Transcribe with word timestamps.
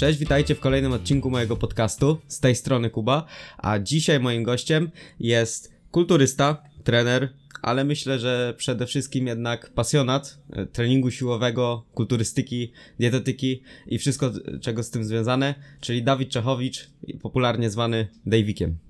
Cześć, 0.00 0.18
witajcie 0.18 0.54
w 0.54 0.60
kolejnym 0.60 0.92
odcinku 0.92 1.30
mojego 1.30 1.56
podcastu. 1.56 2.18
Z 2.28 2.40
tej 2.40 2.54
strony 2.54 2.90
Kuba, 2.90 3.26
a 3.58 3.78
dzisiaj 3.78 4.20
moim 4.20 4.42
gościem 4.42 4.90
jest 5.20 5.72
kulturysta, 5.90 6.62
trener, 6.84 7.32
ale 7.62 7.84
myślę, 7.84 8.18
że 8.18 8.54
przede 8.56 8.86
wszystkim 8.86 9.26
jednak 9.26 9.70
pasjonat 9.70 10.38
e, 10.52 10.66
treningu 10.66 11.10
siłowego, 11.10 11.84
kulturystyki, 11.94 12.72
dietetyki 12.98 13.62
i 13.86 13.98
wszystko, 13.98 14.32
czego 14.60 14.82
z 14.82 14.90
tym 14.90 15.04
związane, 15.04 15.54
czyli 15.80 16.02
Dawid 16.02 16.30
Czechowicz, 16.30 16.90
popularnie 17.22 17.70
zwany 17.70 18.08
Davikiem. 18.26 18.89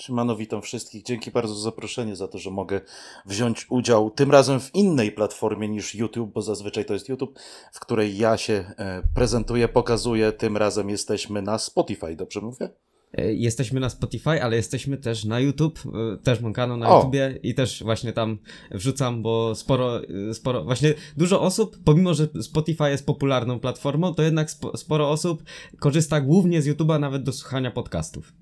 Siemano, 0.00 0.36
witam 0.36 0.62
wszystkich. 0.62 1.02
Dzięki 1.02 1.30
bardzo 1.30 1.54
za 1.54 1.62
zaproszenie, 1.62 2.16
za 2.16 2.28
to, 2.28 2.38
że 2.38 2.50
mogę 2.50 2.80
wziąć 3.26 3.66
udział 3.70 4.10
tym 4.10 4.30
razem 4.30 4.60
w 4.60 4.74
innej 4.74 5.12
platformie 5.12 5.68
niż 5.68 5.94
YouTube, 5.94 6.32
bo 6.32 6.42
zazwyczaj 6.42 6.84
to 6.84 6.94
jest 6.94 7.08
YouTube, 7.08 7.38
w 7.72 7.80
której 7.80 8.18
ja 8.18 8.36
się 8.36 8.64
e, 8.78 9.02
prezentuję, 9.14 9.68
pokazuję. 9.68 10.32
Tym 10.32 10.56
razem 10.56 10.90
jesteśmy 10.90 11.42
na 11.42 11.58
Spotify, 11.58 12.16
dobrze 12.16 12.40
mówię? 12.40 12.68
E, 13.12 13.34
jesteśmy 13.34 13.80
na 13.80 13.90
Spotify, 13.90 14.42
ale 14.42 14.56
jesteśmy 14.56 14.96
też 14.96 15.24
na 15.24 15.40
YouTube. 15.40 15.78
E, 15.86 16.16
też 16.16 16.40
mam 16.40 16.52
kanał 16.52 16.76
na 16.76 16.88
o. 16.88 16.96
YouTubie 16.96 17.38
i 17.42 17.54
też 17.54 17.82
właśnie 17.82 18.12
tam 18.12 18.38
wrzucam, 18.70 19.22
bo 19.22 19.54
sporo, 19.54 20.00
sporo, 20.32 20.64
właśnie 20.64 20.94
dużo 21.16 21.40
osób, 21.40 21.76
pomimo 21.84 22.14
że 22.14 22.28
Spotify 22.42 22.90
jest 22.90 23.06
popularną 23.06 23.60
platformą, 23.60 24.14
to 24.14 24.22
jednak 24.22 24.50
sporo 24.76 25.10
osób 25.10 25.42
korzysta 25.78 26.20
głównie 26.20 26.62
z 26.62 26.68
YouTube'a 26.68 27.00
nawet 27.00 27.22
do 27.22 27.32
słuchania 27.32 27.70
podcastów. 27.70 28.32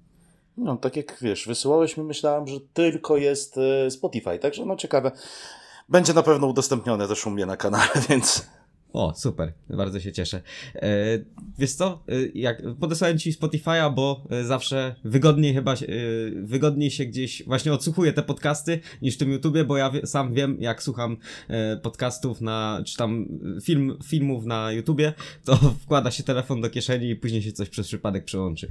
No, 0.59 0.77
tak 0.77 0.97
jak 0.97 1.17
wiesz, 1.21 1.47
wysyłałeś 1.47 1.97
mi, 1.97 2.05
myślałem, 2.05 2.47
że 2.47 2.61
tylko 2.73 3.17
jest 3.17 3.59
e, 3.59 3.91
Spotify, 3.91 4.39
także 4.39 4.67
no 4.67 4.77
ciekawe. 4.77 5.13
Będzie 5.89 6.15
na 6.15 6.23
pewno 6.23 6.47
udostępnione 6.47 7.09
też 7.09 7.27
u 7.27 7.31
mnie 7.31 7.47
na 7.47 7.57
kanale, 7.57 7.89
więc. 8.09 8.47
O, 8.93 9.15
super, 9.17 9.53
bardzo 9.71 10.01
się 10.01 10.13
cieszę. 10.13 10.43
E, 10.75 10.91
wiesz 11.59 11.73
co, 11.73 12.05
e, 12.09 12.13
jak 12.35 12.63
podesłałem 12.81 13.19
ci 13.19 13.33
Spotify'a, 13.33 13.95
bo 13.95 14.25
e, 14.31 14.45
zawsze 14.45 14.95
wygodniej 15.05 15.55
chyba, 15.55 15.75
wygodniej 16.43 16.91
się 16.91 17.05
gdzieś 17.05 17.43
właśnie 17.47 17.73
odsłuchuję 17.73 18.13
te 18.13 18.23
podcasty 18.23 18.81
niż 19.03 19.15
w 19.15 19.19
tym 19.19 19.33
YouTubie, 19.33 19.65
bo 19.65 19.77
ja 19.77 19.93
sam 20.05 20.35
wiem, 20.35 20.57
jak 20.61 20.83
słucham 20.83 21.17
podcastów 21.83 22.41
na, 22.41 22.83
czy 22.87 22.97
tam 22.97 23.27
film, 23.63 23.99
filmów 24.05 24.45
na 24.45 24.73
YouTubie, 24.73 25.13
to 25.45 25.57
wkłada 25.57 26.11
się 26.11 26.23
telefon 26.23 26.61
do 26.61 26.71
kieszeni 26.71 27.11
i 27.11 27.17
później 27.17 27.43
się 27.43 27.53
coś 27.53 27.69
przez 27.69 27.87
przypadek 27.87 28.25
przełączy. 28.25 28.69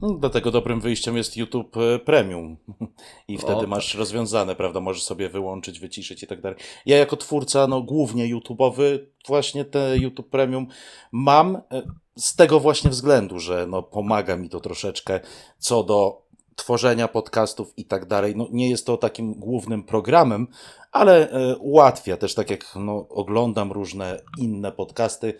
No, 0.00 0.10
dlatego 0.10 0.50
dobrym 0.50 0.80
wyjściem 0.80 1.16
jest 1.16 1.36
YouTube 1.36 1.76
e, 1.76 1.98
Premium. 1.98 2.56
I 3.28 3.38
wtedy 3.38 3.54
o, 3.54 3.60
tak. 3.60 3.68
masz 3.68 3.94
rozwiązane, 3.94 4.56
prawda? 4.56 4.80
Możesz 4.80 5.02
sobie 5.02 5.28
wyłączyć, 5.28 5.80
wyciszyć 5.80 6.22
i 6.22 6.26
tak 6.26 6.40
dalej. 6.40 6.58
Ja 6.86 6.98
jako 6.98 7.16
twórca, 7.16 7.66
no 7.66 7.82
głównie 7.82 8.36
YouTube'owy, 8.36 8.98
właśnie 9.26 9.64
te 9.64 9.98
YouTube 9.98 10.30
Premium 10.30 10.66
mam 11.12 11.56
e, 11.56 11.82
z 12.16 12.36
tego 12.36 12.60
właśnie 12.60 12.90
względu, 12.90 13.38
że 13.38 13.66
no 13.66 13.82
pomaga 13.82 14.36
mi 14.36 14.48
to 14.48 14.60
troszeczkę 14.60 15.20
co 15.58 15.84
do 15.84 16.22
tworzenia 16.56 17.08
podcastów 17.08 17.72
i 17.76 17.84
tak 17.84 18.06
dalej. 18.06 18.36
No 18.36 18.46
nie 18.50 18.70
jest 18.70 18.86
to 18.86 18.96
takim 18.96 19.34
głównym 19.34 19.82
programem, 19.82 20.46
ale 20.92 21.30
e, 21.30 21.56
ułatwia 21.56 22.16
też, 22.16 22.34
tak 22.34 22.50
jak 22.50 22.66
no, 22.76 23.08
oglądam 23.08 23.72
różne 23.72 24.20
inne 24.38 24.72
podcasty, 24.72 25.34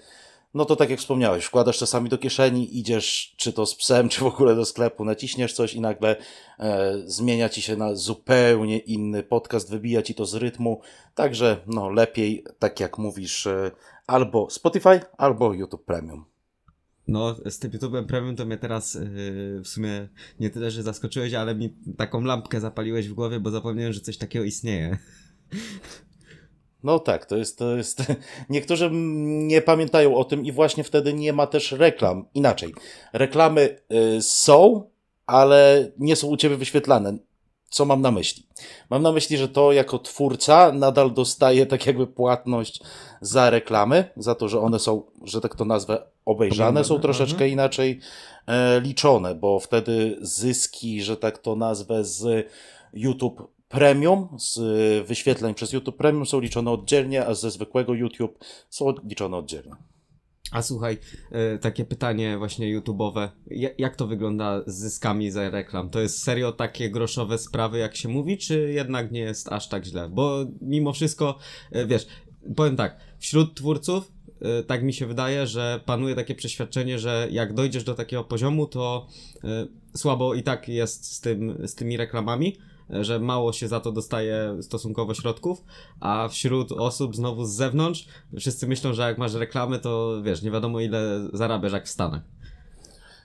no 0.55 0.65
to 0.65 0.77
tak 0.77 0.91
jak 0.91 0.99
wspomniałeś, 0.99 1.45
wkładasz 1.45 1.79
czasami 1.79 2.09
do 2.09 2.19
kieszeni, 2.19 2.79
idziesz 2.79 3.35
czy 3.37 3.53
to 3.53 3.67
z 3.67 3.75
psem, 3.75 4.09
czy 4.09 4.21
w 4.21 4.27
ogóle 4.27 4.57
do 4.57 4.65
sklepu, 4.65 5.05
naciśniesz 5.05 5.53
coś 5.53 5.75
i 5.75 5.81
nagle 5.81 6.17
e, 6.59 6.95
zmienia 7.07 7.49
ci 7.49 7.63
się 7.63 7.77
na 7.77 7.95
zupełnie 7.95 8.79
inny 8.79 9.23
podcast, 9.23 9.71
wybija 9.71 10.03
ci 10.03 10.15
to 10.15 10.27
z 10.27 10.35
rytmu. 10.35 10.81
Także 11.15 11.61
no 11.67 11.91
lepiej, 11.91 12.45
tak 12.59 12.81
jak 12.81 12.99
mówisz, 12.99 13.47
e, 13.47 13.71
albo 14.07 14.51
Spotify, 14.51 15.01
albo 15.19 15.55
YouTube 15.55 15.85
Premium. 15.85 16.25
No, 17.09 17.37
z 17.47 17.59
tym 17.59 17.71
YouTube'em 17.71 18.07
Premium 18.07 18.37
to 18.37 18.47
mnie 18.47 18.59
teraz 18.59 18.95
yy, 18.95 19.61
w 19.65 19.69
sumie 19.69 20.09
nie 20.41 20.51
tyle, 20.51 20.71
że 20.71 20.83
zaskoczyłeś, 20.83 21.35
ale 21.35 21.55
mi 21.55 21.77
taką 21.97 22.21
lampkę 22.21 22.61
zapaliłeś 22.61 23.09
w 23.09 23.15
głowie, 23.15 23.41
bo 23.41 23.51
zapomniałem, 23.51 23.93
że 23.93 24.01
coś 24.01 24.19
takiego 24.19 24.45
istnieje. 24.45 24.99
No 26.83 26.99
tak, 26.99 27.27
to 27.27 27.37
jest, 27.37 27.59
to 27.59 27.77
jest. 27.77 28.03
Niektórzy 28.51 28.91
nie 28.93 29.63
pamiętają 29.63 30.17
o 30.17 30.25
tym 30.25 30.45
i 30.45 30.53
właśnie 30.53 30.85
wtedy 30.85 31.15
nie 31.15 31.33
ma 31.33 31.47
też 31.47 31.73
reklam. 31.73 32.25
Inaczej. 32.35 32.75
Reklamy 33.13 33.79
y, 34.17 34.23
są, 34.23 34.83
ale 35.27 35.91
nie 35.99 36.17
są 36.17 36.27
u 36.27 36.37
ciebie 36.37 36.57
wyświetlane. 36.57 37.19
Co 37.71 37.85
mam 37.85 38.01
na 38.01 38.11
myśli? 38.11 38.47
Mam 38.91 39.03
na 39.03 39.13
myśli, 39.13 39.37
że 39.37 39.49
to 39.49 39.73
jako 39.73 39.99
twórca 39.99 40.73
nadal 40.73 41.13
dostaje 41.13 41.67
tak 41.67 41.87
jakby 41.87 42.07
płatność 42.07 42.81
za 43.21 43.51
reklamy, 43.51 44.11
za 44.17 44.35
to, 44.35 44.49
że 44.49 44.61
one 44.61 44.79
są, 44.79 45.03
że 45.25 45.41
tak 45.41 45.57
to 45.57 45.65
nazwę, 45.65 46.03
obejrzane, 46.25 46.85
są 46.85 46.99
troszeczkę 46.99 47.33
mhm. 47.35 47.51
inaczej 47.51 48.01
e, 48.47 48.81
liczone, 48.81 49.35
bo 49.35 49.61
wtedy 49.61 50.19
zyski, 50.21 51.03
że 51.03 51.17
tak 51.17 51.39
to 51.39 51.57
nazwę, 51.57 52.05
z 52.05 52.49
YouTube 52.93 53.58
premium 53.69 54.29
z 54.39 54.59
wyświetleń 55.07 55.55
przez 55.55 55.73
YouTube 55.73 55.97
Premium 55.97 56.27
są 56.27 56.41
liczone 56.41 56.71
oddzielnie, 56.71 57.27
a 57.27 57.35
ze 57.35 57.51
zwykłego 57.51 57.95
YouTube 57.95 58.45
są 58.71 58.95
liczone 59.05 59.37
oddzielnie. 59.37 59.73
A 60.51 60.63
słuchaj, 60.63 60.99
e, 61.33 61.59
takie 61.59 61.85
pytanie 61.85 62.39
właśnie 62.39 62.81
YouTube'owe. 62.81 63.29
Jak 63.79 63.97
to 63.97 64.07
wygląda 64.07 64.63
z 64.67 64.75
zyskami 64.75 65.31
za 65.31 65.51
reklam? 65.51 65.91
To 65.91 66.01
jest 66.01 66.23
serio 66.23 66.53
takie 66.53 66.91
groszowe 66.91 67.39
sprawy, 67.39 67.79
jak 67.79 67.97
się 67.97 68.09
mówi, 68.09 68.39
czy 68.39 68.73
jednak 68.73 69.13
nie 69.13 69.21
jest 69.21 69.53
aż 69.53 69.69
tak 69.69 69.85
źle? 69.85 70.09
Bo 70.09 70.47
mimo 70.61 70.93
wszystko, 70.93 71.39
e, 71.73 71.87
wiesz, 71.87 72.07
powiem 72.57 72.77
tak, 72.77 72.97
wśród 73.19 73.55
twórców 73.57 74.13
e, 74.41 74.63
tak 74.63 74.83
mi 74.83 74.93
się 74.93 75.07
wydaje, 75.07 75.47
że 75.47 75.81
panuje 75.85 76.15
takie 76.15 76.35
przeświadczenie, 76.35 76.99
że 76.99 77.29
jak 77.31 77.55
dojdziesz 77.55 77.85
do 77.85 77.95
takiego 77.95 78.25
poziomu, 78.25 78.67
to 78.67 79.07
słabo 79.97 80.35
i 80.35 80.43
tak 80.43 80.69
jest 80.69 81.13
z, 81.13 81.21
tym, 81.21 81.59
z 81.65 81.75
tymi 81.75 81.97
reklamami, 81.97 82.57
że 82.91 83.19
mało 83.19 83.53
się 83.53 83.69
za 83.69 83.81
to 83.81 83.93
dostaje 83.93 84.57
stosunkowo 84.61 85.15
środków, 85.15 85.65
a 86.01 86.29
wśród 86.29 86.73
osób 86.73 87.17
znowu 87.17 87.45
z 87.45 87.51
zewnątrz 87.51 88.07
wszyscy 88.39 88.67
myślą, 88.67 88.93
że 88.93 89.03
jak 89.03 89.19
masz 89.19 89.35
reklamy, 89.35 89.79
to 89.79 90.23
wiesz, 90.23 90.43
nie 90.43 90.51
wiadomo 90.51 90.81
ile 90.81 91.29
zarabiasz 91.33 91.73
jak 91.73 91.87
w 91.87 91.91
Stanach. 91.91 92.23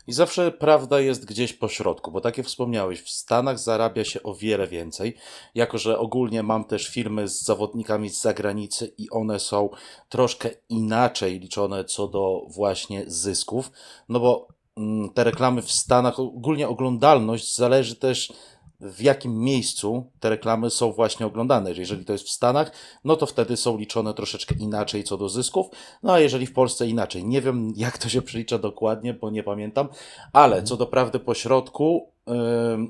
I 0.07 0.13
zawsze 0.13 0.52
prawda 0.52 1.00
jest 1.00 1.25
gdzieś 1.25 1.53
po 1.53 1.68
środku, 1.68 2.12
bo 2.12 2.22
tak 2.22 2.38
jak 2.38 2.47
wspomniałeś, 2.47 3.02
w 3.02 3.09
Stanach 3.09 3.59
zarabia 3.59 4.03
się 4.03 4.23
o 4.23 4.34
wiele 4.35 4.68
więcej, 4.68 5.16
jako 5.56 5.78
że 5.78 6.00
ogólnie 6.00 6.44
mam 6.44 6.66
też 6.66 6.88
filmy 6.88 7.28
z 7.28 7.44
zawodnikami 7.44 8.09
z 8.09 8.22
zagranicy 8.22 8.94
i 8.97 9.09
one 9.09 9.40
są 9.40 9.69
troszkę 10.09 10.50
inaczej 10.69 11.40
liczone 11.40 11.85
co 11.85 12.07
do 12.07 12.41
właśnie 12.50 13.03
zysków, 13.07 13.72
no 14.09 14.19
bo 14.19 14.47
mm, 14.78 15.09
te 15.09 15.23
reklamy 15.23 15.62
w 15.62 15.72
Stanach, 15.72 16.19
ogólnie 16.19 16.68
oglądalność 16.68 17.56
zależy 17.56 17.96
też 17.96 18.34
w 18.83 19.01
jakim 19.01 19.39
miejscu 19.39 20.11
te 20.19 20.29
reklamy 20.29 20.69
są 20.69 20.91
właśnie 20.91 21.25
oglądane. 21.25 21.71
Jeżeli 21.71 22.05
to 22.05 22.13
jest 22.13 22.25
w 22.25 22.31
Stanach, 22.31 22.71
no 23.03 23.16
to 23.16 23.25
wtedy 23.25 23.57
są 23.57 23.77
liczone 23.77 24.13
troszeczkę 24.13 24.55
inaczej 24.59 25.03
co 25.03 25.17
do 25.17 25.29
zysków, 25.29 25.67
no 26.03 26.13
a 26.13 26.19
jeżeli 26.19 26.45
w 26.45 26.53
Polsce 26.53 26.88
inaczej. 26.88 27.25
Nie 27.25 27.41
wiem, 27.41 27.73
jak 27.75 27.97
to 27.97 28.09
się 28.09 28.22
przelicza 28.22 28.57
dokładnie, 28.57 29.13
bo 29.13 29.29
nie 29.29 29.43
pamiętam, 29.43 29.88
ale 30.33 30.63
co 30.63 30.77
do 30.77 30.85
prawdy 30.85 31.19
po 31.19 31.33
środku, 31.33 32.07
yy, 32.27 32.33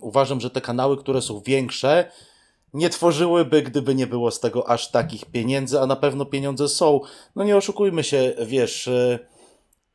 uważam, 0.01 0.41
że 0.41 0.49
te 0.49 0.61
kanały, 0.61 0.97
które 0.97 1.21
są 1.21 1.41
większe, 1.45 2.11
nie 2.73 2.89
tworzyłyby, 2.89 3.61
gdyby 3.61 3.95
nie 3.95 4.07
było 4.07 4.31
z 4.31 4.39
tego 4.39 4.69
aż 4.69 4.91
takich 4.91 5.25
pieniędzy, 5.25 5.79
a 5.79 5.85
na 5.85 5.95
pewno 5.95 6.25
pieniądze 6.25 6.69
są. 6.69 7.01
No 7.35 7.43
nie 7.43 7.57
oszukujmy 7.57 8.03
się, 8.03 8.33
wiesz. 8.45 8.87
Yy, 8.87 9.32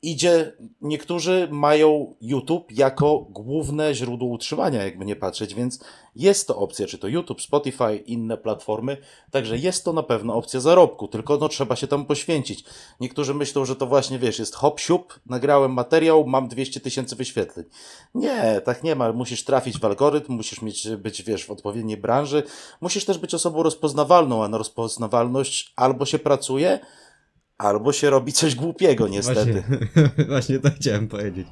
idzie, 0.03 0.53
niektórzy 0.81 1.49
mają 1.51 2.15
YouTube 2.21 2.73
jako 2.73 3.19
główne 3.19 3.95
źródło 3.95 4.29
utrzymania, 4.29 4.85
jakby 4.85 5.05
nie 5.05 5.17
patrzeć, 5.17 5.55
więc 5.55 5.85
jest 6.17 6.49
to 6.49 6.57
opcja, 6.57 6.87
czy 6.87 6.99
to 6.99 7.09
YouTube, 7.09 7.43
Spotify, 7.43 7.97
inne 7.97 8.37
platformy, 8.37 8.97
także 9.31 9.59
jest 9.59 9.85
to 9.85 9.93
na 9.93 10.03
pewno 10.03 10.35
opcja 10.35 10.61
zarobku, 10.61 11.09
tylko 11.09 11.37
no 11.37 11.49
trzeba 11.49 11.77
się 11.77 11.87
tam 11.87 12.07
poświęcić. 12.07 12.65
Niektórzy 13.01 13.35
myślą, 13.35 13.65
że 13.65 13.77
to 13.77 13.87
właśnie, 13.87 14.19
wiesz, 14.19 14.39
jest 14.39 14.55
hop 14.55 14.81
siup, 14.81 15.21
nagrałem 15.27 15.73
materiał, 15.73 16.27
mam 16.27 16.49
200 16.49 16.81
tysięcy 16.81 17.17
wyświetleń. 17.17 17.67
Nie, 18.15 18.61
tak 18.65 18.83
nie 18.83 18.95
ma, 18.95 19.13
musisz 19.13 19.45
trafić 19.45 19.79
w 19.79 19.85
algorytm, 19.85 20.33
musisz 20.33 20.63
mieć, 20.63 20.89
być, 20.89 21.23
wiesz, 21.23 21.47
w 21.47 21.51
odpowiedniej 21.51 21.97
branży, 21.97 22.43
musisz 22.81 23.05
też 23.05 23.19
być 23.19 23.35
osobą 23.35 23.63
rozpoznawalną, 23.63 24.45
a 24.45 24.49
na 24.49 24.59
rozpoznawalność 24.59 25.73
albo 25.77 26.07
się 26.07 26.19
pracuje, 26.19 26.81
Albo 27.59 27.93
się 27.93 28.11
robi 28.11 28.33
coś 28.33 28.55
głupiego, 28.55 29.09
niestety. 29.09 29.63
Właśnie, 29.63 30.25
właśnie 30.29 30.59
to 30.59 30.71
chciałem 30.71 31.09
powiedzieć. 31.09 31.47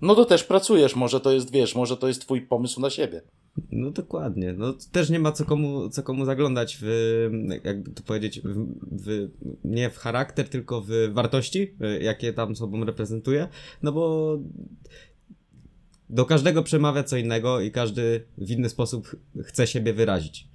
No 0.00 0.14
to 0.14 0.24
też 0.24 0.44
pracujesz, 0.44 0.96
może 0.96 1.20
to 1.20 1.32
jest, 1.32 1.52
wiesz, 1.52 1.74
może 1.74 1.96
to 1.96 2.08
jest 2.08 2.20
twój 2.20 2.40
pomysł 2.40 2.80
na 2.80 2.90
siebie. 2.90 3.22
No 3.72 3.90
dokładnie. 3.90 4.52
No 4.52 4.74
też 4.92 5.10
nie 5.10 5.18
ma 5.18 5.32
co 5.32 5.44
komu, 5.44 5.88
co 5.88 6.02
komu 6.02 6.24
zaglądać 6.24 6.78
w, 6.80 6.86
jakby 7.64 7.90
to 7.90 8.02
powiedzieć, 8.02 8.40
w, 8.40 8.66
w, 8.92 9.28
nie 9.64 9.90
w 9.90 9.98
charakter, 9.98 10.48
tylko 10.48 10.82
w 10.86 10.90
wartości, 11.12 11.74
jakie 12.00 12.32
tam 12.32 12.56
sobą 12.56 12.84
reprezentuje, 12.84 13.48
no 13.82 13.92
bo 13.92 14.38
do 16.10 16.24
każdego 16.24 16.62
przemawia 16.62 17.04
co 17.04 17.16
innego 17.16 17.60
i 17.60 17.70
każdy 17.70 18.24
w 18.38 18.50
inny 18.50 18.68
sposób 18.68 19.16
chce 19.44 19.66
siebie 19.66 19.92
wyrazić 19.92 20.51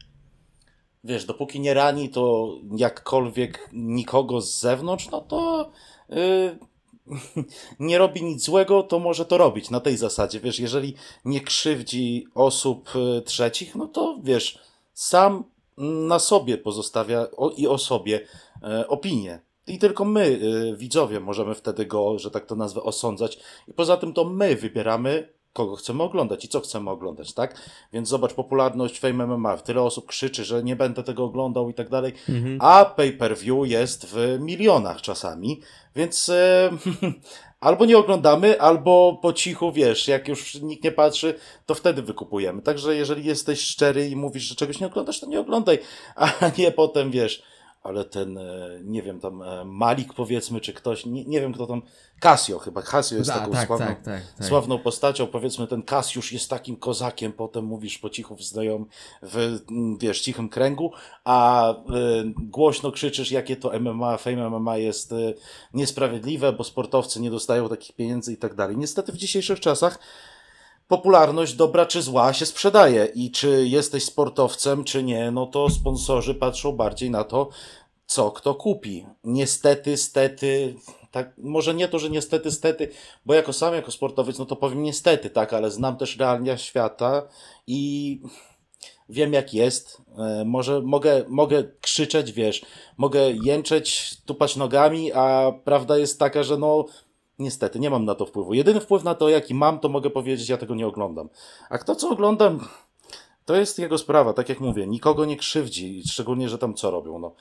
wiesz, 1.08 1.26
dopóki 1.26 1.60
nie 1.60 1.74
rani 1.74 2.10
to 2.10 2.56
jakkolwiek 2.78 3.70
nikogo 3.74 4.42
z 4.42 4.60
zewnątrz, 4.60 5.10
no 5.12 5.22
to 5.22 5.70
yy, 6.10 6.58
nie 7.80 7.98
robi 7.98 8.24
nic 8.24 8.44
złego, 8.44 8.84
to 8.84 9.00
może 9.00 9.26
to 9.26 9.38
robić 9.38 9.70
na 9.70 9.80
tej 9.80 9.98
zasadzie. 9.98 10.40
Wiesz, 10.40 10.60
jeżeli 10.60 10.96
nie 11.26 11.42
krzywdzi 11.42 12.28
osób 12.36 12.90
y, 12.96 13.22
trzecich, 13.22 13.76
no 13.76 13.88
to 13.88 14.20
wiesz, 14.24 14.60
sam 14.94 15.44
na 15.78 16.20
sobie 16.20 16.58
pozostawia 16.58 17.28
o, 17.38 17.50
i 17.50 17.68
o 17.68 17.78
sobie 17.78 18.22
e, 18.64 18.88
opinię. 18.88 19.40
I 19.68 19.80
tylko 19.80 20.06
my, 20.06 20.26
y, 20.26 20.78
widzowie, 20.78 21.20
możemy 21.20 21.56
wtedy 21.56 21.86
go, 21.86 22.20
że 22.20 22.32
tak 22.32 22.46
to 22.46 22.56
nazwę, 22.56 22.84
osądzać. 22.84 23.40
I 23.68 23.74
poza 23.74 23.98
tym 23.98 24.14
to 24.14 24.26
my 24.26 24.56
wybieramy, 24.56 25.34
kogo 25.54 25.76
chcemy 25.76 26.04
oglądać 26.04 26.46
i 26.46 26.48
co 26.48 26.60
chcemy 26.60 26.90
oglądać, 26.90 27.34
tak? 27.34 27.62
Więc 27.94 28.10
zobacz, 28.10 28.34
popularność 28.34 29.00
Fame 29.00 29.28
MMA. 29.28 29.58
Tyle 29.58 29.82
osób 29.82 30.06
krzyczy, 30.06 30.46
że 30.46 30.64
nie 30.64 30.76
będę 30.76 31.04
tego 31.04 31.24
oglądał 31.24 31.70
i 31.70 31.74
tak 31.74 31.90
dalej, 31.90 32.14
a 32.60 32.86
pay-per-view 32.86 33.68
jest 33.68 34.06
w 34.06 34.38
milionach 34.40 35.02
czasami, 35.02 35.62
więc 35.96 36.30
e, 36.30 36.70
albo 37.60 37.86
nie 37.86 37.98
oglądamy, 37.98 38.62
albo 38.62 39.20
po 39.22 39.34
cichu, 39.34 39.72
wiesz, 39.72 40.08
jak 40.08 40.28
już 40.28 40.56
nikt 40.56 40.84
nie 40.84 40.92
patrzy, 40.92 41.36
to 41.66 41.76
wtedy 41.76 42.02
wykupujemy. 42.02 42.62
Także 42.62 42.96
jeżeli 42.96 43.26
jesteś 43.26 43.62
szczery 43.62 44.10
i 44.10 44.16
mówisz, 44.16 44.44
że 44.44 44.56
czegoś 44.56 44.80
nie 44.80 44.88
oglądasz, 44.88 45.20
to 45.20 45.28
nie 45.28 45.40
oglądaj, 45.40 45.80
a 46.16 46.32
nie 46.58 46.72
potem, 46.72 47.12
wiesz, 47.12 47.44
ale 47.88 48.06
ten, 48.06 48.38
e, 48.38 48.80
nie 48.84 49.02
wiem, 49.02 49.20
tam 49.20 49.42
e, 49.42 49.66
Malik 49.66 50.14
powiedzmy, 50.14 50.62
czy 50.62 50.74
ktoś, 50.74 51.06
nie, 51.06 51.26
nie 51.26 51.42
wiem 51.42 51.54
kto 51.54 51.68
tam, 51.68 51.82
Casio 52.20 52.60
chyba, 52.60 52.82
Casio 52.82 53.16
jest 53.16 53.30
Da, 53.30 53.40
taką 53.40 53.52
tak, 53.52 53.68
sławną, 53.68 53.88
tak, 53.88 54.02
tak, 54.02 54.22
tak. 54.38 54.48
sławną 54.48 54.80
postacią, 54.80 55.28
powiedzmy 55.28 55.68
ten 55.68 55.84
Kasiusz 55.84 56.34
jest 56.34 56.50
takim 56.50 56.76
kozakiem, 56.76 57.34
potem 57.34 57.66
mówisz 57.66 57.98
po 57.98 58.10
cichu 58.10 58.36
w 58.36 58.44
znajom, 58.44 58.86
w, 59.22 59.60
mm, 59.70 59.98
wiesz, 59.98 60.22
cichym 60.22 60.50
kręgu, 60.50 60.92
a 61.24 61.72
y, 61.74 61.76
głośno 62.36 62.92
krzyczysz, 62.92 63.32
jakie 63.32 63.56
to 63.56 63.80
MMA, 63.80 64.18
Fame 64.18 64.50
MMA 64.50 64.78
jest 64.78 65.12
y, 65.12 65.34
niesprawiedliwe, 65.74 66.54
bo 66.54 66.64
sportowcy 66.64 67.22
nie 67.22 67.32
dostają 67.32 67.70
takich 67.70 67.96
pieniędzy 67.96 68.34
i 68.34 68.38
tak 68.38 68.56
dalej. 68.56 68.78
Niestety 68.78 69.12
w 69.12 69.18
dzisiejszych 69.18 69.60
czasach 69.60 70.00
popularność 70.88 71.54
dobra 71.54 71.86
czy 71.86 72.02
zła 72.02 72.34
się 72.34 72.46
sprzedaje 72.46 73.06
i 73.16 73.32
czy 73.32 73.68
jesteś 73.68 74.04
sportowcem, 74.04 74.84
czy 74.84 75.04
nie, 75.04 75.32
no 75.32 75.46
to 75.46 75.70
sponsorzy 75.70 76.36
patrzą 76.36 76.72
bardziej 76.72 77.10
na 77.10 77.24
to, 77.24 77.50
co 78.06 78.32
kto 78.32 78.56
kupi. 78.56 79.06
Niestety, 79.24 79.98
stety, 79.98 80.76
tak, 81.12 81.34
może 81.38 81.74
nie 81.74 81.88
to, 81.88 82.00
że 82.00 82.10
niestety, 82.10 82.52
stety, 82.52 82.90
bo 83.26 83.34
jako 83.34 83.54
sam, 83.54 83.74
jako 83.74 83.92
sportowiec, 83.92 84.40
no 84.40 84.46
to 84.46 84.56
powiem 84.56 84.84
niestety, 84.84 85.30
tak, 85.30 85.54
ale 85.54 85.72
znam 85.72 85.98
też 85.98 86.18
realia 86.18 86.58
świata 86.58 87.28
i 87.68 88.22
wiem 89.10 89.34
jak 89.34 89.54
jest. 89.54 90.02
E, 90.18 90.46
może 90.46 90.82
mogę, 90.82 91.26
mogę 91.28 91.64
krzyczeć, 91.82 92.32
wiesz, 92.32 92.66
mogę 92.98 93.32
jęczeć, 93.32 94.18
tupać 94.26 94.56
nogami, 94.56 95.14
a 95.14 95.52
prawda 95.64 95.98
jest 95.98 96.20
taka, 96.20 96.44
że 96.44 96.58
no 96.58 96.86
niestety 97.40 97.80
nie 97.80 97.90
mam 97.90 98.06
na 98.06 98.16
to 98.16 98.26
wpływu. 98.26 98.54
Jedyny 98.54 98.80
wpływ 98.80 99.04
na 99.04 99.16
to, 99.16 99.30
jaki 99.30 99.54
mam, 99.54 99.80
to 99.80 99.90
mogę 99.90 100.10
powiedzieć, 100.10 100.50
ja 100.50 100.58
tego 100.58 100.76
nie 100.76 100.88
oglądam. 100.88 101.30
A 101.70 101.78
kto 101.78 101.96
co 101.96 102.10
oglądam, 102.10 102.68
to 103.46 103.56
jest 103.56 103.80
jego 103.80 103.98
sprawa, 103.98 104.34
tak 104.34 104.50
jak 104.50 104.60
mówię, 104.60 104.88
nikogo 104.88 105.26
nie 105.26 105.38
krzywdzi, 105.38 106.04
szczególnie, 106.08 106.50
że 106.50 106.58
tam 106.58 106.74
co 106.74 106.92
robią, 106.92 107.20
no. 107.20 107.36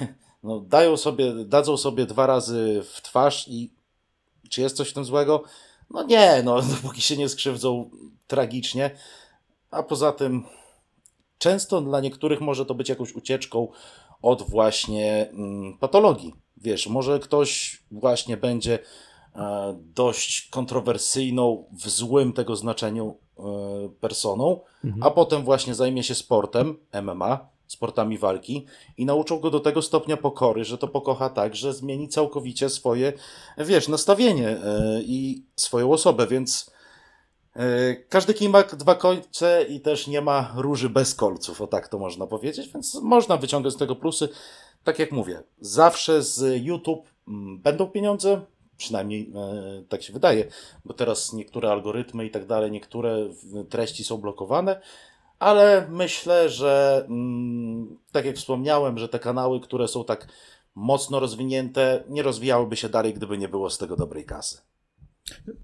no 0.42 0.60
dają 0.60 0.96
sobie, 0.96 1.32
dadzą 1.32 1.76
sobie 1.76 2.06
dwa 2.06 2.26
razy 2.26 2.82
w 2.84 3.02
twarz 3.02 3.48
i 3.48 3.70
czy 4.50 4.60
jest 4.60 4.76
coś 4.76 4.90
w 4.90 4.94
tym 4.94 5.04
złego? 5.04 5.42
No 5.90 6.02
nie, 6.02 6.42
no 6.44 6.62
dopóki 6.82 7.02
się 7.02 7.16
nie 7.16 7.28
skrzywdzą 7.28 7.90
tragicznie, 8.26 8.90
a 9.70 9.82
poza 9.82 10.12
tym 10.12 10.44
często 11.38 11.80
dla 11.80 12.00
niektórych 12.00 12.40
może 12.40 12.66
to 12.66 12.74
być 12.74 12.88
jakąś 12.88 13.12
ucieczką 13.12 13.68
od 14.22 14.42
właśnie 14.42 15.28
mm, 15.30 15.78
patologii. 15.78 16.34
Wiesz, 16.56 16.86
może 16.86 17.18
ktoś 17.18 17.82
właśnie 17.90 18.36
będzie 18.36 18.78
dość 19.94 20.48
kontrowersyjną, 20.50 21.64
w 21.72 21.88
złym 21.88 22.32
tego 22.32 22.56
znaczeniu 22.56 23.16
e, 23.38 23.42
personą, 24.00 24.60
a 25.00 25.10
potem 25.10 25.44
właśnie 25.44 25.74
zajmie 25.74 26.02
się 26.02 26.14
sportem, 26.14 26.78
MMA, 27.02 27.48
sportami 27.66 28.18
walki 28.18 28.66
i 28.96 29.06
nauczą 29.06 29.40
go 29.40 29.50
do 29.50 29.60
tego 29.60 29.82
stopnia 29.82 30.16
pokory, 30.16 30.64
że 30.64 30.78
to 30.78 30.88
pokocha 30.88 31.30
tak, 31.30 31.54
że 31.56 31.74
zmieni 31.74 32.08
całkowicie 32.08 32.68
swoje, 32.68 33.12
wiesz, 33.58 33.88
nastawienie 33.88 34.48
e, 34.48 35.00
i 35.02 35.44
swoją 35.56 35.92
osobę, 35.92 36.26
więc 36.26 36.70
e, 37.56 37.94
każdy 37.94 38.34
kij 38.34 38.48
ma 38.48 38.62
dwa 38.62 38.94
końce 38.94 39.66
i 39.68 39.80
też 39.80 40.06
nie 40.06 40.20
ma 40.20 40.52
róży 40.56 40.90
bez 40.90 41.14
kolców, 41.14 41.60
o 41.60 41.66
tak 41.66 41.88
to 41.88 41.98
można 41.98 42.26
powiedzieć, 42.26 42.72
więc 42.74 42.94
można 43.02 43.36
wyciągać 43.36 43.72
z 43.72 43.76
tego 43.76 43.96
plusy. 43.96 44.28
Tak 44.84 44.98
jak 44.98 45.12
mówię, 45.12 45.42
zawsze 45.60 46.22
z 46.22 46.64
YouTube 46.64 47.08
mm, 47.28 47.58
będą 47.58 47.86
pieniądze, 47.86 48.40
przynajmniej 48.76 49.32
e, 49.34 49.82
tak 49.88 50.02
się 50.02 50.12
wydaje, 50.12 50.44
bo 50.84 50.94
teraz 50.94 51.32
niektóre 51.32 51.70
algorytmy 51.70 52.26
i 52.26 52.30
tak 52.30 52.46
dalej, 52.46 52.70
niektóre 52.70 53.28
treści 53.68 54.04
są 54.04 54.16
blokowane, 54.16 54.80
ale 55.38 55.86
myślę, 55.90 56.48
że 56.48 57.04
mm, 57.08 57.98
tak 58.12 58.24
jak 58.24 58.36
wspomniałem, 58.36 58.98
że 58.98 59.08
te 59.08 59.18
kanały, 59.18 59.60
które 59.60 59.88
są 59.88 60.04
tak 60.04 60.28
mocno 60.74 61.20
rozwinięte, 61.20 62.04
nie 62.08 62.22
rozwijałyby 62.22 62.76
się 62.76 62.88
dalej, 62.88 63.14
gdyby 63.14 63.38
nie 63.38 63.48
było 63.48 63.70
z 63.70 63.78
tego 63.78 63.96
dobrej 63.96 64.24
kasy. 64.24 64.60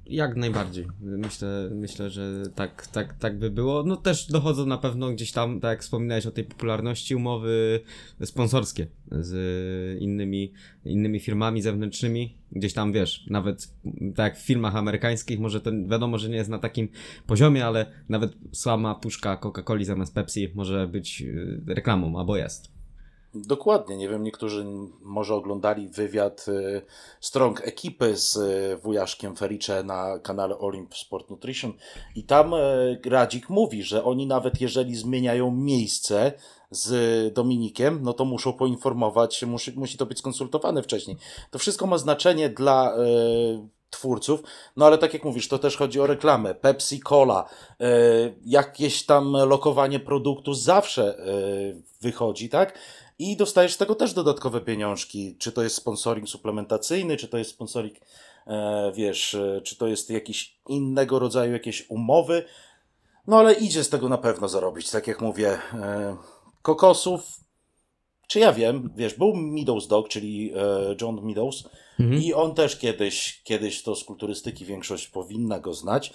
Jak 0.06 0.36
najbardziej. 0.36 0.86
Myślę, 1.00 1.70
myślę 1.74 2.10
że 2.10 2.42
tak, 2.54 2.86
tak, 2.86 3.18
tak 3.18 3.38
by 3.38 3.50
było. 3.50 3.82
No 3.82 3.96
też 3.96 4.26
dochodzą 4.26 4.66
na 4.66 4.78
pewno 4.78 5.10
gdzieś 5.10 5.32
tam, 5.32 5.60
tak 5.60 5.70
jak 5.70 5.82
wspominałeś 5.82 6.26
o 6.26 6.30
tej 6.30 6.44
popularności, 6.44 7.14
umowy 7.14 7.80
sponsorskie 8.24 8.86
z 9.10 10.00
innymi, 10.00 10.52
innymi 10.84 11.20
firmami 11.20 11.62
zewnętrznymi. 11.62 12.38
Gdzieś 12.52 12.72
tam 12.72 12.92
wiesz, 12.92 13.26
nawet 13.30 13.74
tak 14.14 14.32
jak 14.32 14.38
w 14.38 14.46
filmach 14.46 14.76
amerykańskich, 14.76 15.40
może 15.40 15.60
to 15.60 15.70
wiadomo, 15.88 16.18
że 16.18 16.28
nie 16.28 16.36
jest 16.36 16.50
na 16.50 16.58
takim 16.58 16.88
poziomie, 17.26 17.66
ale 17.66 17.86
nawet 18.08 18.32
sama 18.52 18.94
puszka 18.94 19.36
Coca-Coli 19.36 19.84
zamiast 19.84 20.14
Pepsi 20.14 20.48
może 20.54 20.88
być 20.88 21.22
y, 21.22 21.60
reklamą, 21.66 22.18
albo 22.18 22.36
jest. 22.36 22.81
Dokładnie, 23.34 23.96
nie 23.96 24.08
wiem, 24.08 24.22
niektórzy 24.22 24.64
może 25.02 25.34
oglądali 25.34 25.88
wywiad 25.88 26.48
y, 26.48 26.82
strong 27.20 27.68
ekipy 27.68 28.16
z 28.16 28.36
y, 28.36 28.76
wujaszkiem 28.82 29.36
Fericze 29.36 29.84
na 29.84 30.18
kanale 30.18 30.58
Olymp 30.58 30.94
Sport 30.94 31.30
Nutrition 31.30 31.72
i 32.16 32.24
tam 32.24 32.54
y, 32.54 33.00
Radzik 33.04 33.50
mówi, 33.50 33.82
że 33.82 34.04
oni 34.04 34.26
nawet 34.26 34.60
jeżeli 34.60 34.96
zmieniają 34.96 35.50
miejsce 35.50 36.32
z 36.70 37.34
Dominikiem, 37.34 37.98
no 38.02 38.12
to 38.12 38.24
muszą 38.24 38.52
poinformować, 38.52 39.42
musi, 39.42 39.72
musi 39.72 39.98
to 39.98 40.06
być 40.06 40.18
skonsultowane 40.18 40.82
wcześniej. 40.82 41.16
To 41.50 41.58
wszystko 41.58 41.86
ma 41.86 41.98
znaczenie 41.98 42.48
dla 42.48 42.96
y, 42.96 43.68
twórców, 43.90 44.42
no 44.76 44.86
ale 44.86 44.98
tak 44.98 45.14
jak 45.14 45.24
mówisz, 45.24 45.48
to 45.48 45.58
też 45.58 45.76
chodzi 45.76 46.00
o 46.00 46.06
reklamę. 46.06 46.54
Pepsi, 46.54 47.00
Cola, 47.00 47.48
y, 47.80 47.84
jakieś 48.44 49.06
tam 49.06 49.32
lokowanie 49.32 50.00
produktu 50.00 50.54
zawsze 50.54 51.16
wychodzi, 52.00 52.48
tak? 52.48 52.78
I 53.22 53.36
dostajesz 53.36 53.74
z 53.74 53.76
tego 53.76 53.94
też 53.94 54.14
dodatkowe 54.14 54.60
pieniążki. 54.60 55.36
Czy 55.38 55.52
to 55.52 55.62
jest 55.62 55.76
sponsoring 55.76 56.28
suplementacyjny, 56.28 57.16
czy 57.16 57.28
to 57.28 57.38
jest 57.38 57.50
sponsoring, 57.50 57.94
e, 58.46 58.92
wiesz, 58.94 59.34
e, 59.34 59.60
czy 59.64 59.76
to 59.76 59.86
jest 59.86 60.10
jakiś 60.10 60.56
innego 60.68 61.18
rodzaju 61.18 61.52
jakieś 61.52 61.90
umowy. 61.90 62.44
No 63.26 63.38
ale 63.38 63.52
idzie 63.52 63.84
z 63.84 63.88
tego 63.88 64.08
na 64.08 64.18
pewno 64.18 64.48
zarobić. 64.48 64.90
Tak 64.90 65.06
jak 65.06 65.20
mówię, 65.20 65.58
e, 65.74 66.16
kokosów, 66.62 67.40
czy 68.26 68.38
ja 68.38 68.52
wiem, 68.52 68.90
wiesz, 68.96 69.14
był 69.14 69.36
Meadows 69.36 69.88
Dog, 69.88 70.08
czyli 70.08 70.52
e, 70.56 70.96
John 71.00 71.20
Meadows 71.22 71.64
i 72.20 72.34
on 72.34 72.54
też 72.54 72.76
kiedyś, 72.76 73.42
kiedyś 73.44 73.82
to 73.82 73.96
z 73.96 74.04
kulturystyki 74.04 74.64
większość 74.64 75.08
powinna 75.08 75.60
go 75.60 75.74
znać. 75.74 76.12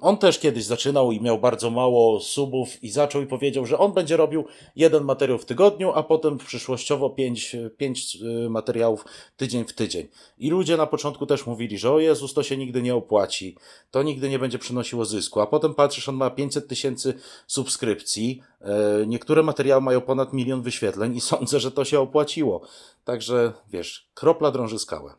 On 0.00 0.18
też 0.18 0.38
kiedyś 0.38 0.64
zaczynał 0.64 1.12
i 1.12 1.20
miał 1.20 1.38
bardzo 1.38 1.70
mało 1.70 2.20
subów 2.20 2.84
i 2.84 2.90
zaczął 2.90 3.22
i 3.22 3.26
powiedział, 3.26 3.66
że 3.66 3.78
on 3.78 3.92
będzie 3.92 4.16
robił 4.16 4.44
jeden 4.76 5.04
materiał 5.04 5.38
w 5.38 5.44
tygodniu, 5.44 5.92
a 5.92 6.02
potem 6.02 6.38
przyszłościowo 6.38 7.10
pięć, 7.10 7.56
pięć 7.76 8.16
y, 8.46 8.50
materiałów 8.50 9.04
tydzień 9.36 9.64
w 9.64 9.72
tydzień. 9.72 10.08
I 10.38 10.50
ludzie 10.50 10.76
na 10.76 10.86
początku 10.86 11.26
też 11.26 11.46
mówili, 11.46 11.78
że 11.78 11.92
o 11.92 11.98
Jezus, 11.98 12.34
to 12.34 12.42
się 12.42 12.56
nigdy 12.56 12.82
nie 12.82 12.94
opłaci, 12.94 13.56
to 13.90 14.02
nigdy 14.02 14.28
nie 14.28 14.38
będzie 14.38 14.58
przynosiło 14.58 15.04
zysku, 15.04 15.40
a 15.40 15.46
potem 15.46 15.74
patrzysz, 15.74 16.08
on 16.08 16.16
ma 16.16 16.30
500 16.30 16.68
tysięcy 16.68 17.14
subskrypcji, 17.46 18.42
e, 18.60 19.06
niektóre 19.06 19.42
materiały 19.42 19.82
mają 19.82 20.00
ponad 20.00 20.32
milion 20.32 20.62
wyświetleń 20.62 21.16
i 21.16 21.20
sądzę, 21.30 21.60
że 21.60 21.72
to 21.72 21.84
się 21.84 22.00
opłaciło. 22.00 22.60
Także, 23.04 23.52
wiesz, 23.70 24.08
kropla 24.14 24.50
drąży 24.50 24.78
skałę. 24.78 25.12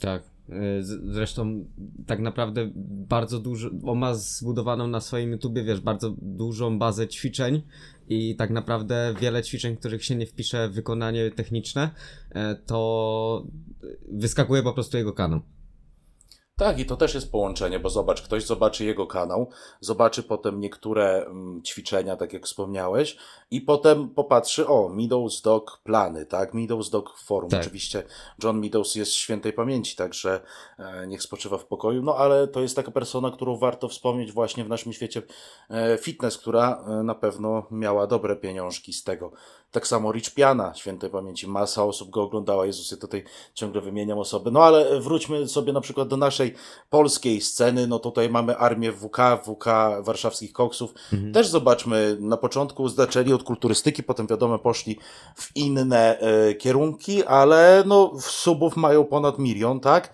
Tak. 0.00 0.35
Y, 0.50 0.82
Zresztą 1.12 1.64
tak 2.06 2.20
naprawdę 2.20 2.70
bardzo 3.08 3.38
dużo, 3.38 3.70
on 3.84 3.98
ma 3.98 4.14
zbudowaną 4.14 4.86
na 4.86 5.00
swoim 5.00 5.30
YouTubie, 5.30 5.64
wiesz, 5.64 5.80
bardzo 5.80 6.14
dużą 6.22 6.78
bazę 6.78 7.08
ćwiczeń 7.08 7.62
i 8.08 8.36
tak 8.36 8.50
naprawdę 8.50 9.14
wiele 9.20 9.42
ćwiczeń, 9.42 9.76
których 9.76 10.04
się 10.04 10.16
nie 10.16 10.26
wpisze 10.26 10.68
w 10.68 10.72
wykonanie 10.72 11.30
techniczne, 11.30 11.90
e, 12.30 12.54
to 12.54 13.46
wyskakuje 14.12 14.62
po 14.62 14.72
prostu 14.72 14.96
jego 14.96 15.12
kanał. 15.12 15.40
Tak, 16.58 16.78
i 16.78 16.86
to 16.86 16.96
też 16.96 17.14
jest 17.14 17.32
połączenie, 17.32 17.80
bo 17.80 17.90
zobacz, 17.90 18.22
ktoś 18.22 18.46
zobaczy 18.46 18.84
jego 18.84 19.06
kanał, 19.06 19.50
zobaczy 19.80 20.22
potem 20.22 20.60
niektóre 20.60 21.26
mm, 21.26 21.62
ćwiczenia, 21.62 22.16
tak 22.16 22.32
jak 22.32 22.46
wspomniałeś, 22.46 23.16
i 23.50 23.60
potem 23.60 24.08
popatrzy, 24.08 24.66
o, 24.66 24.88
Meadows 24.88 25.42
Dog 25.42 25.80
plany, 25.84 26.26
tak? 26.26 26.54
Meadows 26.54 26.90
Dog 26.90 27.18
forum. 27.18 27.50
Tak. 27.50 27.60
Oczywiście 27.60 28.02
John 28.42 28.60
Meadows 28.60 28.94
jest 28.94 29.12
świętej 29.12 29.52
pamięci, 29.52 29.96
także 29.96 30.40
e, 30.78 31.06
niech 31.06 31.22
spoczywa 31.22 31.58
w 31.58 31.64
pokoju, 31.64 32.02
no 32.02 32.16
ale 32.16 32.48
to 32.48 32.60
jest 32.60 32.76
taka 32.76 32.90
persona, 32.90 33.30
którą 33.30 33.56
warto 33.56 33.88
wspomnieć 33.88 34.32
właśnie 34.32 34.64
w 34.64 34.68
naszym 34.68 34.92
świecie 34.92 35.22
e, 35.70 35.98
fitness, 35.98 36.38
która 36.38 36.84
e, 36.88 37.02
na 37.02 37.14
pewno 37.14 37.66
miała 37.70 38.06
dobre 38.06 38.36
pieniążki 38.36 38.92
z 38.92 39.04
tego. 39.04 39.32
Tak 39.76 39.86
samo 39.86 40.12
Rich 40.12 40.34
Piana, 40.34 40.74
świętej 40.74 41.10
pamięci, 41.10 41.48
masa 41.48 41.84
osób 41.84 42.10
go 42.10 42.22
oglądała, 42.22 42.66
Jezus, 42.66 42.90
ja 42.90 42.96
tutaj 42.96 43.24
ciągle 43.54 43.80
wymieniam 43.80 44.18
osoby. 44.18 44.50
No 44.50 44.64
ale 44.64 45.00
wróćmy 45.00 45.48
sobie 45.48 45.72
na 45.72 45.80
przykład 45.80 46.08
do 46.08 46.16
naszej 46.16 46.54
polskiej 46.90 47.40
sceny, 47.40 47.86
no 47.86 47.98
tutaj 47.98 48.30
mamy 48.30 48.56
armię 48.56 48.92
WK, 48.92 49.16
WK 49.42 49.64
warszawskich 50.00 50.52
koksów. 50.52 50.94
Też 51.32 51.48
zobaczmy, 51.48 52.16
na 52.20 52.36
początku 52.36 52.88
zaczęli 52.88 53.32
od 53.32 53.42
kulturystyki, 53.42 54.02
potem 54.02 54.26
wiadomo 54.26 54.58
poszli 54.58 54.98
w 55.36 55.56
inne 55.56 56.18
e, 56.18 56.54
kierunki, 56.54 57.24
ale 57.24 57.82
no 57.86 58.12
subów 58.20 58.76
mają 58.76 59.04
ponad 59.04 59.38
milion, 59.38 59.80
tak? 59.80 60.12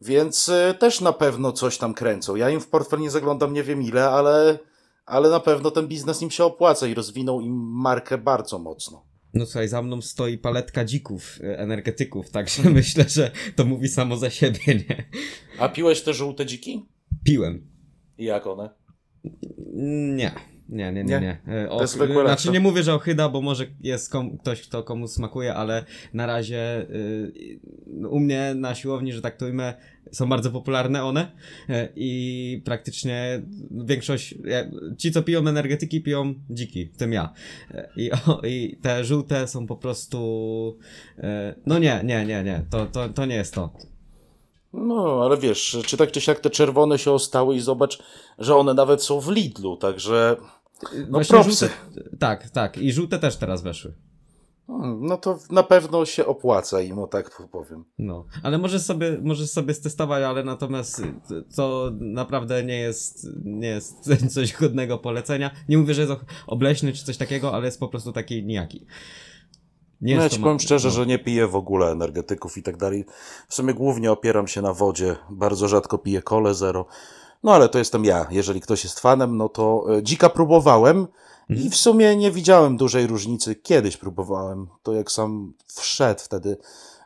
Więc 0.00 0.48
e, 0.48 0.74
też 0.74 1.00
na 1.00 1.12
pewno 1.12 1.52
coś 1.52 1.78
tam 1.78 1.94
kręcą. 1.94 2.36
Ja 2.36 2.50
im 2.50 2.60
w 2.60 2.68
portfel 2.68 3.00
nie 3.00 3.10
zaglądam 3.10 3.52
nie 3.52 3.62
wiem 3.62 3.82
ile, 3.82 4.10
ale, 4.10 4.58
ale 5.10 5.30
na 5.30 5.40
pewno 5.40 5.70
ten 5.70 5.88
biznes 5.88 6.22
im 6.22 6.30
się 6.30 6.44
opłaca 6.44 6.86
i 6.86 6.94
rozwinął 6.94 7.40
im 7.40 7.54
markę 7.72 8.18
bardzo 8.18 8.58
mocno. 8.58 9.04
No 9.34 9.46
słuchaj, 9.46 9.68
za 9.68 9.82
mną 9.82 10.02
stoi 10.02 10.38
paletka 10.38 10.84
dzików, 10.84 11.38
e, 11.42 11.58
energetyków, 11.58 12.30
także 12.30 12.70
myślę, 12.80 13.04
że 13.08 13.30
to 13.56 13.64
mówi 13.64 13.88
samo 13.88 14.16
za 14.16 14.30
siebie, 14.30 14.60
nie? 14.66 15.04
A 15.58 15.68
piłeś 15.68 16.02
te 16.02 16.14
żółte 16.14 16.46
dziki? 16.46 16.86
Piłem. 17.24 17.66
I 18.18 18.24
jak 18.24 18.46
one? 18.46 18.70
Nie. 20.16 20.32
Nie, 20.70 20.92
nie, 20.92 21.04
nie, 21.04 21.20
nie. 21.20 21.40
E, 21.46 21.68
To 21.68 21.80
jest 21.80 21.94
Och- 21.94 21.98
zwykłe 22.04 22.24
znaczy 22.24 22.50
nie 22.50 22.60
mówię, 22.60 22.82
że 22.82 22.94
ochyda, 22.94 23.28
bo 23.28 23.40
może 23.40 23.66
jest 23.80 24.10
kom- 24.12 24.38
ktoś, 24.38 24.62
kto 24.62 24.82
komu 24.82 25.08
smakuje, 25.08 25.54
ale 25.54 25.84
na 26.14 26.26
razie 26.26 26.86
y, 26.90 27.60
u 28.08 28.20
mnie 28.20 28.52
na 28.54 28.74
siłowni, 28.74 29.12
że 29.12 29.22
tak 29.22 29.36
to 29.36 29.46
ujmę, 29.46 29.74
są 30.12 30.28
bardzo 30.28 30.50
popularne 30.50 31.04
one 31.04 31.32
e, 31.68 31.88
i 31.96 32.62
praktycznie 32.64 33.42
większość, 33.70 34.34
ci 34.98 35.12
co 35.12 35.22
piją 35.22 35.38
energetyki 35.48 36.02
piją 36.02 36.34
dziki, 36.50 36.86
w 36.86 36.96
tym 36.96 37.12
ja. 37.12 37.32
E, 37.74 37.88
I, 37.96 38.12
o, 38.12 38.40
i 38.46 38.78
te 38.82 39.04
żółte 39.04 39.48
są 39.48 39.66
po 39.66 39.76
prostu, 39.76 40.78
e, 41.18 41.54
no 41.66 41.78
nie, 41.78 42.00
nie, 42.04 42.26
nie, 42.26 42.44
nie, 42.44 42.64
to, 42.70 42.86
to, 42.86 43.08
to 43.08 43.26
nie 43.26 43.34
jest 43.34 43.54
to. 43.54 43.70
No, 44.72 45.20
ale 45.24 45.36
wiesz, 45.36 45.78
czy 45.86 45.96
tak 45.96 46.10
czy 46.12 46.20
siak 46.20 46.40
te 46.40 46.50
czerwone 46.50 46.98
się 46.98 47.10
ostały 47.12 47.56
i 47.56 47.60
zobacz, 47.60 48.02
że 48.38 48.56
one 48.56 48.74
nawet 48.74 49.02
są 49.02 49.20
w 49.20 49.30
Lidlu, 49.30 49.76
także 49.76 50.36
no 51.08 51.20
propsy. 51.28 51.68
żółte, 51.68 51.74
tak, 52.18 52.50
tak 52.50 52.78
i 52.78 52.92
żółte 52.92 53.18
też 53.18 53.36
teraz 53.36 53.62
weszły. 53.62 53.94
Hmm, 54.66 55.06
No 55.06 55.16
to 55.16 55.38
na 55.50 55.62
pewno 55.62 56.04
się 56.06 56.26
opłaca 56.26 56.80
im, 56.80 56.98
o 56.98 57.06
tak 57.06 57.42
powiem. 57.52 57.84
No, 57.98 58.24
ale 58.42 58.58
możesz 58.58 58.82
sobie, 58.82 59.18
możesz 59.22 59.50
sobie 59.50 59.74
stestować, 59.74 60.22
ale 60.22 60.44
natomiast 60.44 60.98
y, 60.98 61.04
to 61.56 61.90
naprawdę 62.00 62.64
nie 62.64 62.78
jest, 62.78 63.26
nie 63.44 63.68
jest 63.68 63.94
coś 64.34 64.52
godnego 64.52 64.98
polecenia. 64.98 65.50
Nie 65.68 65.78
mówię, 65.78 65.94
że 65.94 66.02
jest 66.02 66.12
obleśny 66.46 66.92
czy 66.92 67.04
coś 67.04 67.16
takiego, 67.16 67.54
ale 67.54 67.64
jest 67.66 67.80
po 67.80 67.88
prostu 67.88 68.12
taki 68.12 68.44
nijaki. 68.44 68.86
Nie 70.00 70.14
No 70.14 70.18
ja 70.20 70.24
jest 70.24 70.36
ci 70.36 70.40
powiem 70.42 70.54
ma- 70.56 70.58
szczerze, 70.60 70.88
no. 70.88 70.94
że 70.94 71.06
nie 71.06 71.18
piję 71.18 71.46
w 71.46 71.56
ogóle 71.56 71.90
energetyków 71.90 72.56
i 72.58 72.62
tak 72.62 72.76
dalej. 72.76 73.04
W 73.48 73.54
sumie 73.54 73.74
głównie 73.74 74.12
opieram 74.12 74.48
się 74.48 74.62
na 74.62 74.72
wodzie. 74.74 75.16
Bardzo 75.30 75.68
rzadko 75.68 75.98
piję 75.98 76.22
kole 76.22 76.54
zero. 76.54 76.86
No 77.42 77.52
ale 77.52 77.68
to 77.68 77.78
jestem 77.78 78.04
ja. 78.04 78.26
Jeżeli 78.30 78.60
ktoś 78.60 78.84
jest 78.84 79.00
fanem, 79.00 79.36
no 79.36 79.48
to 79.48 79.86
e, 79.96 80.02
dzika 80.02 80.28
próbowałem 80.30 81.06
Mhm. 81.50 81.66
i 81.66 81.70
w 81.70 81.76
sumie 81.76 82.16
nie 82.16 82.30
widziałem 82.30 82.76
dużej 82.76 83.06
różnicy. 83.06 83.54
Kiedyś 83.54 83.96
próbowałem. 83.96 84.66
To 84.82 84.92
jak 84.92 85.10
sam 85.10 85.52
wszedł 85.66 86.20
wtedy, 86.20 86.56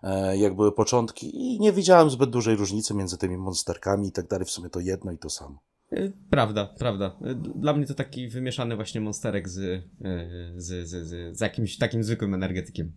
e, 0.03 0.37
jak 0.37 0.57
były 0.57 0.73
początki 0.73 1.37
i 1.55 1.61
nie 1.61 1.73
widziałem 1.73 2.11
zbyt 2.11 2.31
dużej 2.31 2.57
różnicy 2.57 2.95
między 2.95 3.19
tymi 3.19 3.37
monsterkami 3.37 4.09
i 4.09 4.13
tak 4.13 4.29
dalej. 4.29 4.47
W 4.47 4.51
sumie 4.51 4.71
to 4.71 4.81
jedno 4.81 5.13
i 5.13 5.19
to 5.19 5.31
samo. 5.31 5.59
Y, 5.93 6.13
Prawda, 6.31 6.75
prawda. 6.79 7.17
Dla 7.55 7.73
mnie 7.73 7.87
to 7.87 7.95
taki 7.95 8.29
wymieszany 8.29 8.77
właśnie 8.77 9.01
monsterek 9.01 9.49
z, 9.49 9.83
z, 10.57 10.89
z, 10.89 11.07
z, 11.07 11.37
z 11.39 11.41
jakimś 11.41 11.79
takim 11.79 12.05
zwykłym 12.05 12.35
energetykiem. 12.35 12.93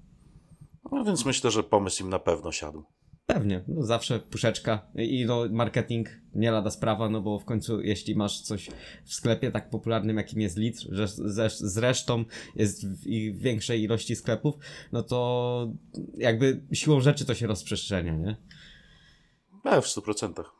No 0.91 1.03
więc 1.03 1.25
myślę, 1.25 1.51
że 1.51 1.63
pomysł 1.63 2.03
im 2.03 2.09
na 2.09 2.19
pewno 2.19 2.51
siadł. 2.51 2.83
Pewnie, 3.27 3.63
no 3.67 3.83
zawsze 3.83 4.19
puszeczka 4.19 4.87
i 4.95 5.25
no 5.25 5.45
marketing 5.49 6.09
nie 6.35 6.51
lada 6.51 6.69
sprawa, 6.69 7.09
no 7.09 7.21
bo 7.21 7.39
w 7.39 7.45
końcu 7.45 7.81
jeśli 7.81 8.15
masz 8.15 8.41
coś 8.41 8.69
w 9.05 9.13
sklepie 9.13 9.51
tak 9.51 9.69
popularnym 9.69 10.17
jakim 10.17 10.41
jest 10.41 10.57
litr, 10.57 10.87
że 10.91 11.07
zresztą 11.49 12.25
jest 12.55 12.87
w 12.87 13.37
większej 13.37 13.83
ilości 13.83 14.15
sklepów, 14.15 14.55
no 14.91 15.03
to 15.03 15.71
jakby 16.17 16.61
siłą 16.73 17.01
rzeczy 17.01 17.25
to 17.25 17.35
się 17.35 17.47
rozprzestrzenia, 17.47 18.15
nie? 18.15 18.35
Tak, 19.63 19.83
w 19.83 19.87
100%. 19.87 20.56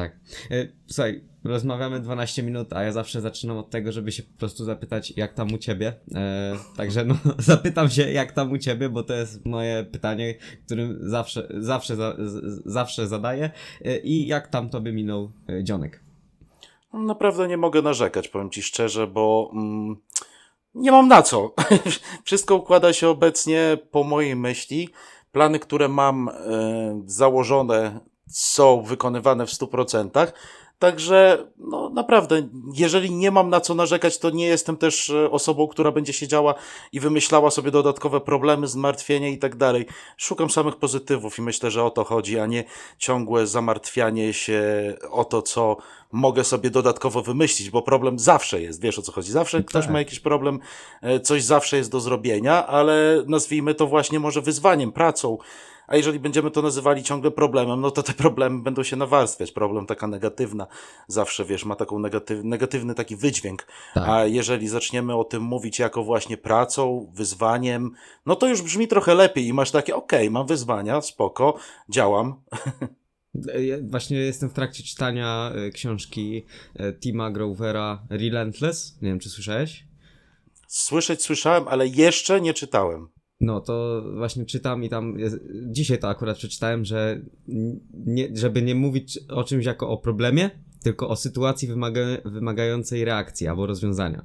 Tak. 0.00 0.12
E, 0.50 0.68
Słuchaj, 0.86 1.24
rozmawiamy 1.44 2.00
12 2.00 2.42
minut, 2.42 2.72
a 2.72 2.82
ja 2.82 2.92
zawsze 2.92 3.20
zaczynam 3.20 3.58
od 3.58 3.70
tego, 3.70 3.92
żeby 3.92 4.12
się 4.12 4.22
po 4.22 4.38
prostu 4.38 4.64
zapytać, 4.64 5.12
jak 5.16 5.34
tam 5.34 5.52
u 5.52 5.58
ciebie. 5.58 5.94
E, 6.14 6.56
także 6.76 7.04
no, 7.04 7.14
zapytam 7.38 7.90
się, 7.90 8.10
jak 8.12 8.32
tam 8.32 8.52
u 8.52 8.58
ciebie, 8.58 8.88
bo 8.88 9.02
to 9.02 9.14
jest 9.14 9.46
moje 9.46 9.84
pytanie, 9.84 10.34
którym 10.66 10.98
zawsze, 11.00 11.48
zawsze, 11.58 11.96
za, 11.96 12.14
z, 12.18 12.62
zawsze 12.64 13.06
zadaję. 13.06 13.50
E, 13.84 13.98
I 13.98 14.26
jak 14.26 14.48
tam 14.48 14.70
tobie 14.70 14.92
minął 14.92 15.30
e, 15.48 15.64
dzionek? 15.64 16.00
Naprawdę 16.92 17.48
nie 17.48 17.56
mogę 17.56 17.82
narzekać, 17.82 18.28
powiem 18.28 18.50
Ci 18.50 18.62
szczerze, 18.62 19.06
bo 19.06 19.50
mm, 19.52 19.96
nie 20.74 20.92
mam 20.92 21.08
na 21.08 21.22
co. 21.22 21.54
Wszystko 22.24 22.56
układa 22.56 22.92
się 22.92 23.08
obecnie 23.08 23.78
po 23.90 24.04
mojej 24.04 24.36
myśli. 24.36 24.88
Plany, 25.32 25.58
które 25.58 25.88
mam 25.88 26.28
e, 26.28 26.32
założone, 27.06 28.00
są 28.28 28.82
wykonywane 28.82 29.46
w 29.46 29.50
100%. 29.50 30.32
Także, 30.78 31.46
no 31.58 31.90
naprawdę, 31.90 32.48
jeżeli 32.74 33.10
nie 33.14 33.30
mam 33.30 33.50
na 33.50 33.60
co 33.60 33.74
narzekać, 33.74 34.18
to 34.18 34.30
nie 34.30 34.46
jestem 34.46 34.76
też 34.76 35.10
e, 35.10 35.30
osobą, 35.30 35.68
która 35.68 35.92
będzie 35.92 36.12
siedziała 36.12 36.54
i 36.92 37.00
wymyślała 37.00 37.50
sobie 37.50 37.70
dodatkowe 37.70 38.20
problemy, 38.20 38.66
zmartwienia 38.66 39.28
i 39.28 39.38
tak 39.38 39.56
dalej. 39.56 39.86
Szukam 40.16 40.50
samych 40.50 40.76
pozytywów 40.76 41.38
i 41.38 41.42
myślę, 41.42 41.70
że 41.70 41.84
o 41.84 41.90
to 41.90 42.04
chodzi, 42.04 42.38
a 42.38 42.46
nie 42.46 42.64
ciągłe 42.98 43.46
zamartwianie 43.46 44.32
się 44.32 44.62
o 45.10 45.24
to, 45.24 45.42
co 45.42 45.76
mogę 46.12 46.44
sobie 46.44 46.70
dodatkowo 46.70 47.22
wymyślić, 47.22 47.70
bo 47.70 47.82
problem 47.82 48.18
zawsze 48.18 48.60
jest, 48.62 48.82
wiesz 48.82 48.98
o 48.98 49.02
co 49.02 49.12
chodzi. 49.12 49.32
Zawsze 49.32 49.62
ktoś 49.64 49.84
Tak. 49.84 49.92
ma 49.92 49.98
jakiś 49.98 50.20
problem, 50.20 50.60
e, 51.02 51.20
coś 51.20 51.44
zawsze 51.44 51.76
jest 51.76 51.90
do 51.90 52.00
zrobienia, 52.00 52.66
ale 52.66 53.24
nazwijmy 53.26 53.74
to 53.74 53.86
właśnie 53.86 54.20
może 54.20 54.42
wyzwaniem, 54.42 54.92
pracą. 54.92 55.38
A 55.88 55.96
jeżeli 55.96 56.20
będziemy 56.20 56.50
to 56.50 56.62
nazywali 56.62 57.02
ciągle 57.02 57.30
problemem, 57.30 57.80
no 57.80 57.90
to 57.90 58.02
te 58.02 58.12
problemy 58.24 58.62
będą 58.62 58.82
się 58.82 58.96
nawarstwiać. 58.96 59.52
Problem 59.52 59.86
taka 59.86 60.06
negatywna 60.06 60.66
zawsze, 61.06 61.44
wiesz, 61.44 61.64
ma 61.64 61.76
taką 61.76 61.98
negatyw, 61.98 62.44
negatywny 62.44 62.94
taki 62.94 63.16
wydźwięk. 63.16 63.66
Tak. 63.94 64.08
A 64.08 64.24
jeżeli 64.24 64.68
zaczniemy 64.68 65.16
o 65.16 65.24
tym 65.24 65.42
mówić 65.42 65.78
jako 65.78 66.04
właśnie 66.04 66.36
pracą, 66.36 67.12
wyzwaniem, 67.14 67.90
no 68.26 68.36
to 68.36 68.48
już 68.48 68.62
brzmi 68.62 68.88
trochę 68.88 69.14
lepiej 69.14 69.46
i 69.46 69.52
masz 69.52 69.70
takie, 69.70 69.96
okej, 69.96 70.30
mam 70.30 70.46
wyzwania, 70.46 71.00
spoko, 71.00 71.58
działam. 71.88 72.34
Ja 73.58 73.76
właśnie 73.82 74.16
jestem 74.16 74.50
w 74.50 74.52
trakcie 74.52 74.82
czytania 74.82 75.52
e, 75.54 75.70
książki 75.70 76.44
e, 76.76 76.92
Tima 76.92 77.30
Grovera 77.30 78.02
Relentless. 78.10 78.98
Nie 79.02 79.08
wiem, 79.08 79.18
czy 79.18 79.30
słyszałeś? 79.30 79.84
Słyszeć 80.68 81.22
słyszałem, 81.22 81.68
ale 81.68 81.86
jeszcze 81.86 82.40
nie 82.40 82.54
czytałem. 82.54 83.08
No 83.40 83.60
to 83.60 84.04
właśnie 84.16 84.46
czytam 84.46 84.84
i 84.84 84.88
tam 84.88 85.18
jest, 85.18 85.36
dzisiaj 85.66 85.98
to 85.98 86.08
akurat 86.08 86.36
przeczytałem, 86.36 86.84
że 86.84 87.20
nie, 88.06 88.28
żeby 88.36 88.62
nie 88.62 88.74
mówić 88.74 89.18
o 89.28 89.44
czymś 89.44 89.64
jako 89.64 89.88
o 89.88 89.96
problemie, 89.98 90.50
tylko 90.82 91.08
o 91.08 91.16
sytuacji 91.16 91.68
wymaga, 91.68 92.00
wymagającej 92.24 93.04
reakcji 93.04 93.48
albo 93.48 93.66
rozwiązania. 93.66 94.24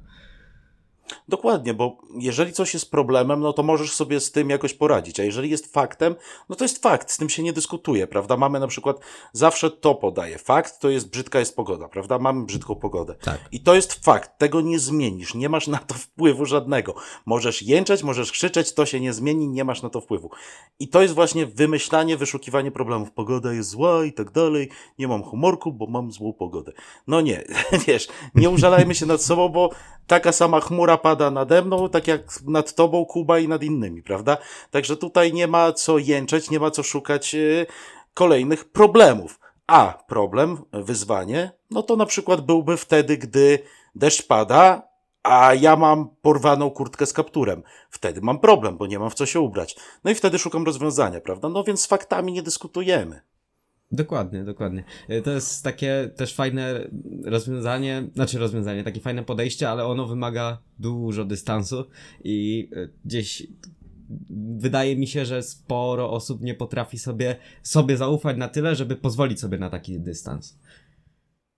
Dokładnie, 1.28 1.74
bo 1.74 1.98
jeżeli 2.18 2.52
coś 2.52 2.74
jest 2.74 2.90
problemem, 2.90 3.40
no 3.40 3.52
to 3.52 3.62
możesz 3.62 3.92
sobie 3.92 4.20
z 4.20 4.32
tym 4.32 4.50
jakoś 4.50 4.74
poradzić, 4.74 5.20
a 5.20 5.24
jeżeli 5.24 5.50
jest 5.50 5.72
faktem, 5.72 6.14
no 6.48 6.56
to 6.56 6.64
jest 6.64 6.82
fakt, 6.82 7.10
z 7.10 7.16
tym 7.16 7.30
się 7.30 7.42
nie 7.42 7.52
dyskutuje, 7.52 8.06
prawda? 8.06 8.36
Mamy 8.36 8.60
na 8.60 8.66
przykład, 8.66 9.00
zawsze 9.32 9.70
to 9.70 9.94
podaje, 9.94 10.38
fakt 10.38 10.78
to 10.78 10.90
jest 10.90 11.10
brzydka 11.10 11.38
jest 11.38 11.56
pogoda, 11.56 11.88
prawda? 11.88 12.18
Mamy 12.18 12.46
brzydką 12.46 12.74
pogodę. 12.74 13.14
Tak. 13.14 13.40
I 13.52 13.60
to 13.60 13.74
jest 13.74 14.04
fakt, 14.04 14.38
tego 14.38 14.60
nie 14.60 14.78
zmienisz, 14.78 15.34
nie 15.34 15.48
masz 15.48 15.66
na 15.66 15.78
to 15.78 15.94
wpływu 15.94 16.46
żadnego. 16.46 16.94
Możesz 17.26 17.62
jęczeć, 17.62 18.02
możesz 18.02 18.32
krzyczeć, 18.32 18.74
to 18.74 18.86
się 18.86 19.00
nie 19.00 19.12
zmieni, 19.12 19.48
nie 19.48 19.64
masz 19.64 19.82
na 19.82 19.90
to 19.90 20.00
wpływu. 20.00 20.30
I 20.78 20.88
to 20.88 21.02
jest 21.02 21.14
właśnie 21.14 21.46
wymyślanie, 21.46 22.16
wyszukiwanie 22.16 22.70
problemów. 22.70 23.12
Pogoda 23.12 23.52
jest 23.52 23.68
zła 23.68 24.04
i 24.04 24.12
tak 24.12 24.30
dalej, 24.30 24.70
nie 24.98 25.08
mam 25.08 25.22
humorku, 25.22 25.72
bo 25.72 25.86
mam 25.86 26.12
złą 26.12 26.32
pogodę. 26.32 26.72
No 27.06 27.20
nie, 27.20 27.44
wiesz, 27.86 28.08
nie 28.34 28.50
użalajmy 28.50 28.94
się 28.94 29.06
nad 29.06 29.22
sobą, 29.22 29.48
bo 29.48 29.70
taka 30.06 30.32
sama 30.32 30.60
chmura 30.60 30.96
pada 31.04 31.30
nade 31.30 31.62
mną, 31.62 31.88
tak 31.88 32.08
jak 32.08 32.22
nad 32.46 32.74
tobą, 32.74 33.04
Kuba 33.04 33.38
i 33.38 33.48
nad 33.48 33.62
innymi, 33.62 34.02
prawda? 34.02 34.36
Także 34.70 34.96
tutaj 34.96 35.32
nie 35.32 35.46
ma 35.46 35.72
co 35.72 35.98
jęczeć, 35.98 36.50
nie 36.50 36.60
ma 36.60 36.70
co 36.70 36.82
szukać 36.82 37.34
e, 37.34 37.66
kolejnych 38.14 38.64
problemów. 38.64 39.40
A 39.66 40.04
problem, 40.08 40.58
wyzwanie, 40.72 41.52
no 41.70 41.82
to 41.82 41.96
na 41.96 42.06
przykład 42.06 42.40
byłby 42.40 42.76
wtedy, 42.76 43.18
gdy 43.18 43.58
deszcz 43.94 44.26
pada, 44.26 44.82
a 45.22 45.54
ja 45.54 45.76
mam 45.76 46.08
porwaną 46.22 46.70
kurtkę 46.70 47.06
z 47.06 47.12
kapturem. 47.12 47.62
Wtedy 47.90 48.20
mam 48.20 48.38
problem, 48.38 48.76
bo 48.76 48.86
nie 48.86 48.98
mam 48.98 49.10
w 49.10 49.14
co 49.14 49.26
się 49.26 49.40
ubrać. 49.40 49.76
No 50.04 50.10
i 50.10 50.14
wtedy 50.14 50.38
szukam 50.38 50.64
rozwiązania, 50.64 51.20
prawda? 51.20 51.48
No 51.48 51.64
więc 51.64 51.80
z 51.80 51.86
faktami 51.86 52.32
nie 52.32 52.42
dyskutujemy. 52.42 53.20
Dokładnie, 53.92 54.44
dokładnie. 54.44 54.84
Y, 55.10 55.22
To 55.22 55.30
jest 55.30 55.64
takie 55.64 56.10
też 56.16 56.34
fajne 56.34 56.88
rozwiązanie, 57.24 58.08
znaczy 58.14 58.38
rozwiązanie, 58.38 58.84
takie 58.84 59.00
fajne 59.00 59.24
podejście, 59.24 59.70
ale 59.70 59.84
ono 59.86 60.06
wymaga 60.06 60.58
dużo 60.78 61.24
dystansu 61.24 61.84
i 62.24 62.68
y, 62.76 62.92
gdzieś 63.04 63.46
wydaje 64.56 64.96
mi 64.96 65.06
się, 65.06 65.24
że 65.24 65.42
sporo 65.42 66.10
osób 66.10 66.40
nie 66.40 66.54
potrafi 66.54 66.98
sobie, 66.98 67.36
sobie 67.62 67.96
zaufać 67.96 68.36
na 68.36 68.48
tyle, 68.48 68.74
żeby 68.74 68.96
pozwolić 68.96 69.40
sobie 69.40 69.58
na 69.58 69.70
taki 69.70 70.00
dystans. 70.00 70.58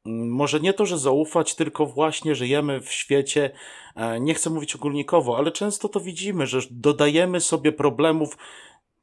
Mm, 0.07 0.29
Może 0.31 0.61
nie 0.61 0.73
to, 0.73 0.87
że 0.87 0.99
zaufać, 0.99 1.55
tylko 1.55 1.87
właśnie 1.87 2.35
żyjemy 2.35 2.81
w 2.81 2.93
świecie, 2.93 3.51
e, 3.97 4.21
nie 4.21 4.35
chcę 4.35 4.51
mówić 4.51 4.77
ogólnikowo, 4.77 5.39
ale 5.39 5.53
często 5.53 5.89
to 5.89 6.01
widzimy, 6.01 6.47
że 6.47 6.61
dodajemy 6.71 7.41
sobie 7.41 7.73
problemów. 7.73 8.39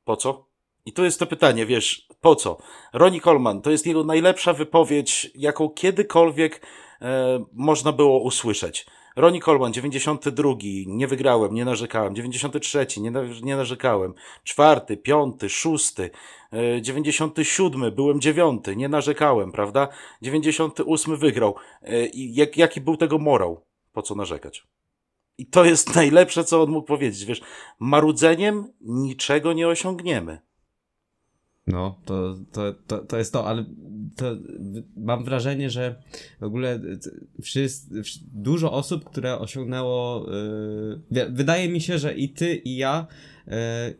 Po 0.06 0.15
co? 0.15 0.52
I 0.85 0.93
tu 0.93 1.03
jest 1.03 1.19
to 1.19 1.25
pytanie, 1.25 1.65
wiesz, 1.65 2.07
po 2.21 2.35
co? 2.35 2.57
Ronnie 2.93 3.21
Coleman, 3.21 3.61
to 3.61 3.71
jest 3.71 3.87
jego 3.87 4.03
najlepsza 4.03 4.53
wypowiedź, 4.53 5.31
jaką 5.35 5.69
kiedykolwiek 5.69 6.67
e, 7.01 7.45
można 7.53 7.91
było 7.91 8.19
usłyszeć. 8.19 8.85
Ronnie 9.15 9.41
Coleman, 9.41 9.73
92, 9.73 10.49
nie 10.87 11.07
wygrałem, 11.07 11.53
nie 11.53 11.65
narzekałem. 11.65 12.15
93, 12.15 12.87
nie, 12.97 13.11
nie 13.43 13.55
narzekałem. 13.55 14.13
Czwarty, 14.43 14.97
piąty, 14.97 15.49
szósty, 15.49 16.09
e, 16.53 16.81
97, 16.81 17.91
byłem 17.95 18.21
dziewiąty, 18.21 18.75
nie 18.75 18.89
narzekałem, 18.89 19.51
prawda? 19.51 19.87
98 20.21 21.17
wygrał. 21.17 21.55
E, 21.81 22.05
I 22.05 22.35
jak, 22.35 22.57
jaki 22.57 22.81
był 22.81 22.97
tego 22.97 23.17
morał? 23.17 23.65
Po 23.91 24.01
co 24.01 24.15
narzekać? 24.15 24.67
I 25.37 25.45
to 25.45 25.65
jest 25.65 25.95
najlepsze, 25.95 26.43
co 26.43 26.61
on 26.61 26.69
mógł 26.69 26.87
powiedzieć. 26.87 27.25
Wiesz, 27.25 27.41
marudzeniem 27.79 28.73
niczego 28.81 29.53
nie 29.53 29.67
osiągniemy. 29.67 30.41
No, 31.67 32.00
to, 32.05 32.36
to, 32.51 32.74
to, 32.88 32.98
to 32.98 33.17
jest 33.17 33.34
to, 33.34 33.48
ale 33.48 33.65
to 34.15 34.36
mam 34.98 35.24
wrażenie, 35.24 35.70
że 35.70 35.96
w 36.39 36.43
ogóle 36.43 36.79
wszyscy, 37.41 38.01
dużo 38.34 38.72
osób, 38.72 39.05
które 39.05 39.39
osiągnęło. 39.39 40.25
Yy, 41.12 41.29
wydaje 41.29 41.70
mi 41.70 41.82
się, 41.82 41.98
że 41.98 42.13
i 42.13 42.29
ty, 42.29 42.55
i 42.55 42.75
ja 42.75 43.08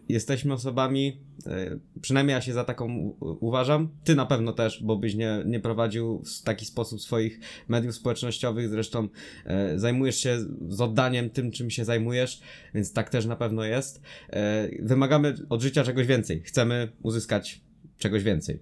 jesteśmy 0.10 0.54
osobami, 0.54 1.22
yy, 1.46 1.80
przynajmniej 2.02 2.34
ja 2.34 2.42
się 2.42 2.54
za 2.54 2.64
taką 2.64 3.16
uważam. 3.20 3.90
Ty 4.04 4.16
na 4.16 4.26
pewno 4.26 4.54
też, 4.54 4.84
bo 4.84 4.96
byś 4.96 5.16
nie, 5.16 5.44
nie 5.46 5.60
prowadził 5.60 6.24
w 6.24 6.44
taki 6.44 6.66
sposób 6.66 7.02
swoich 7.02 7.40
mediów 7.68 7.96
społecznościowych. 7.96 8.70
Zresztą 8.70 9.04
yy, 9.04 9.80
zajmujesz 9.80 10.16
się 10.16 10.38
z 10.68 10.82
oddaniem 10.82 11.30
tym, 11.30 11.52
czym 11.52 11.70
się 11.70 11.86
zajmujesz, 11.86 12.42
więc 12.74 12.94
tak 12.94 13.10
też 13.10 13.26
na 13.26 13.36
pewno 13.36 13.64
jest. 13.64 14.02
E, 14.30 14.70
wymagamy 14.80 15.36
od 15.50 15.62
życia 15.62 15.84
czegoś 15.84 16.08
więcej. 16.08 16.42
Chcemy 16.42 16.92
uzyskać 17.02 17.62
czegoś 17.98 18.24
więcej. 18.24 18.60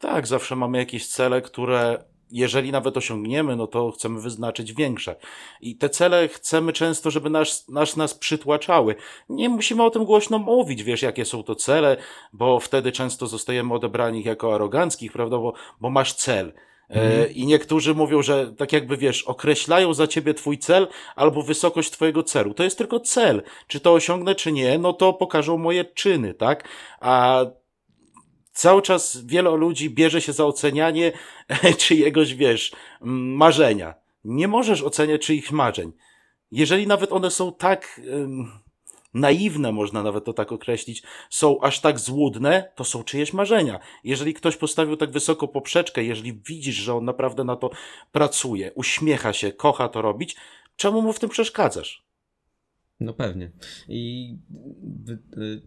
Tak, 0.00 0.26
zawsze 0.26 0.56
mamy 0.56 0.78
jakieś 0.78 1.08
cele, 1.08 1.42
które 1.42 2.04
jeżeli 2.32 2.72
nawet 2.72 2.96
osiągniemy, 2.96 3.56
no 3.56 3.66
to 3.66 3.90
chcemy 3.90 4.20
wyznaczyć 4.20 4.72
większe. 4.72 5.16
I 5.60 5.76
te 5.76 5.88
cele 5.88 6.28
chcemy 6.28 6.72
często, 6.72 7.10
żeby 7.10 7.30
nas, 7.30 7.68
nas, 7.68 7.96
nas 7.96 8.14
przytłaczały. 8.14 8.94
Nie 9.28 9.48
musimy 9.48 9.82
o 9.82 9.90
tym 9.90 10.04
głośno 10.04 10.38
mówić, 10.38 10.82
wiesz, 10.82 11.02
jakie 11.02 11.24
są 11.24 11.42
to 11.42 11.54
cele, 11.54 11.96
bo 12.32 12.60
wtedy 12.60 12.92
często 12.92 13.26
zostajemy 13.26 13.74
odebrani 13.74 14.22
jako 14.22 14.54
aroganckich, 14.54 15.12
prawda, 15.12 15.38
bo, 15.38 15.52
bo 15.80 15.90
masz 15.90 16.12
cel. 16.12 16.52
E, 16.90 17.26
I 17.26 17.46
niektórzy 17.46 17.94
mówią, 17.94 18.22
że 18.22 18.52
tak 18.52 18.72
jakby 18.72 18.96
wiesz, 18.96 19.22
określają 19.22 19.94
za 19.94 20.06
ciebie 20.06 20.34
twój 20.34 20.58
cel 20.58 20.88
albo 21.16 21.42
wysokość 21.42 21.90
twojego 21.90 22.22
celu. 22.22 22.54
To 22.54 22.64
jest 22.64 22.78
tylko 22.78 23.00
cel. 23.00 23.42
Czy 23.66 23.80
to 23.80 23.92
osiągnę, 23.92 24.34
czy 24.34 24.52
nie, 24.52 24.78
no 24.78 24.92
to 24.92 25.12
pokażą 25.12 25.58
moje 25.58 25.84
czyny, 25.84 26.34
tak? 26.34 26.68
A 27.00 27.44
cały 28.52 28.82
czas 28.82 29.24
wiele 29.24 29.50
ludzi 29.50 29.90
bierze 29.90 30.20
się 30.20 30.32
za 30.32 30.46
ocenianie 30.46 31.12
czyjegoś, 31.78 32.34
wiesz, 32.34 32.72
marzenia. 33.00 33.94
Nie 34.24 34.48
możesz 34.48 34.82
oceniać 34.82 35.22
czyich 35.22 35.52
marzeń. 35.52 35.92
Jeżeli 36.50 36.86
nawet 36.86 37.12
one 37.12 37.30
są 37.30 37.52
tak 37.52 38.00
ym, 38.08 38.50
naiwne, 39.14 39.72
można 39.72 40.02
nawet 40.02 40.24
to 40.24 40.32
tak 40.32 40.52
określić, 40.52 41.02
są 41.30 41.60
aż 41.60 41.80
tak 41.80 41.98
złudne, 41.98 42.72
to 42.74 42.84
są 42.84 43.04
czyjeś 43.04 43.32
marzenia. 43.32 43.80
Jeżeli 44.04 44.34
ktoś 44.34 44.56
postawił 44.56 44.96
tak 44.96 45.10
wysoko 45.10 45.48
poprzeczkę, 45.48 46.04
jeżeli 46.04 46.32
widzisz, 46.32 46.76
że 46.76 46.94
on 46.94 47.04
naprawdę 47.04 47.44
na 47.44 47.56
to 47.56 47.70
pracuje, 48.12 48.72
uśmiecha 48.74 49.32
się, 49.32 49.52
kocha 49.52 49.88
to 49.88 50.02
robić, 50.02 50.36
czemu 50.76 51.02
mu 51.02 51.12
w 51.12 51.18
tym 51.18 51.30
przeszkadzasz? 51.30 52.11
No 53.04 53.12
pewnie. 53.14 53.50
I 53.88 54.34
y, 55.38 55.62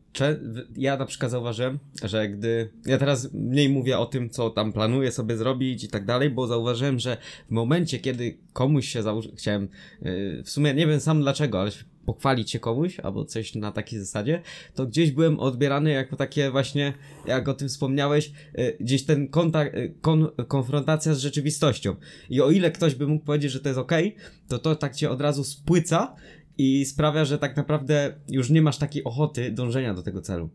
ja 0.78 0.98
na 0.98 1.06
przykład 1.06 1.32
zauważyłem, 1.32 1.80
że 2.04 2.30
gdy. 2.30 2.70
Ja 2.86 2.98
teraz 2.98 3.34
mniej 3.34 3.70
mówię 3.70 3.98
o 3.98 4.06
tym, 4.06 4.30
co 4.30 4.50
tam 4.50 4.74
planuję 4.74 5.12
sobie 5.12 5.38
zrobić 5.38 5.84
i 5.84 5.88
tak 5.88 6.06
dalej, 6.06 6.30
bo 6.30 6.48
zauważyłem, 6.48 7.00
że 7.00 7.18
w 7.48 7.52
momencie, 7.52 8.00
kiedy 8.00 8.38
komuś 8.54 8.88
się 8.88 9.04
założy. 9.04 9.32
Chciałem. 9.36 9.68
y, 10.06 10.44
W 10.46 10.50
sumie 10.50 10.74
nie 10.74 10.88
wiem 10.88 11.00
sam 11.00 11.22
dlaczego, 11.22 11.62
ale 11.62 11.72
pochwalić 12.06 12.52
się 12.52 12.60
komuś 12.60 13.00
albo 13.00 13.26
coś 13.26 13.56
na 13.56 13.72
takiej 13.72 14.00
zasadzie, 14.00 14.42
to 14.76 14.86
gdzieś 14.86 15.12
byłem 15.12 15.40
odbierany 15.40 15.92
jako 15.92 16.16
takie 16.16 16.52
właśnie, 16.52 16.94
jak 17.26 17.48
o 17.48 17.54
tym 17.54 17.68
wspomniałeś, 17.68 18.32
y, 18.60 18.78
gdzieś 18.80 19.06
ten 19.06 19.28
kontakt, 19.28 19.76
kon, 20.02 20.28
konfrontacja 20.48 21.14
z 21.14 21.20
rzeczywistością. 21.20 21.96
I 22.30 22.42
o 22.42 22.52
ile 22.52 22.72
ktoś 22.72 22.96
by 22.96 23.08
mógł 23.08 23.26
powiedzieć, 23.26 23.52
że 23.52 23.60
to 23.60 23.70
jest 23.70 23.80
okej, 23.80 24.16
to 24.48 24.60
to 24.60 24.76
tak 24.76 24.96
cię 24.96 25.10
od 25.10 25.22
razu 25.22 25.44
spłyca 25.44 26.16
i 26.58 26.86
sprawia, 26.86 27.26
że 27.26 27.38
tak 27.38 27.58
naprawdę 27.58 28.16
już 28.30 28.50
nie 28.50 28.62
masz 28.62 28.78
takiej 28.78 29.04
ochoty 29.04 29.52
dążenia 29.52 29.94
do 29.94 30.04
tego 30.04 30.22
celu. 30.22 30.50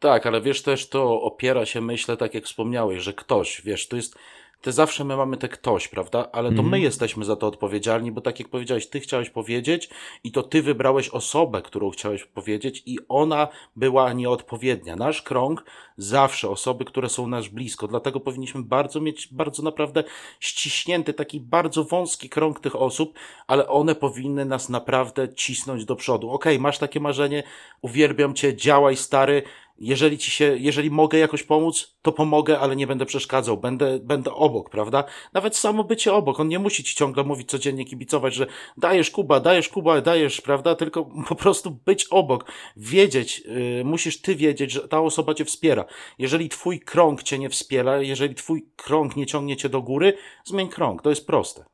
Tak, 0.00 0.26
ale 0.26 0.40
wiesz 0.40 0.62
też, 0.62 0.88
to 0.88 1.22
opiera 1.22 1.66
się, 1.66 1.80
myślę, 1.80 2.16
tak 2.16 2.34
jak 2.34 2.44
wspomniałeś, 2.44 3.02
że 3.02 3.12
ktoś, 3.12 3.62
wiesz, 3.64 3.88
to 3.88 3.96
jest, 3.96 4.14
te 4.62 4.72
zawsze 4.72 5.04
my 5.04 5.16
mamy 5.16 5.36
te 5.36 5.48
ktoś, 5.48 5.88
prawda? 5.88 6.28
Ale 6.32 6.48
to 6.48 6.52
Mhm. 6.52 6.68
my 6.68 6.80
jesteśmy 6.80 7.24
za 7.24 7.36
to 7.36 7.46
odpowiedzialni, 7.46 8.12
bo 8.12 8.20
tak 8.20 8.38
jak 8.38 8.48
powiedziałeś, 8.48 8.86
ty 8.86 9.00
chciałeś 9.00 9.30
powiedzieć 9.30 9.90
i 10.24 10.32
to 10.32 10.42
ty 10.42 10.62
wybrałeś 10.62 11.08
osobę, 11.08 11.62
którą 11.62 11.90
chciałeś 11.90 12.24
powiedzieć 12.24 12.82
i 12.86 12.98
ona 13.08 13.48
była 13.76 14.12
nieodpowiednia. 14.12 14.96
Nasz 14.96 15.22
krąg 15.22 15.64
zawsze 15.96 16.48
osoby, 16.48 16.84
które 16.84 17.08
są 17.08 17.26
nas 17.26 17.48
blisko, 17.48 17.88
dlatego 17.88 18.20
powinniśmy 18.20 18.62
bardzo 18.62 19.00
mieć, 19.00 19.28
bardzo 19.32 19.62
naprawdę 19.62 20.04
ściśnięty, 20.40 21.14
taki 21.14 21.40
bardzo 21.40 21.84
wąski 21.84 22.28
krąg 22.28 22.60
tych 22.60 22.76
osób, 22.76 23.14
ale 23.46 23.68
one 23.68 23.94
powinny 23.94 24.44
nas 24.44 24.68
naprawdę 24.68 25.34
cisnąć 25.34 25.84
do 25.84 25.96
przodu. 25.96 26.30
Okej, 26.30 26.58
masz 26.58 26.78
takie 26.78 27.00
marzenie, 27.00 27.42
uwielbiam 27.82 28.34
cię, 28.34 28.56
działaj 28.56 28.96
stary, 28.96 29.42
jeżeli 29.82 30.18
ci 30.18 30.30
się, 30.30 30.56
jeżeli 30.58 30.90
mogę 30.90 31.18
jakoś 31.18 31.42
pomóc, 31.42 31.96
to 32.02 32.12
pomogę, 32.12 32.58
ale 32.58 32.76
nie 32.76 32.86
będę 32.86 33.06
przeszkadzał, 33.06 33.56
będę, 33.56 33.98
będę 33.98 34.32
obok, 34.34 34.70
prawda? 34.70 35.04
Nawet 35.32 35.56
samo 35.56 35.84
bycie 35.84 36.12
obok, 36.12 36.40
on 36.40 36.48
nie 36.48 36.58
musi 36.58 36.84
ci 36.84 36.94
ciągle 36.94 37.24
mówić 37.24 37.50
codziennie, 37.50 37.84
kibicować, 37.84 38.34
że 38.34 38.46
dajesz 38.76 39.10
Kuba, 39.10 39.40
dajesz 39.40 39.68
Kuba, 39.68 40.00
dajesz, 40.00 40.40
prawda? 40.40 40.74
Tylko 40.74 41.04
po 41.28 41.34
prostu 41.34 41.70
być 41.70 42.06
obok, 42.10 42.52
wiedzieć, 42.76 43.42
yy, 43.44 43.84
musisz 43.84 44.20
ty 44.20 44.36
wiedzieć, 44.36 44.72
że 44.72 44.88
ta 44.88 45.00
osoba 45.00 45.34
cię 45.34 45.44
wspiera. 45.44 45.84
Jeżeli 46.18 46.48
twój 46.48 46.80
krąg 46.80 47.22
cię 47.22 47.38
nie 47.38 47.48
wspiera, 47.48 48.02
jeżeli 48.02 48.34
twój 48.34 48.66
krąg 48.76 49.16
nie 49.16 49.26
ciągnie 49.26 49.56
cię 49.56 49.68
do 49.68 49.82
góry, 49.82 50.16
zmień 50.44 50.68
krąg, 50.68 51.02
to 51.02 51.10
jest 51.10 51.26
proste. 51.26 51.71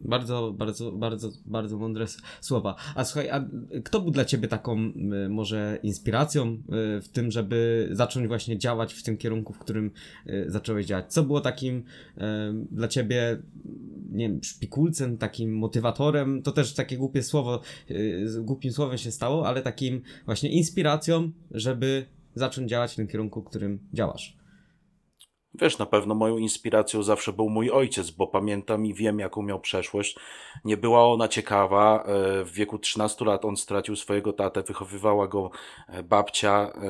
Bardzo, 0.00 0.52
bardzo, 0.52 0.92
bardzo, 0.92 1.30
bardzo 1.46 1.78
mądre 1.78 2.06
słowa. 2.40 2.74
A 2.94 3.04
słuchaj, 3.04 3.30
a 3.30 3.48
kto 3.84 4.00
był 4.00 4.10
dla 4.10 4.24
ciebie 4.24 4.48
taką 4.48 4.78
y, 4.78 5.28
może 5.28 5.78
inspiracją 5.82 6.46
y, 6.46 6.58
w 7.00 7.08
tym, 7.12 7.30
żeby 7.30 7.88
zacząć 7.92 8.28
właśnie 8.28 8.58
działać 8.58 8.94
w 8.94 9.02
tym 9.02 9.16
kierunku, 9.16 9.52
w 9.52 9.58
którym 9.58 9.90
y, 10.26 10.44
zacząłeś 10.48 10.86
działać? 10.86 11.12
Co 11.12 11.22
było 11.22 11.40
takim 11.40 11.82
dla 12.70 12.88
ciebie, 12.88 13.42
nie 14.10 14.28
wiem, 14.28 14.44
szpikulcem, 14.44 15.18
takim 15.18 15.58
motywatorem? 15.58 16.42
To 16.42 16.52
też 16.52 16.74
takie 16.74 16.96
głupie 16.96 17.22
słowo, 17.22 17.60
głupim 18.40 18.72
słowem 18.72 18.98
się 18.98 19.10
stało, 19.10 19.46
ale 19.46 19.62
takim 19.62 20.02
właśnie 20.26 20.50
inspiracją, 20.50 21.30
żeby 21.50 22.06
zacząć 22.34 22.70
działać 22.70 22.92
w 22.92 22.96
tym 22.96 23.06
kierunku, 23.08 23.42
w 23.42 23.44
którym 23.44 23.78
działasz. 23.92 24.39
Wiesz, 25.54 25.78
na 25.78 25.86
pewno 25.86 26.14
moją 26.14 26.36
inspiracją 26.36 27.02
zawsze 27.02 27.32
był 27.32 27.48
mój 27.48 27.70
ojciec, 27.70 28.10
bo 28.10 28.26
pamiętam 28.26 28.86
i 28.86 28.94
wiem, 28.94 29.18
jaką 29.18 29.42
miał 29.42 29.60
przeszłość. 29.60 30.16
Nie 30.64 30.76
była 30.76 31.06
ona 31.06 31.28
ciekawa. 31.28 32.04
E, 32.04 32.44
W 32.44 32.52
wieku 32.52 32.78
13 32.78 33.24
lat 33.24 33.44
on 33.44 33.56
stracił 33.56 33.96
swojego 33.96 34.32
tatę, 34.32 34.62
wychowywała 34.62 35.28
go 35.28 35.50
e, 35.88 36.02
babcia, 36.02 36.72
e, 36.74 36.80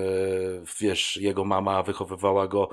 wiesz, 0.80 1.16
jego 1.16 1.44
mama 1.44 1.82
wychowywała 1.82 2.48
go 2.48 2.68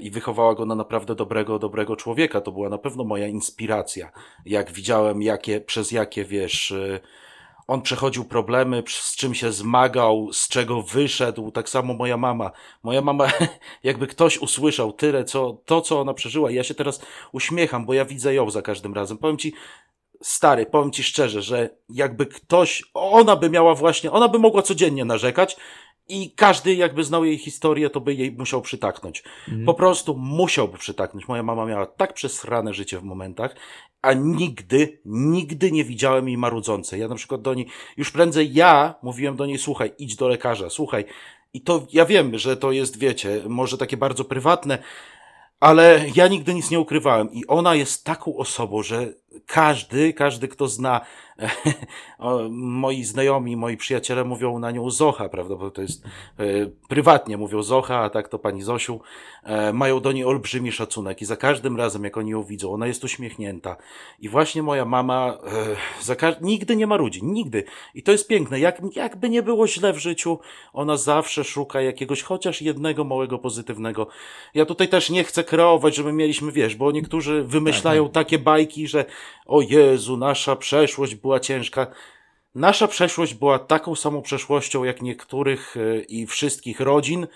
i 0.00 0.10
wychowała 0.10 0.54
go 0.54 0.66
na 0.66 0.74
naprawdę 0.74 1.14
dobrego, 1.14 1.58
dobrego 1.58 1.96
człowieka. 1.96 2.40
To 2.40 2.52
była 2.52 2.68
na 2.68 2.78
pewno 2.78 3.04
moja 3.04 3.26
inspiracja. 3.26 4.12
Jak 4.44 4.72
widziałem, 4.72 5.22
jakie, 5.22 5.60
przez 5.60 5.92
jakie, 5.92 6.24
wiesz, 6.24 6.74
on 7.70 7.82
przechodził 7.82 8.24
problemy, 8.24 8.82
z 8.88 9.16
czym 9.16 9.34
się 9.34 9.52
zmagał, 9.52 10.32
z 10.32 10.48
czego 10.48 10.82
wyszedł. 10.82 11.50
Tak 11.50 11.68
samo 11.68 11.94
moja 11.94 12.16
mama. 12.16 12.50
Moja 12.82 13.00
mama, 13.00 13.26
jakby 13.82 14.06
ktoś 14.06 14.38
usłyszał 14.38 14.92
tyle, 14.92 15.24
co, 15.24 15.62
to, 15.64 15.80
co 15.80 16.00
ona 16.00 16.14
przeżyła. 16.14 16.50
Ja 16.50 16.64
się 16.64 16.74
teraz 16.74 17.00
uśmiecham, 17.32 17.86
bo 17.86 17.94
ja 17.94 18.04
widzę 18.04 18.34
ją 18.34 18.50
za 18.50 18.62
każdym 18.62 18.94
razem. 18.94 19.18
Powiem 19.18 19.36
ci, 19.38 19.52
stary, 20.22 20.66
powiem 20.66 20.92
ci 20.92 21.02
szczerze, 21.02 21.42
że 21.42 21.70
jakby 21.88 22.26
ktoś, 22.26 22.82
ona 22.94 23.36
by 23.36 23.50
miała 23.50 23.74
właśnie, 23.74 24.10
ona 24.10 24.28
by 24.28 24.38
mogła 24.38 24.62
codziennie 24.62 25.04
narzekać, 25.04 25.56
i 26.10 26.30
każdy 26.30 26.74
jakby 26.74 27.04
znał 27.04 27.24
jej 27.24 27.38
historię, 27.38 27.90
to 27.90 28.00
by 28.00 28.14
jej 28.14 28.32
musiał 28.32 28.62
przytaknąć. 28.62 29.22
Mhm. 29.48 29.66
Po 29.66 29.74
prostu 29.74 30.16
musiałby 30.16 30.78
przytaknąć. 30.78 31.28
Moja 31.28 31.42
mama 31.42 31.66
miała 31.66 31.86
tak 31.86 32.12
przesrane 32.14 32.74
życie 32.74 32.98
w 32.98 33.02
momentach, 33.02 33.54
a 34.02 34.12
nigdy, 34.12 35.00
nigdy 35.04 35.72
nie 35.72 35.84
widziałem 35.84 36.28
jej 36.28 36.38
marudzącej. 36.38 37.00
Ja 37.00 37.08
na 37.08 37.14
przykład 37.14 37.42
do 37.42 37.54
niej, 37.54 37.66
już 37.96 38.10
prędzej 38.10 38.54
ja 38.54 38.94
mówiłem 39.02 39.36
do 39.36 39.46
niej, 39.46 39.58
słuchaj, 39.58 39.92
idź 39.98 40.16
do 40.16 40.28
lekarza, 40.28 40.70
słuchaj. 40.70 41.04
I 41.54 41.60
to 41.60 41.86
ja 41.92 42.06
wiem, 42.06 42.38
że 42.38 42.56
to 42.56 42.72
jest, 42.72 42.98
wiecie, 42.98 43.42
może 43.48 43.78
takie 43.78 43.96
bardzo 43.96 44.24
prywatne, 44.24 44.78
ale 45.60 46.04
ja 46.14 46.28
nigdy 46.28 46.54
nic 46.54 46.70
nie 46.70 46.80
ukrywałem. 46.80 47.32
I 47.32 47.46
ona 47.46 47.74
jest 47.74 48.04
taką 48.04 48.36
osobą, 48.36 48.82
że 48.82 49.14
każdy, 49.46 50.12
każdy, 50.12 50.48
kto 50.48 50.68
zna 50.68 51.00
moi 52.50 53.04
znajomi, 53.04 53.56
moi 53.56 53.76
przyjaciele 53.76 54.24
mówią 54.24 54.58
na 54.58 54.70
nią 54.70 54.90
Zocha, 54.90 55.28
prawda, 55.28 55.56
bo 55.56 55.70
to 55.70 55.82
jest 55.82 56.04
e, 56.04 56.42
prywatnie 56.88 57.36
mówią 57.36 57.62
Zocha, 57.62 57.98
a 57.98 58.10
tak 58.10 58.28
to 58.28 58.38
pani 58.38 58.62
Zosiu, 58.62 59.00
e, 59.42 59.72
mają 59.72 60.00
do 60.00 60.12
niej 60.12 60.24
olbrzymi 60.24 60.72
szacunek 60.72 61.22
i 61.22 61.24
za 61.24 61.36
każdym 61.36 61.76
razem, 61.76 62.04
jak 62.04 62.16
oni 62.16 62.30
ją 62.30 62.42
widzą, 62.42 62.72
ona 62.72 62.86
jest 62.86 63.04
uśmiechnięta. 63.04 63.76
I 64.18 64.28
właśnie 64.28 64.62
moja 64.62 64.84
mama 64.84 65.38
e, 66.18 66.34
nigdy 66.40 66.76
nie 66.76 66.86
ma 66.86 66.96
ludzi, 66.96 67.24
nigdy. 67.24 67.64
I 67.94 68.02
to 68.02 68.12
jest 68.12 68.28
piękne. 68.28 68.60
Jak, 68.60 68.80
jakby 68.96 69.28
nie 69.28 69.42
było 69.42 69.68
źle 69.68 69.92
w 69.92 69.98
życiu, 69.98 70.38
ona 70.72 70.96
zawsze 70.96 71.44
szuka 71.44 71.80
jakiegoś 71.80 72.22
chociaż 72.22 72.62
jednego 72.62 73.04
małego 73.04 73.38
pozytywnego. 73.38 74.06
Ja 74.54 74.66
tutaj 74.66 74.88
też 74.88 75.10
nie 75.10 75.24
chcę 75.24 75.44
kreować, 75.44 75.94
żeby 75.94 76.12
mieliśmy, 76.12 76.52
wiesz, 76.52 76.76
bo 76.76 76.92
niektórzy 76.92 77.44
wymyślają 77.44 78.04
tak, 78.04 78.14
tak. 78.14 78.24
takie 78.24 78.38
bajki, 78.38 78.88
że 78.88 79.04
o 79.46 79.60
Jezu, 79.60 80.16
nasza 80.16 80.56
przeszłość 80.56 81.14
była 81.14 81.40
ciężka. 81.40 81.86
Nasza 82.54 82.88
przeszłość 82.88 83.34
była 83.34 83.58
taką 83.58 83.96
samą 83.96 84.22
przeszłością 84.22 84.84
jak 84.84 85.02
niektórych 85.02 85.76
e, 85.76 86.00
i 86.00 86.26
wszystkich 86.26 86.80
rodzin, 86.80 87.26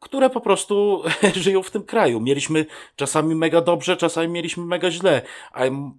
które 0.00 0.30
po 0.30 0.40
prostu 0.40 1.02
żyją 1.34 1.62
w 1.62 1.70
tym 1.70 1.82
kraju. 1.82 2.20
Mieliśmy 2.20 2.66
czasami 2.96 3.34
mega 3.34 3.60
dobrze, 3.60 3.96
czasami 3.96 4.28
mieliśmy 4.28 4.64
mega 4.64 4.90
źle, 4.90 5.22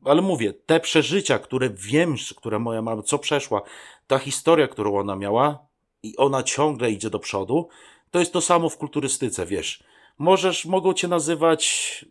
ale 0.05 0.21
mówię, 0.21 0.53
te 0.53 0.79
przeżycia, 0.79 1.39
które 1.39 1.69
wiem, 1.69 2.15
które 2.37 2.59
moja 2.59 2.81
mama, 2.81 3.01
co 3.01 3.19
przeszła, 3.19 3.61
ta 4.07 4.19
historia, 4.19 4.67
którą 4.67 4.97
ona 4.99 5.15
miała 5.15 5.65
i 6.03 6.17
ona 6.17 6.43
ciągle 6.43 6.91
idzie 6.91 7.09
do 7.09 7.19
przodu, 7.19 7.67
to 8.11 8.19
jest 8.19 8.33
to 8.33 8.41
samo 8.41 8.69
w 8.69 8.77
kulturystyce, 8.77 9.45
wiesz. 9.45 9.83
Możesz, 10.17 10.65
mogą 10.65 10.93
cię 10.93 11.07
nazywać 11.07 12.05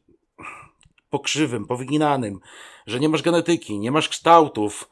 pokrzywym, 1.12 1.66
powyginanym, 1.66 2.40
że 2.86 3.00
nie 3.00 3.08
masz 3.08 3.22
genetyki, 3.22 3.78
nie 3.78 3.90
masz 3.90 4.08
kształtów, 4.08 4.90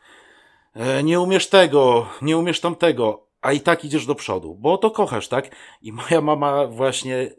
e, 0.74 1.02
nie 1.02 1.20
umiesz 1.20 1.48
tego, 1.48 2.06
nie 2.22 2.38
umiesz 2.38 2.60
tamtego, 2.60 3.26
a 3.42 3.52
i 3.52 3.60
tak 3.60 3.84
idziesz 3.84 4.06
do 4.06 4.14
przodu, 4.14 4.54
bo 4.54 4.78
to 4.78 4.90
kochasz, 4.90 5.28
tak? 5.28 5.56
I 5.82 5.92
moja 5.92 6.20
mama 6.20 6.66
właśnie, 6.66 7.30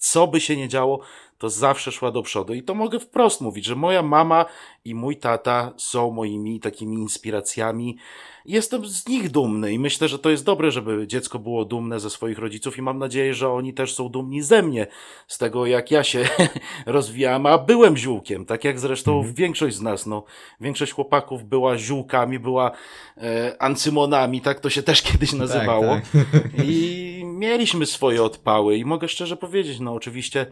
co 0.00 0.26
by 0.26 0.40
się 0.40 0.56
nie 0.56 0.68
działo, 0.68 1.00
to 1.38 1.50
zawsze 1.50 1.92
szła 1.92 2.10
do 2.10 2.22
przodu. 2.22 2.54
I 2.54 2.62
to 2.62 2.74
mogę 2.74 3.00
wprost 3.00 3.40
mówić, 3.40 3.64
że 3.64 3.76
moja 3.76 4.02
mama 4.02 4.44
i 4.84 4.94
mój 4.94 5.16
tata 5.16 5.72
są 5.76 6.10
moimi 6.10 6.60
takimi 6.60 6.96
inspiracjami. 6.96 7.96
Jestem 8.44 8.86
z 8.86 9.08
nich 9.08 9.30
dumny 9.30 9.72
i 9.72 9.78
myślę, 9.78 10.08
że 10.08 10.18
to 10.18 10.30
jest 10.30 10.44
dobre, 10.44 10.70
żeby 10.70 11.06
dziecko 11.06 11.38
było 11.38 11.64
dumne 11.64 12.00
ze 12.00 12.10
swoich 12.10 12.38
rodziców 12.38 12.78
i 12.78 12.82
mam 12.82 12.98
nadzieję, 12.98 13.34
że 13.34 13.52
oni 13.52 13.74
też 13.74 13.94
są 13.94 14.08
dumni 14.08 14.42
ze 14.42 14.62
mnie, 14.62 14.86
z 15.28 15.38
tego 15.38 15.66
jak 15.66 15.90
ja 15.90 16.04
się 16.04 16.28
rozwijałem, 16.86 17.46
a 17.46 17.58
byłem 17.58 17.96
ziółkiem, 17.96 18.46
tak 18.46 18.64
jak 18.64 18.80
zresztą 18.80 19.16
mhm. 19.16 19.34
większość 19.34 19.76
z 19.76 19.82
nas, 19.82 20.06
no, 20.06 20.24
większość 20.60 20.92
chłopaków 20.92 21.44
była 21.44 21.78
ziółkami, 21.78 22.38
była 22.38 22.70
e, 23.16 23.56
ancymonami, 23.62 24.40
tak 24.40 24.60
to 24.60 24.70
się 24.70 24.82
też 24.82 25.02
kiedyś 25.02 25.30
tak, 25.30 25.38
nazywało. 25.38 25.94
Tak, 25.94 26.26
tak. 26.32 26.64
I 26.64 26.99
mieliśmy 27.40 27.86
swoje 27.86 28.22
odpały 28.22 28.76
i 28.76 28.84
mogę 28.84 29.08
szczerze 29.08 29.36
powiedzieć, 29.36 29.80
no 29.80 29.94
oczywiście 29.94 30.46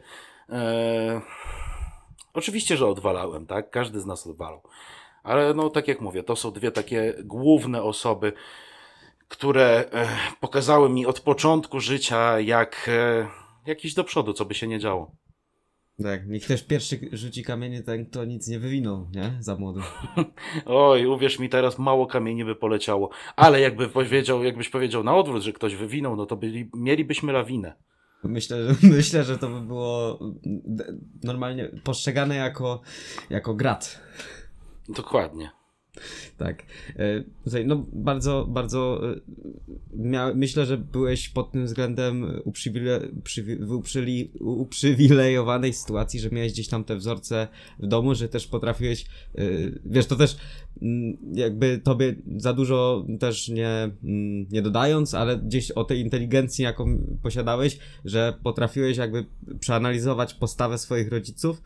E, 0.51 1.21
oczywiście, 2.35 2.77
że 2.77 2.87
odwalałem, 2.87 3.47
tak? 3.47 3.71
Każdy 3.71 4.01
z 4.01 4.07
nas 4.07 4.27
odwalał. 4.27 4.63
Ale 5.23 5.55
no, 5.55 5.71
tak 5.71 5.89
jak 5.89 6.01
mówię, 6.01 6.23
to 6.23 6.37
są 6.37 6.51
dwie 6.51 6.71
takie 6.71 7.15
główne 7.25 7.83
osoby, 7.83 8.33
które 9.29 9.85
e, 9.93 10.09
pokazały 10.41 10.89
mi 10.89 11.07
od 11.07 11.21
początku 11.21 11.81
życia, 11.81 12.41
jak, 12.41 12.89
e, 12.89 13.29
jak 13.67 13.85
iść 13.85 13.95
do 13.95 14.05
przodu, 14.05 14.33
co 14.33 14.45
by 14.45 14.55
się 14.55 14.67
nie 14.67 14.79
działo. 14.79 15.11
Tak, 16.03 16.29
niech 16.29 16.47
też 16.47 16.65
pierwszy 16.65 16.99
rzuci 17.13 17.45
kamienie, 17.45 17.83
ten 17.83 18.07
kto 18.07 18.25
nic 18.25 18.49
nie 18.49 18.59
wywinął, 18.59 19.07
nie? 19.15 19.37
Za 19.41 19.57
młody. 19.57 19.81
Oj, 20.67 21.07
uwierz 21.07 21.39
mi, 21.39 21.49
teraz 21.49 21.79
mało 21.79 22.07
kamieni 22.07 22.45
by 22.45 22.55
poleciało. 22.57 23.11
Ale 23.37 23.61
jakby 23.61 23.89
powiedział, 23.89 24.45
jakbyś 24.45 24.69
powiedział 24.69 25.05
na 25.05 25.17
odwrót, 25.17 25.43
że 25.43 25.53
ktoś 25.53 25.75
wywinął, 25.75 26.17
no 26.17 26.27
to 26.27 26.37
byli, 26.37 26.71
mielibyśmy 26.75 27.33
lawinę. 27.33 27.77
Myślę, 28.25 28.65
że, 28.65 28.89
myślę, 28.97 29.25
że 29.25 29.39
to 29.39 29.49
by 29.49 29.61
było 29.61 30.19
normalnie 31.25 31.71
postrzegane 31.85 32.37
jako, 32.37 32.81
jako 33.31 33.55
grat. 33.55 34.01
Dokładnie. 34.89 35.58
Tak. 36.39 36.63
E, 36.97 37.65
no 37.65 37.87
bardzo, 37.93 38.47
bardzo 38.51 39.11
e, 39.13 39.21
mia, 39.93 40.33
myślę, 40.35 40.67
że 40.67 40.79
byłeś 40.79 41.29
pod 41.29 41.53
tym 41.53 41.67
względem 41.67 42.41
uprzywile, 42.45 43.01
w 43.61 43.73
uprzywile, 43.73 44.29
uprzywilejowanej 44.41 45.73
sytuacji, 45.73 46.21
że 46.21 46.31
miałeś 46.31 46.53
gdzieś 46.53 46.69
tam 46.69 46.85
te 46.85 46.97
wzorce 46.97 47.49
w 47.79 47.87
domu, 47.87 48.15
że 48.15 48.29
też 48.29 48.47
potrafiłeś, 48.47 49.07
e, 49.35 49.43
wiesz, 49.85 50.07
to 50.07 50.17
też 50.17 50.37
mm, 50.83 51.17
jakby 51.33 51.79
tobie 51.79 52.15
za 52.37 52.53
dużo 52.53 53.07
też 53.21 53.49
nie, 53.49 53.69
mm, 54.05 54.47
nie 54.51 54.63
dodając, 54.63 55.15
ale 55.15 55.39
gdzieś 55.39 55.71
o 55.71 55.85
tej 55.85 56.01
inteligencji, 56.01 56.65
jaką 56.65 56.99
posiadałeś, 57.23 57.79
że 58.05 58.35
potrafiłeś 58.43 58.97
jakby 58.97 59.27
przeanalizować 59.61 60.35
postawę 60.35 60.79
swoich 60.79 61.09
rodziców 61.09 61.63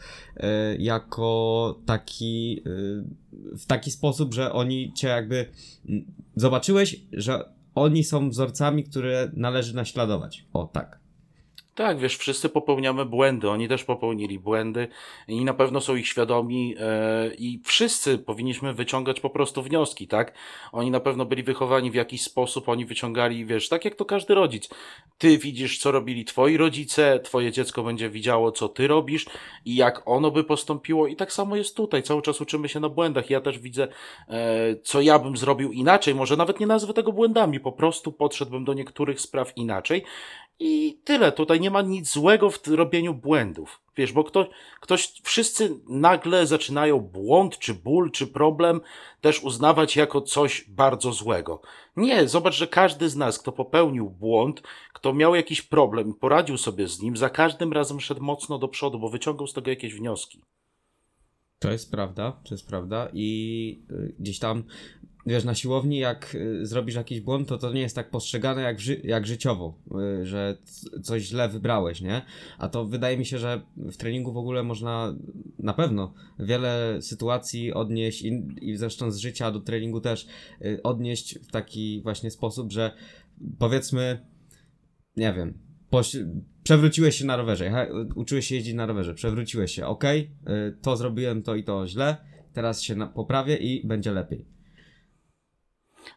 jako 0.79 1.81
taki 1.87 2.63
w 3.33 3.67
taki 3.67 3.91
sposób, 3.91 4.35
że 4.35 4.53
oni 4.53 4.93
cię 4.93 5.09
jakby 5.09 5.47
mm, 5.89 6.05
zobaczyłeś, 6.37 7.01
że 7.13 7.45
oni 7.75 8.05
są 8.05 8.31
wzorcami, 8.31 8.85
które 8.85 9.31
należy 9.37 9.75
naśladować. 9.75 10.45
O, 10.53 10.67
tak. 10.67 11.02
Tak, 11.75 11.99
wiesz, 11.99 12.17
wszyscy 12.17 12.49
popełniamy 12.49 13.05
błędy, 13.05 13.51
oni 13.51 13.69
też 13.69 13.85
popełnili 13.85 14.39
błędy 14.39 14.89
i 15.29 15.45
na 15.45 15.55
pewno 15.55 15.81
są 15.81 15.97
ich 15.97 16.09
świadomi 16.09 16.75
e, 16.81 17.35
i 17.35 17.61
wszyscy 17.65 18.19
powinniśmy 18.19 18.75
wyciągać 18.75 19.21
po 19.21 19.31
prostu 19.31 19.63
wnioski, 19.63 20.09
tak? 20.09 20.35
Oni 20.73 20.91
na 20.91 21.01
pewno 21.01 21.25
byli 21.25 21.43
wychowani 21.43 21.91
w 21.91 21.95
jakiś 21.95 22.23
sposób, 22.23 22.69
oni 22.69 22.87
wyciągali, 22.87 23.47
wiesz, 23.47 23.69
tak 23.69 23.85
jak 23.85 23.95
to 23.95 24.05
każdy 24.05 24.35
rodzic. 24.35 24.69
Ty 25.19 25.39
widzisz, 25.39 25.79
co 25.79 25.93
robili 25.93 26.25
twoi 26.25 26.57
rodzice, 26.57 27.21
twoje 27.21 27.53
dziecko 27.53 27.83
będzie 27.83 28.11
widziało, 28.11 28.53
co 28.53 28.69
ty 28.69 28.89
robisz 28.89 29.27
i 29.65 29.77
jak 29.77 30.03
ono 30.05 30.31
by 30.31 30.45
postąpiło 30.45 31.07
i 31.07 31.17
tak 31.17 31.33
samo 31.33 31.57
jest 31.57 31.77
tutaj, 31.77 32.03
cały 32.03 32.23
czas 32.23 32.41
uczymy 32.41 32.69
się 32.69 32.81
na 32.81 32.89
błędach. 32.89 33.31
Ja 33.31 33.41
też 33.41 33.59
widzę, 33.59 33.89
e, 34.29 34.77
co 34.83 35.01
ja 35.01 35.19
bym 35.19 35.37
zrobił 35.37 35.73
inaczej, 35.73 36.15
może 36.15 36.37
nawet 36.37 36.61
nie 36.61 36.67
nazwę 36.67 36.93
tego 36.93 37.13
błędami, 37.13 37.61
po 37.61 37.73
prostu 37.73 38.13
podszedłbym 38.13 38.65
do 38.65 38.75
niektórych 38.75 39.21
spraw 39.21 39.57
inaczej 39.57 40.05
i 40.59 41.01
tyle. 41.05 41.33
Tutaj 41.33 41.61
nie 41.61 41.71
ma 41.71 41.83
nic 41.83 42.13
złego 42.13 42.51
w 42.51 42.67
robieniu 42.67 43.15
błędów. 43.15 43.81
Wiesz, 43.97 44.13
bo 44.13 44.25
ktoś, 44.25 44.47
ktoś, 44.81 45.13
wszyscy 45.23 45.81
nagle 45.89 46.47
zaczynają 46.47 47.01
błąd, 47.01 47.59
czy 47.59 47.75
ból, 47.75 48.11
czy 48.11 48.27
problem 48.27 48.81
też 49.21 49.43
uznawać 49.43 49.97
jako 49.97 50.21
coś 50.21 50.65
bardzo 50.69 51.13
złego. 51.13 51.61
Nie, 51.97 52.29
zobacz, 52.29 52.55
że 52.55 52.67
każdy 52.67 53.09
z 53.09 53.17
nas, 53.17 53.39
kto 53.39 53.53
popełnił 53.53 54.11
błąd, 54.11 54.63
kto 54.93 55.15
miał 55.15 55.35
jakiś 55.35 55.63
problem 55.63 56.11
i 56.11 56.15
poradził 56.15 56.59
sobie 56.59 56.89
z 56.89 57.03
nim, 57.03 57.17
za 57.17 57.31
każdym 57.31 57.73
razem 57.73 58.01
szedł 58.01 58.23
mocno 58.23 58.59
do 58.59 58.69
przodu, 58.69 58.99
bo 58.99 59.09
wyciągał 59.09 59.47
z 59.47 59.53
tego 59.53 59.71
jakieś 59.71 59.95
wnioski. 59.95 60.43
To 61.59 61.73
jest 61.73 61.91
prawda, 61.91 62.33
to 62.33 62.55
jest 62.55 62.67
prawda 62.67 63.09
i 63.13 63.83
y, 63.91 64.15
gdzieś 64.19 64.39
tam 64.39 64.65
wiesz, 65.27 65.45
na 65.45 65.55
siłowni 65.55 65.99
jak 65.99 66.35
y, 66.35 66.67
zrobisz 66.67 66.95
jakiś 66.95 67.21
błąd, 67.21 67.49
to 67.49 67.59
to 67.59 67.73
nie 67.73 67.81
jest 67.81 67.97
tak 67.97 68.11
postrzegane 68.11 68.63
jak, 68.63 68.81
ży 68.81 69.01
jak 69.05 69.27
życiowo, 69.27 69.79
y, 70.21 70.27
że 70.27 70.57
coś 71.03 71.23
źle 71.23 71.49
wybrałeś, 71.49 72.01
nie? 72.01 72.23
A 72.59 72.69
to 72.69 72.85
wydaje 72.85 73.17
mi 73.19 73.27
się, 73.27 73.39
że 73.39 73.63
w 73.77 73.97
treningu 73.97 74.33
w 74.33 74.37
ogóle 74.37 74.63
można 74.63 75.15
na 75.59 75.75
pewno 75.75 76.15
wiele 76.39 76.99
sytuacji 77.03 77.73
odnieść 77.73 78.23
i, 78.23 78.47
i 78.61 78.77
zresztą 78.77 79.11
z 79.11 79.19
życia 79.19 79.51
do 79.51 79.61
treningu 79.61 80.01
też 80.01 80.27
y, 80.65 80.83
odnieść 80.83 81.39
w 81.39 81.51
taki 81.51 82.01
właśnie 82.03 82.31
sposób, 82.31 82.73
że 82.73 82.93
powiedzmy, 83.59 84.27
nie 85.17 85.33
wiem, 85.33 85.59
przewróciłeś 86.63 87.17
się 87.17 87.27
na 87.27 87.37
rowerze, 87.37 87.89
uczyłeś 88.15 88.47
się 88.47 88.55
jeździć 88.55 88.75
na 88.75 88.87
rowerze, 88.87 89.15
przewróciłeś 89.15 89.75
się, 89.75 89.87
ok, 89.87 90.05
to 90.83 90.97
zrobiłem 90.97 91.43
to 91.43 91.55
i 91.55 91.65
to 91.65 91.87
źle, 91.87 92.17
teraz 92.53 92.83
się 92.83 93.09
poprawię 93.15 93.57
i 93.57 93.87
będzie 93.87 94.13
lepiej 94.13 94.53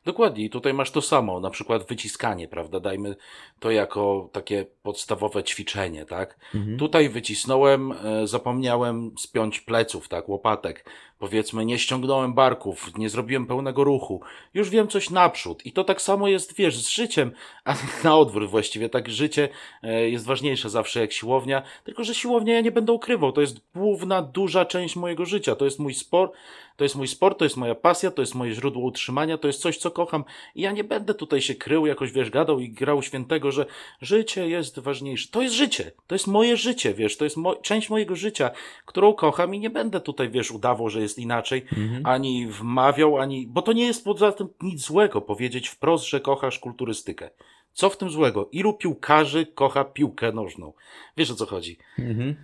Dokładnie, 0.05 0.45
i 0.45 0.49
tutaj 0.49 0.73
masz 0.73 0.91
to 0.91 1.01
samo, 1.01 1.39
na 1.39 1.49
przykład 1.49 1.87
wyciskanie, 1.87 2.47
prawda? 2.47 2.79
Dajmy 2.79 3.15
to 3.59 3.71
jako 3.71 4.29
takie 4.31 4.65
podstawowe 4.83 5.43
ćwiczenie, 5.43 6.05
tak? 6.05 6.39
Mhm. 6.55 6.77
Tutaj 6.77 7.09
wycisnąłem, 7.09 7.91
e, 7.91 8.27
zapomniałem 8.27 9.11
spiąć 9.19 9.61
pleców, 9.61 10.07
tak, 10.07 10.29
łopatek. 10.29 10.85
Powiedzmy, 11.19 11.65
nie 11.65 11.79
ściągnąłem 11.79 12.33
barków, 12.33 12.97
nie 12.97 13.09
zrobiłem 13.09 13.45
pełnego 13.45 13.83
ruchu. 13.83 14.21
Już 14.53 14.69
wiem 14.69 14.87
coś 14.87 15.09
naprzód. 15.09 15.65
I 15.65 15.71
to 15.71 15.83
tak 15.83 16.01
samo 16.01 16.27
jest, 16.27 16.55
wiesz, 16.55 16.77
z 16.77 16.89
życiem, 16.89 17.31
a 17.65 17.75
na 18.03 18.17
odwrót 18.17 18.49
właściwie. 18.49 18.89
Tak, 18.89 19.09
życie 19.09 19.49
e, 19.83 20.09
jest 20.09 20.25
ważniejsze 20.25 20.69
zawsze 20.69 20.99
jak 20.99 21.13
siłownia. 21.13 21.61
Tylko, 21.83 22.03
że 22.03 22.15
siłownia 22.15 22.53
ja 22.53 22.61
nie 22.61 22.71
będę 22.71 22.91
ukrywał. 22.91 23.31
To 23.31 23.41
jest 23.41 23.57
główna, 23.75 24.21
duża 24.21 24.65
część 24.65 24.95
mojego 24.95 25.25
życia. 25.25 25.55
To 25.55 25.65
jest 25.65 25.79
mój 25.79 25.93
sport, 25.93 26.33
to 26.75 26.83
jest 26.83 26.95
mój 26.95 27.07
sport, 27.07 27.39
to 27.39 27.45
jest 27.45 27.57
moja 27.57 27.75
pasja, 27.75 28.11
to 28.11 28.21
jest 28.21 28.35
moje 28.35 28.53
źródło 28.53 28.83
utrzymania, 28.83 29.37
to 29.37 29.47
jest 29.47 29.61
coś, 29.61 29.77
co 29.77 29.91
kocham. 29.91 30.23
I 30.55 30.61
ja 30.61 30.71
nie 30.71 30.83
będę 30.83 31.13
tutaj 31.13 31.41
się 31.41 31.55
krył, 31.55 31.85
jakoś, 31.85 32.11
wiesz, 32.11 32.29
gadał 32.29 32.59
i 32.59 32.69
grał 32.69 33.03
świętego, 33.03 33.51
że 33.51 33.65
życie 34.01 34.49
jest 34.49 34.79
ważniejsze. 34.79 35.27
To 35.31 35.41
jest 35.41 35.55
życie. 35.55 35.91
To 36.07 36.15
jest 36.15 36.27
moje 36.27 36.57
życie, 36.57 36.93
wiesz, 36.93 37.17
to 37.17 37.23
jest 37.23 37.37
mo 37.37 37.55
część 37.55 37.89
mojego 37.89 38.15
życia, 38.15 38.51
którą 38.85 39.13
kocham 39.13 39.55
i 39.55 39.59
nie 39.59 39.69
będę 39.69 40.01
tutaj, 40.01 40.29
wiesz, 40.29 40.51
udawał, 40.51 40.89
że 40.89 41.01
jest 41.05 41.19
inaczej, 41.19 41.65
Mhm. 41.77 42.05
ani 42.05 42.47
wmawiał, 42.47 43.17
ani. 43.17 43.47
Bo 43.47 43.61
to 43.61 43.73
nie 43.73 43.85
jest 43.85 44.03
poza 44.05 44.31
tym 44.31 44.47
nic 44.61 44.81
złego 44.81 45.21
powiedzieć 45.21 45.67
wprost, 45.67 46.05
że 46.05 46.19
kochasz 46.19 46.59
kulturystykę. 46.59 47.29
Co 47.73 47.89
w 47.89 47.97
tym 47.97 48.09
złego? 48.09 48.49
Ilu 48.51 48.73
piłkarzy 48.73 49.45
kocha 49.45 49.83
piłkę 49.83 50.31
nożną? 50.31 50.73
Wiesz 51.17 51.31
o 51.31 51.35
co 51.35 51.45
chodzi? 51.45 51.77
Mhm. 51.99 52.35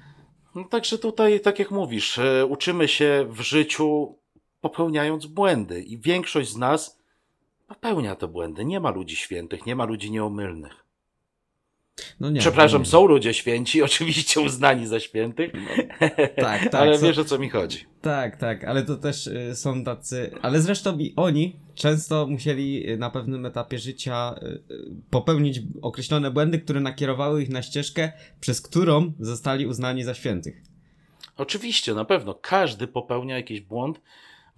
No, 0.56 0.64
także 0.64 0.98
tutaj, 0.98 1.40
tak 1.40 1.60
jak 1.60 1.72
mówisz, 1.72 2.18
e, 2.20 2.46
uczymy 2.46 2.88
się 2.88 3.26
w 3.30 3.42
życiu 3.42 4.16
popełniając 4.62 5.26
błędy 5.26 5.82
i 5.82 5.98
większość 5.98 6.50
z 6.50 6.58
nas 6.58 7.00
popełnia 7.68 8.16
te 8.16 8.28
błędy. 8.28 8.66
Nie 8.66 8.80
ma 8.80 8.92
ludzi 8.92 9.16
świętych, 9.16 9.66
nie 9.66 9.76
ma 9.76 9.86
ludzi 9.86 10.12
nieomylnych. 10.12 10.86
No 12.20 12.30
nie. 12.30 12.40
Przepraszam, 12.40 12.82
nie. 12.82 12.88
są 12.88 13.06
ludzie 13.06 13.34
święci, 13.34 13.82
oczywiście 13.92 14.42
uznani 14.42 14.88
za 14.88 15.00
świętych, 15.00 15.52
Tak, 16.36 16.70
tak. 16.70 16.74
ale 16.74 17.00
wiesz 17.00 17.18
o 17.18 17.26
co 17.26 17.40
mi 17.40 17.50
chodzi. 17.50 17.86
Tak, 18.02 18.38
tak, 18.38 18.64
ale 18.64 18.84
to 18.84 18.98
też 18.98 19.28
y, 19.28 19.56
są 19.56 19.84
tacy. 19.84 20.32
Ale 20.42 20.62
zresztą 20.62 21.00
i 21.00 21.14
oni 21.16 21.60
często 21.76 22.28
musieli 22.28 22.90
y, 22.90 22.98
na 22.98 23.10
pewnym 23.10 23.46
etapie 23.46 23.80
życia 23.80 24.36
y, 24.44 24.62
popełnić 25.10 25.62
określone 25.82 26.32
błędy, 26.32 26.60
które 26.60 26.80
nakierowały 26.80 27.44
ich 27.44 27.50
na 27.50 27.62
ścieżkę, 27.62 28.12
przez 28.40 28.62
którą 28.62 29.14
zostali 29.20 29.68
uznani 29.68 30.04
za 30.04 30.14
świętych. 30.14 30.62
Oczywiście, 31.38 31.94
na 31.94 32.06
pewno, 32.06 32.34
każdy 32.34 32.88
popełnia 32.88 33.36
jakiś 33.36 33.62
błąd. 33.62 34.02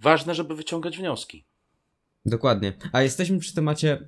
Ważne, 0.00 0.34
żeby 0.34 0.56
wyciągać 0.56 0.98
wnioski. 0.98 1.44
Dokładnie. 2.26 2.72
A 2.92 3.02
jesteśmy 3.02 3.38
przy 3.38 3.54
temacie 3.54 4.06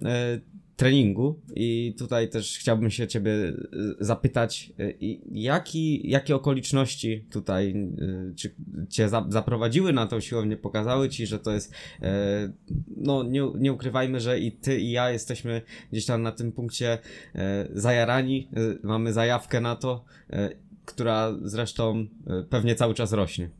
treningu 0.76 1.40
i 1.54 1.94
tutaj 1.98 2.28
też 2.28 2.58
chciałbym 2.58 2.90
się 2.90 3.06
ciebie 3.06 3.32
e, 3.32 3.54
zapytać, 4.00 4.72
i 5.00 5.42
jaki, 5.42 6.10
jakie 6.10 6.36
okoliczności 6.36 7.24
tutaj 7.30 7.70
e, 7.70 8.34
czy 8.34 8.54
cię 8.88 9.08
za, 9.08 9.26
zaprowadziły 9.28 9.92
na 9.92 10.06
tą 10.06 10.20
siłownię, 10.20 10.56
pokazały 10.56 11.08
ci, 11.08 11.26
że 11.26 11.38
to 11.38 11.52
jest, 11.52 11.72
e, 12.02 12.52
no 12.96 13.22
nie, 13.22 13.50
nie 13.58 13.72
ukrywajmy, 13.72 14.20
że 14.20 14.38
i 14.38 14.52
ty 14.52 14.80
i 14.80 14.90
ja 14.90 15.10
jesteśmy 15.10 15.62
gdzieś 15.92 16.06
tam 16.06 16.22
na 16.22 16.32
tym 16.32 16.52
punkcie 16.52 16.98
e, 17.34 17.68
zajarani, 17.72 18.48
mamy 18.82 19.12
zajawkę 19.12 19.60
na 19.60 19.76
to, 19.76 20.04
e, 20.30 20.50
która 20.84 21.34
zresztą 21.42 22.06
pewnie 22.50 22.74
cały 22.74 22.94
czas 22.94 23.12
rośnie. 23.12 23.50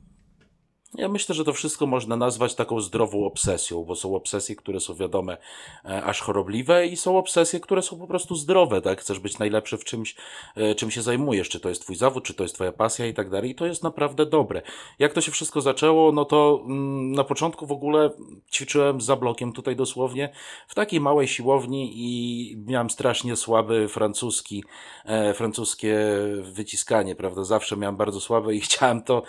Ja 0.95 1.09
myślę, 1.09 1.35
że 1.35 1.45
to 1.45 1.53
wszystko 1.53 1.87
można 1.87 2.17
nazwać 2.17 2.55
taką 2.55 2.81
zdrową 2.81 3.27
obsesją, 3.27 3.85
bo 3.85 3.95
są 3.95 4.15
obsesje, 4.15 4.57
które 4.57 4.81
są 4.81 4.95
wiadome 4.95 5.37
e, 5.85 6.05
aż 6.05 6.21
chorobliwe 6.21 6.87
i 6.87 6.97
są 6.97 7.19
obsesje, 7.19 7.61
które 7.61 7.83
są 7.83 7.99
po 7.99 8.07
prostu 8.07 8.35
zdrowe, 8.35 8.83
tak? 8.83 9.01
Chcesz 9.01 9.19
być 9.19 9.39
najlepszy 9.39 9.79
w 9.79 9.85
czymś, 9.85 10.17
e, 10.57 10.75
czym 10.75 10.91
się 10.91 11.03
zajmujesz, 11.03 11.49
czy 11.49 11.61
to 11.61 11.69
jest 11.69 11.83
twój 11.83 11.97
zawód, 11.97 12.25
czy 12.25 12.35
to 12.35 12.43
jest 12.43 12.55
twoja 12.55 12.73
pasja 12.73 13.07
i 13.07 13.15
tak 13.15 13.31
dalej. 13.31 13.51
I 13.51 13.55
to 13.55 13.67
jest 13.67 13.83
naprawdę 13.83 14.27
dobre. 14.27 14.63
Jak 14.99 15.13
to 15.13 15.21
się 15.21 15.33
wszystko 15.33 15.61
zaczęło, 15.61 16.13
no 16.13 16.25
to 16.25 16.61
mm, 16.65 17.13
na 17.13 17.25
początku 17.25 17.67
w 17.67 17.73
ogóle 17.73 18.11
ćwiczyłem 18.53 19.01
za 19.01 19.17
blokiem 19.17 19.53
tutaj 19.53 19.77
dosłownie 19.77 20.33
w 20.69 20.75
takiej 20.75 21.01
małej 21.01 21.29
siłowni 21.29 21.93
i 21.95 22.57
miałem 22.67 22.91
strasznie 22.91 23.37
słaby 23.37 23.89
francuski, 23.89 24.65
e, 25.05 25.35
francuskie 25.35 25.99
wyciskanie, 26.43 27.15
prawda? 27.15 27.45
Zawsze 27.45 27.77
miałem 27.77 27.97
bardzo 27.97 28.21
słabe 28.21 28.55
i 28.55 28.61
chciałem 28.67 29.03
to, 29.03 29.23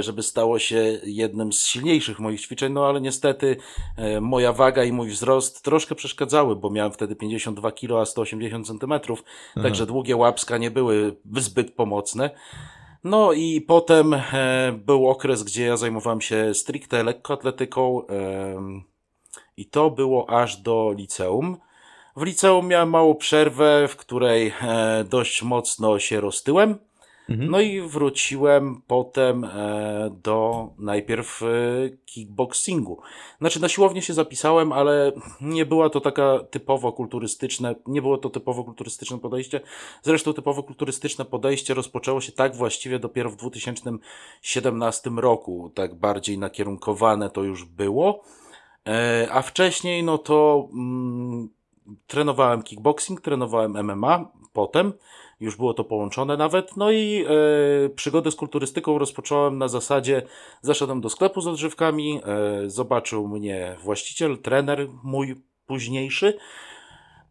żeby 0.00 0.22
stało 0.22 0.58
się 0.58 0.77
jednym 1.04 1.52
z 1.52 1.66
silniejszych 1.66 2.20
moich 2.20 2.40
ćwiczeń, 2.40 2.72
no 2.72 2.86
ale 2.86 3.00
niestety 3.00 3.56
e, 3.96 4.20
moja 4.20 4.52
waga 4.52 4.84
i 4.84 4.92
mój 4.92 5.08
wzrost 5.08 5.62
troszkę 5.62 5.94
przeszkadzały, 5.94 6.56
bo 6.56 6.70
miałem 6.70 6.92
wtedy 6.92 7.16
52 7.16 7.72
kg, 7.72 8.00
a 8.00 8.04
180 8.06 8.66
cm, 8.66 8.94
także 9.62 9.86
długie 9.86 10.16
łapska 10.16 10.58
nie 10.58 10.70
były 10.70 11.16
zbyt 11.36 11.74
pomocne. 11.74 12.30
No 13.04 13.32
i 13.32 13.60
potem 13.60 14.14
e, 14.14 14.22
był 14.84 15.08
okres, 15.08 15.42
gdzie 15.42 15.64
ja 15.64 15.76
zajmowałem 15.76 16.20
się 16.20 16.54
stricte 16.54 17.02
lekkoatletyką 17.02 18.02
i 19.56 19.66
to 19.66 19.90
było 19.90 20.30
aż 20.30 20.56
do 20.56 20.94
liceum. 20.96 21.56
W 22.16 22.22
liceum 22.22 22.68
miałem 22.68 22.90
małą 22.90 23.14
przerwę, 23.14 23.88
w 23.88 23.96
której 23.96 24.52
e, 24.62 25.04
dość 25.04 25.42
mocno 25.42 25.98
się 25.98 26.20
roztyłem. 26.20 26.78
Mhm. 27.28 27.50
No 27.50 27.60
i 27.60 27.80
wróciłem 27.80 28.82
potem 28.86 29.44
e, 29.44 30.10
do 30.22 30.68
najpierw 30.78 31.42
e, 31.42 31.46
kickboxingu. 32.06 33.00
Znaczy 33.38 33.60
na 33.60 33.68
siłownię 33.68 34.02
się 34.02 34.14
zapisałem, 34.14 34.72
ale 34.72 35.12
nie 35.40 35.66
była 35.66 35.90
to 35.90 36.00
taka 36.00 36.38
typowo 36.50 36.92
kulturystyczne, 36.92 37.74
nie 37.86 38.02
było 38.02 38.18
to 38.18 38.30
typowo 38.30 38.64
kulturystyczne 38.64 39.18
podejście. 39.18 39.60
Zresztą 40.02 40.32
typowo 40.32 40.62
kulturystyczne 40.62 41.24
podejście 41.24 41.74
rozpoczęło 41.74 42.20
się 42.20 42.32
tak 42.32 42.56
właściwie 42.56 42.98
dopiero 42.98 43.30
w 43.30 43.36
2017 43.36 45.10
roku. 45.16 45.72
Tak 45.74 45.94
bardziej 45.94 46.38
nakierunkowane 46.38 47.30
to 47.30 47.42
już 47.42 47.64
było. 47.64 48.24
E, 48.86 49.28
a 49.32 49.42
wcześniej 49.42 50.02
no 50.02 50.18
to 50.18 50.68
mm, 50.72 51.48
trenowałem 52.06 52.62
kickboxing, 52.62 53.20
trenowałem 53.20 53.86
MMA 53.86 54.32
potem, 54.52 54.92
już 55.40 55.56
było 55.56 55.74
to 55.74 55.84
połączone 55.84 56.36
nawet, 56.36 56.76
no 56.76 56.90
i 56.90 57.24
e, 57.24 57.88
przygodę 57.88 58.30
z 58.30 58.34
kulturystyką 58.34 58.98
rozpocząłem 58.98 59.58
na 59.58 59.68
zasadzie, 59.68 60.22
zaszedłem 60.62 61.00
do 61.00 61.10
sklepu 61.10 61.40
z 61.40 61.46
odżywkami, 61.46 62.20
e, 62.24 62.70
zobaczył 62.70 63.28
mnie 63.28 63.76
właściciel, 63.82 64.38
trener 64.38 64.88
mój 65.02 65.34
późniejszy, 65.66 66.38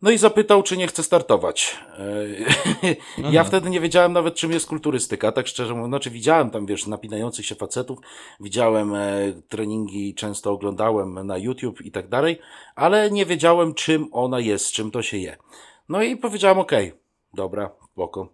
no 0.02 0.12
i 0.12 0.18
zapytał, 0.18 0.64
czy 0.64 0.78
nie 0.78 0.88
chcę 0.88 1.04
startować. 1.04 1.78
E, 1.98 2.92
ja 3.32 3.42
Aha. 3.42 3.44
wtedy 3.44 3.70
nie 3.70 3.80
wiedziałem 3.80 4.14
nawet, 4.14 4.36
czym 4.36 4.52
jest 4.52 4.68
kulturystyka, 4.68 5.32
tak 5.32 5.48
szczerze 5.48 5.74
mówiąc. 5.74 5.92
Znaczy, 5.92 6.10
widziałem 6.10 6.50
tam, 6.50 6.66
wiesz, 6.66 6.88
napinających 6.88 7.46
się 7.46 7.56
facetów, 7.56 8.00
widziałem 8.40 8.96
e, 8.96 9.34
treningi, 9.50 10.16
często 10.16 10.52
oglądałem 10.52 11.28
na 11.28 11.38
YouTube 11.38 11.82
i 11.82 11.92
tak 11.92 12.08
dalej, 12.08 12.40
ale 12.76 13.12
nie 13.12 13.26
wiedziałem, 13.26 13.74
czym 13.74 14.10
ona 14.12 14.40
jest, 14.40 14.72
czym 14.72 14.92
to 14.92 15.02
się 15.02 15.18
je. 15.18 15.38
No 15.90 16.04
i 16.04 16.18
powiedziałem, 16.18 16.60
okej, 16.60 16.94
dobra, 17.34 17.70
spoko. 17.98 18.30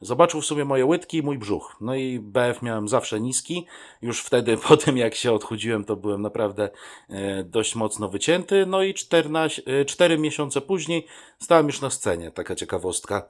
Zobaczył 0.00 0.40
w 0.40 0.46
sumie 0.46 0.64
moje 0.64 0.86
łydki 0.86 1.18
i 1.18 1.22
mój 1.22 1.38
brzuch. 1.38 1.76
No 1.80 1.94
i 1.94 2.18
BF 2.20 2.62
miałem 2.62 2.88
zawsze 2.88 3.20
niski. 3.20 3.66
Już 4.02 4.20
wtedy, 4.20 4.56
po 4.68 4.76
tym 4.76 4.96
jak 4.96 5.14
się 5.14 5.32
odchudziłem, 5.32 5.84
to 5.84 5.96
byłem 5.96 6.22
naprawdę 6.22 6.70
e, 7.08 7.44
dość 7.44 7.74
mocno 7.74 8.08
wycięty. 8.08 8.66
No 8.66 8.82
i 8.82 8.94
14, 8.94 9.62
e, 9.66 9.84
4 9.84 10.18
miesiące 10.18 10.60
później 10.60 11.06
stałem 11.38 11.66
już 11.66 11.80
na 11.80 11.90
scenie. 11.90 12.30
Taka 12.30 12.54
ciekawostka. 12.54 13.28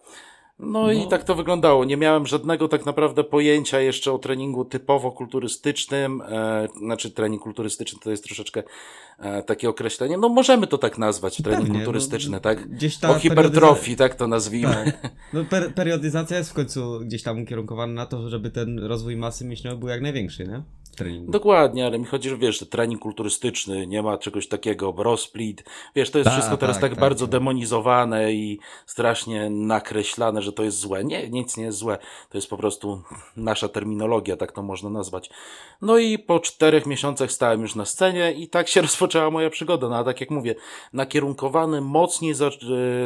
No, 0.58 0.92
i 0.92 1.08
tak 1.08 1.24
to 1.24 1.34
wyglądało. 1.34 1.84
Nie 1.84 1.96
miałem 1.96 2.26
żadnego 2.26 2.68
tak 2.68 2.86
naprawdę 2.86 3.24
pojęcia 3.24 3.80
jeszcze 3.80 4.12
o 4.12 4.18
treningu 4.18 4.64
typowo 4.64 5.12
kulturystycznym. 5.12 6.22
E, 6.28 6.68
znaczy, 6.78 7.10
trening 7.10 7.42
kulturystyczny 7.42 7.98
to 8.02 8.10
jest 8.10 8.24
troszeczkę 8.24 8.62
e, 9.18 9.42
takie 9.42 9.68
określenie. 9.68 10.18
No, 10.18 10.28
możemy 10.28 10.66
to 10.66 10.78
tak 10.78 10.98
nazwać, 10.98 11.36
trening 11.36 11.62
Pewnie, 11.62 11.78
kulturystyczny, 11.78 12.32
no, 12.32 12.40
tak? 12.40 12.68
gdzieś 12.68 12.96
ta 12.96 13.10
O 13.10 13.18
hipertrofii, 13.18 13.96
tak 13.96 14.14
to 14.14 14.26
nazwijmy. 14.26 14.92
Tak. 15.02 15.12
No, 15.32 15.44
per, 15.44 15.74
periodyzacja 15.74 16.38
jest 16.38 16.50
w 16.50 16.54
końcu 16.54 17.00
gdzieś 17.00 17.22
tam 17.22 17.42
ukierunkowana 17.42 17.92
na 17.92 18.06
to, 18.06 18.28
żeby 18.28 18.50
ten 18.50 18.78
rozwój 18.78 19.16
masy 19.16 19.44
mięśniowej 19.44 19.78
był 19.78 19.88
jak 19.88 20.02
największy, 20.02 20.46
nie? 20.46 20.62
Treningu. 20.96 21.32
Dokładnie, 21.32 21.86
ale 21.86 21.98
mi 21.98 22.04
chodzi, 22.04 22.28
że 22.28 22.36
wiesz, 22.36 22.68
trening 22.70 23.02
kulturystyczny, 23.02 23.86
nie 23.86 24.02
ma 24.02 24.18
czegoś 24.18 24.48
takiego, 24.48 24.92
brosplit, 24.92 25.64
wiesz, 25.94 26.10
to 26.10 26.18
jest 26.18 26.30
Ta, 26.30 26.34
wszystko 26.36 26.56
teraz 26.56 26.76
tak, 26.76 26.82
tak, 26.82 26.90
tak, 26.90 27.00
bardzo 27.00 27.24
tak. 27.26 27.32
demonizowane 27.32 28.32
i 28.32 28.58
strasznie 28.86 29.50
nakreślane, 29.50 30.42
że 30.42 30.52
to 30.52 30.62
jest 30.62 30.78
złe. 30.78 31.04
Nie, 31.04 31.30
nic 31.30 31.56
nie 31.56 31.64
jest 31.64 31.78
złe, 31.78 31.98
to 32.30 32.38
jest 32.38 32.50
po 32.50 32.56
prostu 32.56 33.02
nasza 33.36 33.68
terminologia, 33.68 34.36
tak 34.36 34.52
to 34.52 34.62
można 34.62 34.90
nazwać. 34.90 35.30
No 35.82 35.98
i 35.98 36.18
po 36.18 36.40
czterech 36.40 36.86
miesiącach 36.86 37.32
stałem 37.32 37.60
już 37.62 37.74
na 37.74 37.84
scenie 37.84 38.32
i 38.32 38.48
tak 38.48 38.68
się 38.68 38.82
rozpoczęła 38.86 39.30
moja 39.30 39.50
przygoda, 39.50 39.88
no 39.88 39.96
a 39.96 40.04
tak 40.04 40.20
jak 40.20 40.30
mówię, 40.30 40.54
nakierunkowany 40.92 41.80
mocniej 41.80 42.34
za, 42.34 42.46
e, 42.46 42.50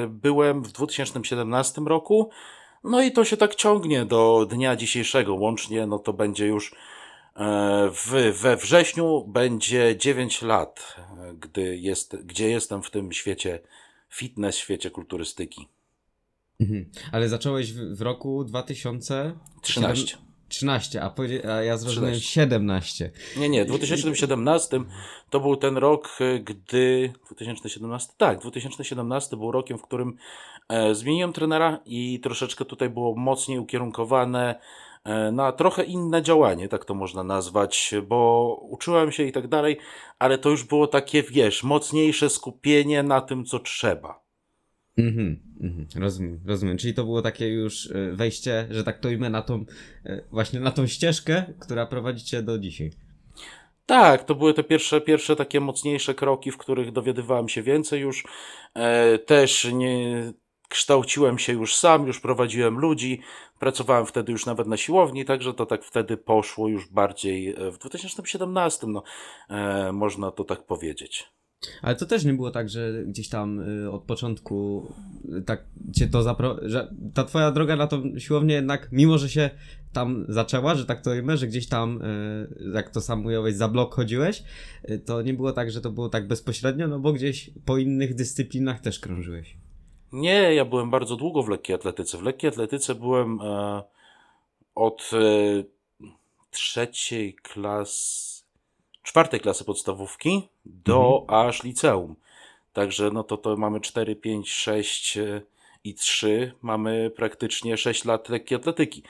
byłem 0.08 0.62
w 0.62 0.72
2017 0.72 1.80
roku, 1.80 2.30
no 2.84 3.02
i 3.02 3.12
to 3.12 3.24
się 3.24 3.36
tak 3.36 3.54
ciągnie 3.54 4.04
do 4.04 4.46
dnia 4.50 4.76
dzisiejszego, 4.76 5.34
łącznie, 5.34 5.86
no 5.86 5.98
to 5.98 6.12
będzie 6.12 6.46
już 6.46 6.74
w, 7.92 8.38
we 8.42 8.56
wrześniu 8.56 9.24
będzie 9.28 9.96
9 9.96 10.42
lat, 10.42 10.96
e, 10.98 11.34
gdy 11.34 11.76
jest, 11.76 12.16
gdzie 12.16 12.50
jestem 12.50 12.82
w 12.82 12.90
tym 12.90 13.12
świecie 13.12 13.60
fitness, 14.10 14.56
świecie 14.56 14.90
kulturystyki. 14.90 15.68
Mhm. 16.60 16.90
Ale 17.12 17.28
zacząłeś 17.28 17.72
w, 17.72 17.96
w 17.96 18.02
roku 18.02 18.44
2013. 18.44 20.16
13, 20.48 21.02
a, 21.02 21.14
a 21.48 21.62
ja 21.62 21.76
zrozumiałem 21.76 22.20
17. 22.20 23.10
Nie, 23.36 23.48
nie, 23.48 23.64
w 23.64 23.68
2017 23.68 24.80
to 25.30 25.40
był 25.40 25.56
ten 25.56 25.76
rok, 25.76 26.18
e, 26.20 26.38
gdy. 26.38 27.12
2017? 27.26 28.12
Tak, 28.16 28.40
2017 28.40 29.36
był 29.36 29.52
rokiem, 29.52 29.78
w 29.78 29.82
którym 29.82 30.16
e, 30.68 30.94
zmieniłem 30.94 31.32
trenera 31.32 31.78
i 31.86 32.20
troszeczkę 32.20 32.64
tutaj 32.64 32.90
było 32.90 33.14
mocniej 33.14 33.58
ukierunkowane 33.58 34.54
e, 34.54 34.60
na 35.32 35.52
trochę 35.52 35.84
inne 35.84 36.22
działanie, 36.22 36.68
tak 36.68 36.84
to 36.84 36.94
można 36.94 37.24
nazwać, 37.24 37.94
bo 38.08 38.54
uczyłem 38.70 39.12
się 39.12 39.22
i 39.22 39.32
tak 39.32 39.48
dalej, 39.48 39.78
ale 40.18 40.38
to 40.38 40.50
już 40.50 40.64
było 40.64 40.86
takie, 40.86 41.22
wiesz, 41.22 41.62
mocniejsze 41.64 42.30
skupienie 42.30 43.02
na 43.02 43.20
tym, 43.20 43.44
co 43.44 43.58
trzeba. 43.58 44.20
Mhm, 44.98 45.42
mhm, 45.60 45.86
rozumiem, 45.96 46.40
rozumiem. 46.46 46.78
Czyli 46.78 46.94
to 46.94 47.04
było 47.04 47.22
takie 47.22 47.48
już 47.48 47.90
e, 47.90 48.12
wejście, 48.12 48.66
że 48.70 48.84
tak 48.84 48.98
to 48.98 49.08
ujmę, 49.08 49.30
na 49.30 49.42
tą, 49.42 49.64
e, 50.04 50.22
właśnie 50.30 50.60
na 50.60 50.70
tą 50.70 50.86
ścieżkę, 50.86 51.44
która 51.60 51.86
prowadzi 51.86 52.24
cię 52.24 52.42
do 52.42 52.58
dzisiaj. 52.58 52.90
Tak, 53.86 54.24
to 54.24 54.34
były 54.34 54.54
te 54.54 54.64
pierwsze, 54.64 55.00
pierwsze 55.00 55.36
takie 55.36 55.60
mocniejsze 55.60 56.14
kroki, 56.14 56.50
w 56.50 56.58
których 56.58 56.92
dowiadywałem 56.92 57.48
się 57.48 57.62
więcej 57.62 58.00
już. 58.00 58.24
E, 58.74 59.18
też 59.18 59.68
nie 59.72 60.32
kształciłem 60.70 61.38
się 61.38 61.52
już 61.52 61.76
sam, 61.76 62.06
już 62.06 62.20
prowadziłem 62.20 62.78
ludzi, 62.78 63.20
pracowałem 63.58 64.06
wtedy 64.06 64.32
już 64.32 64.46
nawet 64.46 64.66
na 64.66 64.76
siłowni, 64.76 65.24
także 65.24 65.54
to 65.54 65.66
tak 65.66 65.84
wtedy 65.84 66.16
poszło 66.16 66.68
już 66.68 66.88
bardziej 66.88 67.48
e, 67.48 67.70
w 67.70 67.78
2017, 67.78 68.86
no, 68.86 69.02
e, 69.48 69.92
można 69.92 70.30
to 70.30 70.44
tak 70.44 70.66
powiedzieć. 70.66 71.28
Ale 71.82 71.96
to 71.96 72.06
też 72.06 72.24
nie 72.24 72.34
było 72.34 72.50
tak, 72.50 72.68
że 72.68 73.04
gdzieś 73.06 73.28
tam 73.28 73.60
y, 73.84 73.90
od 73.90 74.02
początku 74.02 74.86
y, 75.38 75.42
tak 75.42 75.64
cię 75.96 76.08
to 76.08 76.22
zapro... 76.22 76.56
że 76.62 76.94
ta 77.14 77.24
twoja 77.24 77.52
droga 77.52 77.76
na 77.76 77.86
tą 77.86 78.18
siłownię 78.18 78.54
jednak, 78.54 78.88
mimo 78.92 79.18
że 79.18 79.28
się 79.28 79.50
tam 79.92 80.24
zaczęła, 80.28 80.74
że 80.74 80.86
tak 80.86 81.00
to 81.00 81.10
ujmę, 81.10 81.36
że 81.36 81.46
gdzieś 81.46 81.68
tam, 81.68 82.00
jak 82.74 82.90
to 82.90 83.00
sam 83.00 83.26
ująłeś, 83.26 83.54
za 83.54 83.68
blok 83.68 83.94
chodziłeś, 83.94 84.42
to 85.04 85.22
nie 85.22 85.34
było 85.34 85.52
tak, 85.52 85.70
że 85.70 85.80
to 85.80 85.90
było 85.90 86.08
tak 86.08 86.28
bezpośrednio, 86.28 86.88
no 86.88 86.98
bo 86.98 87.12
gdzieś 87.12 87.50
po 87.64 87.78
innych 87.78 88.14
dyscyplinach 88.14 88.80
też 88.80 89.00
krążyłeś. 89.00 89.56
Nie, 90.12 90.54
ja 90.54 90.64
byłem 90.64 90.90
bardzo 90.90 91.16
długo 91.16 91.42
w 91.42 91.48
lekkiej 91.48 91.76
atletyce. 91.76 92.18
W 92.18 92.22
lekkiej 92.22 92.48
atletyce 92.48 92.94
byłem 92.94 93.40
e, 93.40 93.82
od 94.74 95.10
e, 95.12 95.64
trzeciej 96.50 97.34
klasy 97.34 98.30
czwartej 99.02 99.40
klasy 99.40 99.64
podstawówki 99.64 100.48
do 100.64 101.20
mhm. 101.22 101.48
aż 101.48 101.62
liceum. 101.62 102.16
Także 102.72 103.10
no 103.10 103.24
to, 103.24 103.36
to 103.36 103.56
mamy 103.56 103.80
4, 103.80 104.16
5, 104.16 104.50
6 104.50 105.18
i 105.84 105.94
3. 105.94 106.52
Mamy 106.62 107.10
praktycznie 107.10 107.76
6 107.76 108.04
lat 108.04 108.28
lekkiej 108.28 108.56
atletyki. 108.56 109.02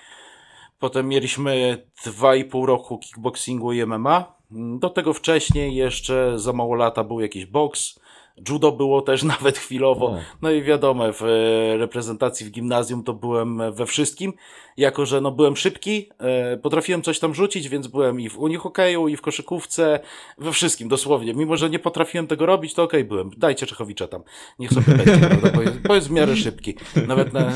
Potem 0.79 1.09
mieliśmy 1.09 1.87
2,5 2.05 2.65
roku 2.65 2.99
kickboxingu 2.99 3.73
i 3.73 3.87
MMA. 3.87 4.35
Do 4.79 4.91
tego 4.91 5.13
wcześniej 5.13 5.75
jeszcze 5.75 6.39
za 6.39 6.53
mało 6.53 6.75
lata 6.75 7.05
był 7.05 7.21
jakiś 7.21 7.47
boks. 7.47 8.00
Judo 8.49 8.73
było 8.73 9.03
też 9.03 9.23
nawet 9.41 9.59
chwilowo. 9.59 10.17
No 10.43 10.51
i 10.51 10.63
wiadomo, 10.63 11.13
w 11.13 11.23
e, 11.23 11.77
reprezentacji 11.77 12.47
w 12.47 12.51
gimnazjum 12.51 13.05
to 13.05 13.15
byłem 13.15 13.73
we 13.73 13.87
wszystkim. 13.87 14.33
Jako, 14.77 15.07
że 15.07 15.21
no 15.21 15.31
byłem 15.31 15.57
szybki, 15.57 16.09
e, 16.19 16.57
potrafiłem 16.57 17.03
coś 17.03 17.19
tam 17.19 17.35
rzucić, 17.35 17.69
więc 17.69 17.87
byłem 17.87 18.21
i 18.21 18.29
w 18.29 18.39
unihokeju, 18.39 19.09
i 19.09 19.17
w 19.17 19.21
koszykówce, 19.21 20.01
we 20.39 20.53
wszystkim 20.53 20.89
dosłownie. 20.89 21.35
Mimo, 21.35 21.57
że 21.57 21.71
nie 21.71 21.79
potrafiłem 21.79 22.27
tego 22.27 22.47
robić, 22.47 22.75
to 22.75 22.83
okej 22.83 23.01
okay, 23.01 23.09
byłem. 23.09 23.31
Dajcie 23.37 23.67
Czechowicza 23.67 24.09
tam. 24.09 24.23
Niech 24.59 24.73
sobie 24.73 24.97
będzie, 24.97 25.19
prawda? 25.29 25.51
Bo, 25.51 25.63
jest, 25.63 25.79
bo 25.79 25.95
jest 25.95 26.09
w 26.09 26.11
miarę 26.11 26.37
szybki. 26.37 26.75
Nawet 27.07 27.33
na, 27.33 27.53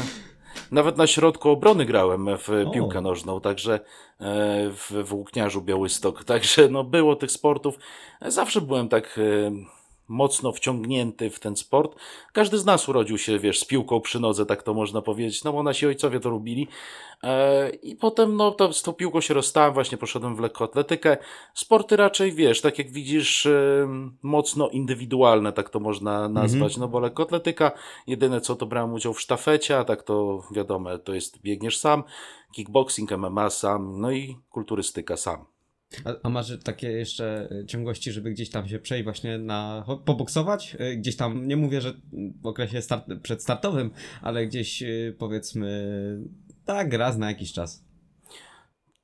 nawet 0.71 0.97
na 0.97 1.07
środku 1.07 1.51
obrony 1.51 1.85
grałem 1.85 2.29
w 2.39 2.73
piłkę 2.73 3.01
nożną, 3.01 3.41
także 3.41 3.75
e, 3.75 3.81
w, 4.71 5.05
w 5.05 5.15
Łukniarzu 5.15 5.63
Białystok. 5.63 6.25
Także 6.25 6.69
no 6.69 6.85
było 6.85 7.17
tych 7.17 7.31
sportów. 7.31 7.79
Zawsze 8.21 8.61
byłem 8.61 8.89
tak 8.89 9.21
mocno 10.09 10.53
wciągnięty 10.53 11.31
w 11.31 11.41
ten 11.41 11.57
sport. 11.57 11.97
Każdy 12.33 12.59
z 12.59 12.65
nas 12.65 12.89
urodził 12.89 13.19
się, 13.19 13.39
wiesz, 13.39 13.61
z 13.61 13.65
piłką 13.65 14.01
przy 14.01 14.21
nodze, 14.21 14.47
tak 14.47 14.63
to 14.63 14.75
można 14.75 15.03
powiedzieć, 15.03 15.45
no 15.45 15.53
bo 15.53 15.63
nasi 15.63 15.87
ojcowie 15.87 16.21
to 16.21 16.31
robili. 16.31 16.69
E, 17.23 17.71
I 17.71 17.97
potem, 17.97 18.37
no, 18.37 18.51
to, 18.51 18.73
z 18.73 18.83
tą 18.83 18.93
piłką 18.93 19.21
się 19.21 19.35
rozstałem, 19.35 19.75
właśnie 19.75 19.99
poszedłem 19.99 20.37
w 20.37 20.41
lekkoatletykę. 20.41 21.17
Sporty 21.55 21.97
raczej, 21.97 22.33
wiesz, 22.33 22.61
tak 22.61 22.79
jak 22.79 22.91
widzisz, 22.91 23.47
e, 23.47 23.89
mocno 24.23 24.69
indywidualne, 24.69 25.53
tak 25.53 25.71
to 25.71 25.81
można 25.81 26.29
nazwać, 26.29 26.73
mhm. 26.73 26.81
no 26.81 26.89
bo 26.89 27.01
lekkoatletyka, 27.01 27.73
jedyne 28.07 28.41
co 28.41 28.57
to 28.57 28.67
brałem 28.67 28.93
udział 28.93 29.15
w 29.15 29.21
sztafecie, 29.21 29.79
a 29.79 29.85
tak 29.85 30.03
to 30.03 30.43
wiadomo, 30.51 30.99
to 30.99 31.15
jest 31.15 31.41
biegniesz 31.41 31.79
sam, 31.79 32.05
kickboxing, 32.53 33.11
MMA 33.11 33.51
sam, 33.51 34.01
no 34.01 34.11
i 34.11 34.37
kulturystyka 34.51 35.17
sam. 35.17 35.54
A, 36.05 36.15
a 36.23 36.29
masz 36.29 36.53
takie 36.65 36.93
jeszcze 36.93 37.49
e, 37.51 37.67
ciągłości, 37.67 38.13
żeby 38.13 38.31
gdzieś 38.31 38.51
tam 38.51 38.69
się 38.69 38.79
przejść 38.79 39.05
właśnie 39.05 39.39
na, 39.39 39.85
poboksować? 40.05 40.77
E, 40.79 40.97
gdzieś 40.97 41.17
tam, 41.17 41.47
nie 41.47 41.57
mówię, 41.57 41.81
że 41.81 41.95
w 42.43 42.47
okresie 42.47 42.83
start, 42.83 43.05
przedstartowym, 43.23 43.91
ale 44.23 44.47
gdzieś 44.47 44.83
e, 44.83 44.87
powiedzmy 45.19 45.95
tak 46.65 46.93
raz 46.93 47.19
na 47.19 47.29
jakiś 47.29 47.53
czas. 47.53 47.85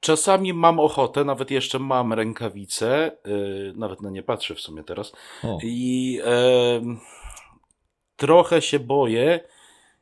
Czasami 0.00 0.52
mam 0.52 0.80
ochotę, 0.80 1.24
nawet 1.24 1.50
jeszcze 1.50 1.78
mam 1.78 2.12
rękawice, 2.12 3.16
yy, 3.26 3.72
nawet 3.76 4.02
na 4.02 4.10
nie 4.10 4.22
patrzę 4.22 4.54
w 4.54 4.60
sumie 4.60 4.84
teraz. 4.84 5.12
O. 5.42 5.58
I 5.62 6.12
yy, 6.12 6.96
trochę 8.16 8.62
się 8.62 8.78
boję. 8.78 9.40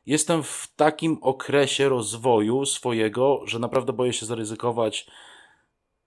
Jestem 0.05 0.43
w 0.43 0.73
takim 0.75 1.17
okresie 1.21 1.89
rozwoju 1.89 2.65
swojego, 2.65 3.41
że 3.45 3.59
naprawdę 3.59 3.93
boję 3.93 4.13
się 4.13 4.25
zaryzykować 4.25 5.07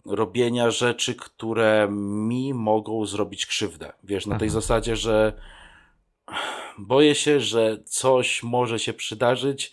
robienia 0.07 0.71
rzeczy, 0.71 1.15
które 1.15 1.89
mi 1.91 2.55
mogą 2.55 3.07
zrobić 3.07 3.47
krzywdę. 3.47 3.93
Wiesz, 4.05 4.27
na 4.27 4.39
tej 4.39 4.49
Aha. 4.49 4.55
zasadzie, 4.55 4.97
że 4.97 5.33
boję 6.79 7.15
się, 7.15 7.41
że 7.41 7.79
coś 7.85 8.43
może 8.43 8.79
się 8.79 8.93
przydarzyć 8.93 9.73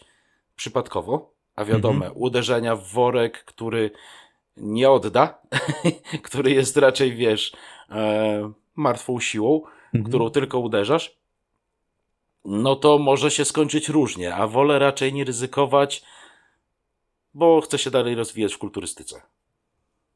przypadkowo, 0.56 1.34
a 1.56 1.66
wiadomo, 1.66 2.06
mhm. 2.06 2.14
uderzenia 2.16 2.76
w 2.76 2.88
worek, 2.88 3.44
który 3.46 3.92
nie 4.58 4.90
odda, 4.90 5.42
który 6.24 6.52
jest 6.52 6.78
raczej, 6.78 7.16
wiesz, 7.16 7.52
e, 7.90 8.52
martwą 8.76 9.20
siłą, 9.20 9.62
mhm. 9.86 10.04
którą 10.04 10.30
tylko 10.30 10.60
uderzasz, 10.60 11.20
no 12.46 12.76
to 12.76 12.98
może 12.98 13.32
się 13.32 13.46
skończyć 13.46 13.90
różnie, 13.90 14.36
a 14.36 14.48
wolę 14.48 14.80
raczej 14.80 15.14
nie 15.14 15.24
ryzykować, 15.24 16.04
bo 17.34 17.62
chcę 17.62 17.78
się 17.78 17.92
dalej 17.92 18.16
rozwijać 18.16 18.54
w 18.54 18.58
kulturystyce. 18.58 19.22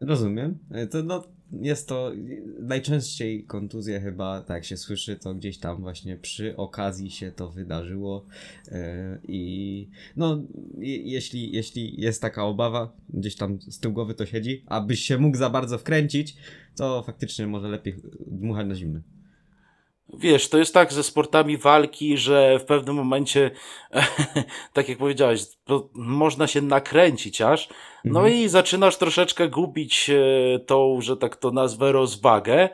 Rozumiem. 0.02 0.58
E, 0.72 0.88
to 0.88 1.04
no, 1.04 1.24
jest 1.62 1.88
to 1.88 2.12
najczęściej 2.60 3.44
kontuzja 3.44 4.00
chyba, 4.00 4.42
tak 4.42 4.56
jak 4.56 4.66
się 4.66 4.78
słyszy, 4.78 5.16
to 5.16 5.36
gdzieś 5.36 5.58
tam 5.58 5.82
właśnie 5.82 6.18
przy 6.18 6.58
okazji 6.58 7.12
się 7.12 7.32
to 7.32 7.50
wydarzyło 7.50 8.26
yy, 8.72 8.78
i 9.28 9.90
no, 10.16 10.44
jeśli, 10.78 11.52
jeśli 11.52 12.02
jest 12.02 12.22
taka 12.22 12.44
obawa, 12.46 12.94
gdzieś 13.10 13.36
tam 13.36 13.62
z 13.62 13.80
tyłu 13.80 13.94
głowy 13.94 14.14
to 14.14 14.26
siedzi, 14.26 14.64
abyś 14.66 15.00
się 15.00 15.18
mógł 15.18 15.38
za 15.38 15.50
bardzo 15.50 15.78
wkręcić, 15.78 16.36
to 16.76 17.04
faktycznie 17.04 17.48
może 17.48 17.68
lepiej 17.68 17.96
dmuchać 18.28 18.68
na 18.68 18.76
zimne. 18.76 19.13
Wiesz, 20.10 20.50
to 20.50 20.58
jest 20.58 20.74
tak 20.74 20.94
ze 20.94 21.04
sportami 21.04 21.58
walki, 21.58 22.18
że 22.18 22.60
w 22.60 22.66
pewnym 22.66 22.96
momencie, 22.96 23.52
tak 24.74 24.90
jak 24.90 24.98
powiedziałeś, 24.98 25.46
można 25.94 26.48
się 26.48 26.62
nakręcić 26.62 27.42
aż, 27.42 27.70
no 28.06 28.20
mhm. 28.20 28.38
i 28.38 28.48
zaczynasz 28.48 28.98
troszeczkę 28.98 29.50
gubić 29.50 30.10
e, 30.10 30.60
tą, 30.60 31.02
że 31.02 31.18
tak 31.18 31.36
to 31.36 31.52
nazwę, 31.52 31.92
rozwagę 31.92 32.70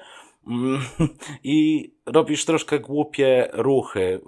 mm, 0.47 0.81
i 1.43 1.89
robisz 2.05 2.45
troszkę 2.45 2.79
głupie 2.79 3.49
ruchy. 3.53 4.21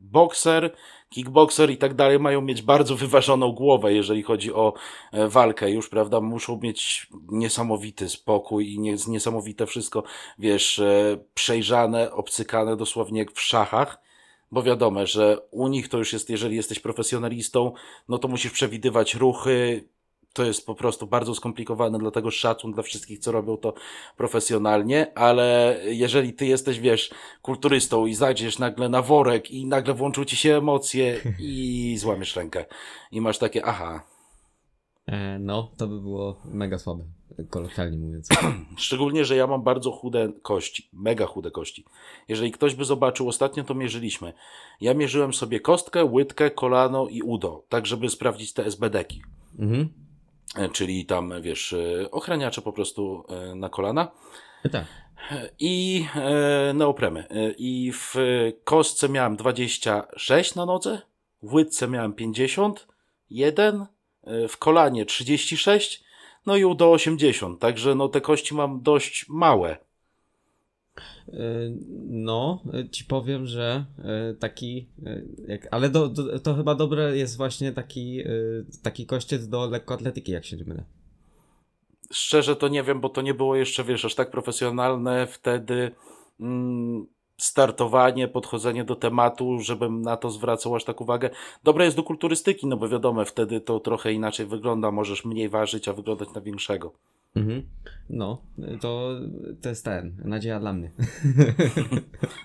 Bokser, 0.00 0.74
kickboxer 1.08 1.70
i 1.70 1.76
tak 1.76 1.94
dalej 1.94 2.18
mają 2.18 2.40
mieć 2.40 2.62
bardzo 2.62 2.96
wyważoną 2.96 3.52
głowę, 3.52 3.94
jeżeli 3.94 4.22
chodzi 4.22 4.52
o 4.52 4.72
e, 5.12 5.28
walkę 5.28 5.70
już, 5.70 5.88
prawda? 5.88 6.20
Muszą 6.20 6.60
mieć 6.62 7.06
niesamowity 7.28 8.08
spokój 8.08 8.72
i 8.72 8.78
niesamowite 9.08 9.66
wszystko, 9.66 10.02
wiesz, 10.38 10.78
e, 10.78 11.18
przejrzane, 11.34 12.12
obcykane 12.12 12.76
dosłownie 12.76 13.18
jak 13.18 13.32
w 13.32 13.40
szachach. 13.40 14.00
Bo 14.52 14.62
wiadomo, 14.62 15.06
że 15.06 15.38
u 15.50 15.68
nich 15.68 15.88
to 15.88 15.98
już 15.98 16.12
jest, 16.12 16.30
jeżeli 16.30 16.56
jesteś 16.56 16.80
profesjonalistą, 16.80 17.72
no 18.08 18.18
to 18.18 18.28
musisz 18.28 18.52
przewidywać 18.52 19.14
ruchy, 19.14 19.88
to 20.32 20.44
jest 20.44 20.66
po 20.66 20.74
prostu 20.74 21.06
bardzo 21.06 21.34
skomplikowane, 21.34 21.98
dlatego 21.98 22.30
szacun 22.30 22.72
dla 22.72 22.82
wszystkich, 22.82 23.18
co 23.18 23.32
robią 23.32 23.56
to 23.56 23.74
profesjonalnie, 24.16 25.12
ale 25.18 25.80
jeżeli 25.84 26.32
ty 26.32 26.46
jesteś, 26.46 26.80
wiesz, 26.80 27.10
kulturystą 27.42 28.06
i 28.06 28.14
zajdziesz 28.14 28.58
nagle 28.58 28.88
na 28.88 29.02
worek 29.02 29.50
i 29.50 29.66
nagle 29.66 29.94
włączą 29.94 30.24
ci 30.24 30.36
się 30.36 30.56
emocje 30.56 31.20
i 31.38 31.96
złamiesz 31.98 32.36
rękę 32.36 32.64
i 33.12 33.20
masz 33.20 33.38
takie, 33.38 33.64
aha, 33.64 34.10
E, 35.10 35.38
no, 35.38 35.70
to 35.76 35.88
by 35.88 36.00
było 36.00 36.36
mega 36.44 36.78
słabe, 36.78 37.04
kolokwialnie 37.50 37.98
mówiąc. 37.98 38.28
Szczególnie, 38.76 39.24
że 39.24 39.36
ja 39.36 39.46
mam 39.46 39.62
bardzo 39.62 39.90
chude 39.90 40.32
kości, 40.42 40.88
mega 40.92 41.26
chude 41.26 41.50
kości. 41.50 41.84
Jeżeli 42.28 42.52
ktoś 42.52 42.74
by 42.74 42.84
zobaczył, 42.84 43.28
ostatnio 43.28 43.64
to 43.64 43.74
mierzyliśmy. 43.74 44.32
Ja 44.80 44.94
mierzyłem 44.94 45.32
sobie 45.32 45.60
kostkę, 45.60 46.04
łydkę, 46.04 46.50
kolano 46.50 47.08
i 47.08 47.22
udo, 47.22 47.64
tak 47.68 47.86
żeby 47.86 48.08
sprawdzić 48.08 48.52
te 48.52 48.64
SBD-ki. 48.64 49.22
Mhm. 49.58 49.88
E, 50.56 50.68
Czyli 50.68 51.06
tam, 51.06 51.42
wiesz, 51.42 51.72
e, 51.72 52.10
ochraniacze 52.10 52.62
po 52.62 52.72
prostu 52.72 53.24
e, 53.28 53.54
na 53.54 53.68
kolana. 53.68 54.10
Tak. 54.72 54.84
I 55.58 56.06
neopremy. 56.74 57.24
I 57.58 57.92
w 57.94 58.14
kostce 58.64 59.08
miałem 59.08 59.36
26 59.36 60.54
na 60.54 60.66
nodze, 60.66 61.02
w 61.42 61.54
łydce 61.54 61.88
miałem 61.88 62.12
51, 62.12 63.86
e, 64.24 64.48
w 64.48 64.56
kolanie 64.56 65.06
36, 65.06 66.04
no 66.46 66.56
i 66.56 66.76
do 66.76 66.92
80. 66.92 67.60
Także 67.60 67.94
no 67.94 68.08
te 68.08 68.20
kości 68.20 68.54
mam 68.54 68.82
dość 68.82 69.26
małe. 69.28 69.76
E, 71.28 71.32
No, 72.08 72.62
ci 72.90 73.04
powiem, 73.04 73.46
że 73.46 73.84
e, 73.98 74.34
taki, 74.34 74.88
e, 75.06 75.22
jak, 75.48 75.68
ale 75.70 75.90
do, 75.90 76.08
do, 76.08 76.40
to 76.40 76.54
chyba 76.54 76.74
dobre 76.74 77.16
jest 77.16 77.36
właśnie 77.36 77.72
taki, 77.72 78.22
taki 78.82 79.06
kościec 79.06 79.48
do 79.48 79.66
lekkoatletyki, 79.66 80.32
jak 80.32 80.44
się 80.44 80.56
nie 80.56 80.64
mylę. 80.64 80.84
Szczerze 82.12 82.56
to 82.56 82.68
nie 82.68 82.82
wiem, 82.82 83.00
bo 83.00 83.08
to 83.08 83.22
nie 83.22 83.34
było 83.34 83.56
jeszcze, 83.56 83.84
wiesz, 83.84 84.04
aż 84.04 84.14
tak 84.14 84.30
profesjonalne 84.30 85.26
wtedy 85.26 85.90
mm, 86.40 87.06
startowanie, 87.36 88.28
podchodzenie 88.28 88.84
do 88.84 88.96
tematu, 88.96 89.58
żebym 89.60 90.02
na 90.02 90.16
to 90.16 90.30
zwracał 90.30 90.76
aż 90.76 90.84
tak 90.84 91.00
uwagę. 91.00 91.30
Dobre 91.64 91.84
jest 91.84 91.96
do 91.96 92.02
kulturystyki, 92.02 92.66
no 92.66 92.76
bo 92.76 92.88
wiadomo, 92.88 93.24
wtedy 93.24 93.60
to 93.60 93.80
trochę 93.80 94.12
inaczej 94.12 94.46
wygląda, 94.46 94.90
możesz 94.90 95.24
mniej 95.24 95.48
ważyć, 95.48 95.88
a 95.88 95.92
wyglądać 95.92 96.28
na 96.34 96.40
większego. 96.40 96.92
Mhm. 97.36 97.62
No, 98.10 98.42
to, 98.80 99.20
to 99.62 99.68
jest 99.68 99.84
ten, 99.84 100.16
nadzieja 100.24 100.60
dla 100.60 100.72
mnie. 100.72 100.90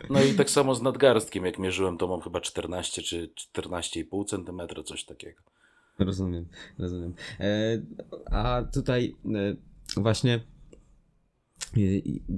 No 0.10 0.24
i 0.24 0.34
tak 0.34 0.50
samo 0.50 0.76
z 0.76 0.82
nadgarstkiem, 0.82 1.46
jak 1.46 1.60
mierzyłem, 1.60 1.98
to 1.98 2.08
mam 2.08 2.22
chyba 2.22 2.42
14 2.42 3.02
czy 3.02 3.30
14,5 3.56 4.26
cm, 4.26 4.84
coś 4.84 5.06
takiego. 5.06 5.42
Rozumiem, 6.00 6.48
rozumiem. 6.80 7.14
E, 7.40 7.82
a 8.32 8.64
tutaj 8.74 9.16
e, 9.36 9.56
właśnie 10.02 10.40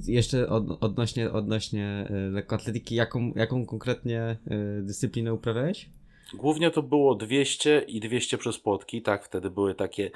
jeszcze 0.08 0.50
od, 0.50 0.84
odnośnie, 0.84 1.32
odnośnie 1.32 2.08
e, 2.10 2.14
lekkoatletyki, 2.14 2.96
jaką, 2.96 3.32
jaką 3.36 3.66
konkretnie 3.66 4.22
e, 4.22 4.38
dyscyplinę 4.82 5.34
uprawiałeś? 5.34 5.90
Głównie 6.34 6.72
to 6.72 6.84
było 6.84 7.16
200 7.16 7.86
i 7.88 8.00
200 8.00 8.38
przez 8.38 8.60
płotki, 8.60 9.02
tak, 9.02 9.26
wtedy 9.26 9.50
były 9.50 9.76
takie 9.76 10.12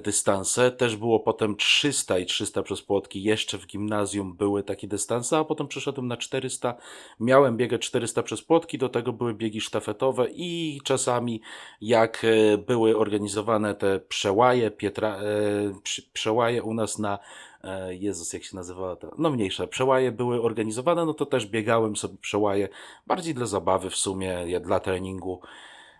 dystanse. 0.00 0.70
Też 0.70 0.96
było 0.96 1.20
potem 1.20 1.56
300 1.56 2.18
i 2.18 2.26
300 2.26 2.62
przez 2.62 2.82
płotki. 2.82 3.22
Jeszcze 3.22 3.58
w 3.58 3.66
gimnazjum 3.66 4.36
były 4.36 4.62
takie 4.62 4.88
dystanse, 4.88 5.38
a 5.38 5.44
potem 5.44 5.68
przeszedłem 5.68 6.06
na 6.08 6.16
400. 6.16 6.74
Miałem 7.20 7.56
biegać 7.56 7.82
400 7.82 8.22
przez 8.22 8.42
płotki, 8.42 8.78
do 8.78 8.88
tego 8.88 9.12
były 9.12 9.34
biegi 9.34 9.60
sztafetowe 9.60 10.26
i 10.30 10.80
czasami 10.84 11.40
jak 11.80 12.24
e, 12.24 12.58
były 12.58 12.98
organizowane 12.98 13.74
te 13.74 14.00
przełaje, 14.00 14.70
Pietra, 14.70 15.16
e, 15.16 15.22
przełaje 16.12 16.62
u 16.62 16.74
nas 16.74 16.98
na 16.98 17.18
e, 17.64 17.94
Jezus, 17.94 18.32
jak 18.32 18.44
się 18.44 18.56
nazywała 18.56 18.96
to? 18.96 19.14
No 19.18 19.30
mniejsze, 19.30 19.68
przełaje 19.68 20.12
były 20.12 20.42
organizowane, 20.42 21.04
no 21.04 21.14
to 21.14 21.26
też 21.26 21.46
biegałem 21.46 21.96
sobie 21.96 22.16
przełaje, 22.20 22.68
bardziej 23.06 23.34
dla 23.34 23.46
zabawy 23.46 23.90
w 23.90 23.96
sumie, 23.96 24.60
dla 24.60 24.80
treningu, 24.80 25.40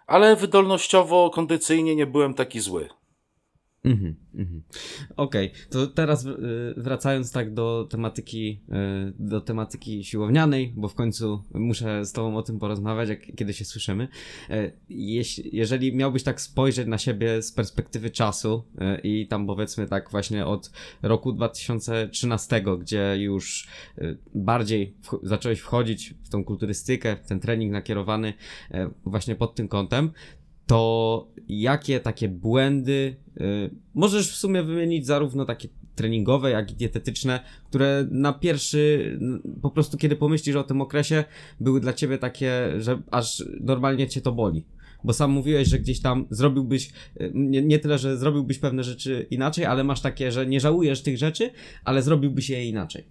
ale 0.07 0.37
wydolnościowo, 0.37 1.31
kondycyjnie 1.31 1.97
nie 1.97 2.07
byłem 2.07 2.35
taki 2.35 2.61
zły. 2.61 2.89
Mhm, 3.85 4.15
mhm. 4.35 4.63
Okej, 5.17 5.51
to 5.71 5.87
teraz 5.87 6.27
y, 6.27 6.35
wracając 6.77 7.33
tak 7.33 7.55
do 7.55 7.87
tematyki, 7.91 8.61
y, 8.69 9.13
do 9.19 9.41
tematyki 9.41 10.05
siłownianej, 10.05 10.73
bo 10.77 10.89
w 10.89 10.95
końcu 10.95 11.43
muszę 11.55 12.05
z 12.05 12.13
tobą 12.13 12.37
o 12.37 12.43
tym 12.43 12.59
porozmawiać, 12.59 13.09
jak 13.09 13.35
kiedy 13.37 13.53
się 13.55 13.65
słyszymy. 13.65 14.09
E, 14.51 14.73
Jeśli, 14.89 15.57
jeżeli 15.57 15.97
miałbyś 15.97 16.23
tak 16.23 16.41
spojrzeć 16.41 16.87
na 16.89 16.99
siebie 16.99 17.43
z 17.43 17.53
perspektywy 17.53 18.11
czasu 18.11 18.65
y, 18.75 19.01
i 19.01 19.27
tam 19.27 19.47
powiedzmy 19.47 19.87
tak 19.89 20.11
właśnie 20.11 20.47
od 20.47 20.71
roku 21.03 21.33
2013, 21.33 22.65
gdzie 22.81 23.17
już 23.19 23.69
y, 23.99 24.19
bardziej 24.35 24.95
wch- 25.03 25.19
zacząłeś 25.23 25.61
wchodzić 25.61 26.15
w 26.23 26.29
tą 26.29 26.45
kulturystykę, 26.45 27.17
w 27.17 27.27
ten 27.29 27.41
trening 27.41 27.73
nakierowany 27.73 28.35
e, 28.71 28.91
właśnie 29.05 29.37
pod 29.37 29.55
tym 29.55 29.69
kątem, 29.69 30.11
to 30.71 31.29
jakie 31.49 32.01
takie 32.01 32.29
błędy 32.29 33.17
y, 33.41 33.71
możesz 33.95 34.33
w 34.33 34.37
sumie 34.37 34.63
wymienić 34.63 35.07
zarówno 35.07 35.45
takie 35.45 35.69
treningowe, 35.95 36.51
jak 36.51 36.71
i 36.73 36.75
dietetyczne, 36.75 37.41
które 37.69 38.07
na 38.11 38.33
pierwszy, 38.33 39.19
po 39.63 39.71
prostu 39.71 39.97
kiedy 39.99 40.17
pomyślisz 40.17 40.57
o 40.57 40.65
tym 40.65 40.81
okresie, 40.81 41.25
były 41.61 41.81
dla 41.81 41.93
ciebie 41.93 42.19
takie, 42.19 42.73
że 42.79 43.03
aż 43.11 43.45
normalnie 43.61 44.09
cię 44.09 44.21
to 44.21 44.33
boli. 44.33 44.67
Bo 45.05 45.13
sam 45.13 45.31
mówiłeś, 45.31 45.69
że 45.69 45.79
gdzieś 45.79 46.03
tam 46.03 46.27
zrobiłbyś, 46.31 46.93
y, 47.21 47.33
nie, 47.35 47.63
nie 47.63 47.79
tyle, 47.79 47.99
że 47.99 48.19
zrobiłbyś 48.19 48.59
pewne 48.59 48.85
rzeczy 48.85 49.27
inaczej, 49.31 49.65
ale 49.65 49.85
masz 49.85 50.01
takie, 50.01 50.33
że 50.33 50.47
nie 50.47 50.61
żałujesz 50.61 51.03
tych 51.03 51.19
rzeczy, 51.19 51.51
ale 51.85 52.03
zrobiłbyś 52.03 52.51
je 52.51 52.69
inaczej. 52.69 53.05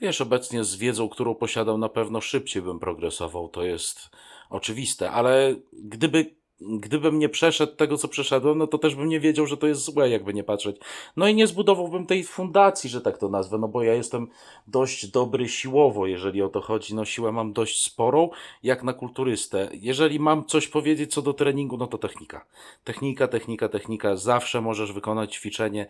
Wiesz, 0.00 0.20
obecnie 0.20 0.64
z 0.64 0.76
wiedzą, 0.76 1.08
którą 1.08 1.34
posiadał, 1.34 1.78
na 1.78 1.88
pewno 1.88 2.20
szybciej 2.20 2.62
bym 2.62 2.78
progresował, 2.78 3.48
to 3.48 3.64
jest 3.64 4.10
oczywiste, 4.50 5.10
ale 5.10 5.56
gdyby, 5.72 6.37
gdybym 6.60 7.18
nie 7.18 7.28
przeszedł 7.28 7.76
tego, 7.76 7.96
co 7.96 8.08
przeszedłem, 8.08 8.58
no 8.58 8.66
to 8.66 8.78
też 8.78 8.94
bym 8.94 9.08
nie 9.08 9.20
wiedział, 9.20 9.46
że 9.46 9.56
to 9.56 9.66
jest 9.66 9.80
złe, 9.80 10.10
jakby 10.10 10.34
nie 10.34 10.44
patrzeć. 10.44 10.76
No 11.16 11.28
i 11.28 11.34
nie 11.34 11.46
zbudowałbym 11.46 12.06
tej 12.06 12.24
fundacji, 12.24 12.90
że 12.90 13.00
tak 13.00 13.18
to 13.18 13.28
nazwę, 13.28 13.58
no 13.58 13.68
bo 13.68 13.82
ja 13.82 13.94
jestem 13.94 14.28
dość 14.66 15.06
dobry 15.06 15.48
siłowo, 15.48 16.06
jeżeli 16.06 16.42
o 16.42 16.48
to 16.48 16.60
chodzi. 16.60 16.94
No 16.94 17.04
siłę 17.04 17.32
mam 17.32 17.52
dość 17.52 17.82
sporą, 17.82 18.30
jak 18.62 18.82
na 18.82 18.92
kulturystę. 18.92 19.68
Jeżeli 19.72 20.20
mam 20.20 20.44
coś 20.44 20.68
powiedzieć 20.68 21.14
co 21.14 21.22
do 21.22 21.32
treningu, 21.32 21.76
no 21.76 21.86
to 21.86 21.98
technika. 21.98 22.44
Technika, 22.84 23.28
technika, 23.28 23.68
technika. 23.68 24.16
Zawsze 24.16 24.60
możesz 24.60 24.92
wykonać 24.92 25.34
ćwiczenie 25.34 25.88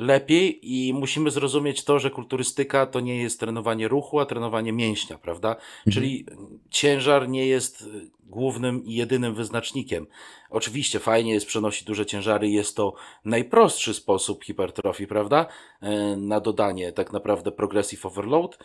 lepiej 0.00 0.58
i 0.62 0.94
musimy 0.94 1.30
zrozumieć 1.30 1.84
to, 1.84 1.98
że 1.98 2.10
kulturystyka 2.10 2.86
to 2.86 3.00
nie 3.00 3.16
jest 3.22 3.40
trenowanie 3.40 3.88
ruchu, 3.88 4.20
a 4.20 4.26
trenowanie 4.26 4.72
mięśnia, 4.72 5.18
prawda? 5.18 5.56
Czyli 5.92 6.26
ciężar 6.70 7.28
nie 7.28 7.46
jest 7.46 7.88
głównym 8.22 8.84
i 8.84 8.94
jedynym 8.94 9.34
wyznacznikiem. 9.34 10.06
Oczywiście 10.50 10.98
fajnie 10.98 11.32
jest 11.32 11.46
przenosić 11.46 11.84
duże 11.84 12.06
ciężary, 12.06 12.48
jest 12.48 12.76
to 12.76 12.94
najprostszy 13.24 13.94
sposób 13.94 14.44
hipertrofii, 14.44 15.06
prawda? 15.06 15.46
E, 15.82 16.16
Na 16.16 16.40
dodanie 16.40 16.92
tak 16.92 17.12
naprawdę 17.12 17.52
progressive 17.52 18.06
overload, 18.06 18.58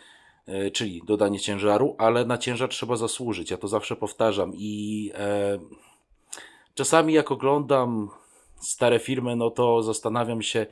e, 0.46 0.70
czyli 0.70 1.02
dodanie 1.06 1.40
ciężaru, 1.40 1.94
ale 1.98 2.24
na 2.24 2.38
ciężar 2.38 2.68
trzeba 2.68 2.96
zasłużyć. 2.96 3.50
Ja 3.50 3.56
to 3.56 3.68
zawsze 3.68 3.96
powtarzam 3.96 4.52
i 4.54 5.10
e, 5.14 5.58
czasami 6.74 7.12
jak 7.12 7.32
oglądam 7.32 8.08
stare 8.60 8.98
filmy, 8.98 9.36
no 9.36 9.50
to 9.50 9.82
zastanawiam 9.82 10.42
się, 10.42 10.66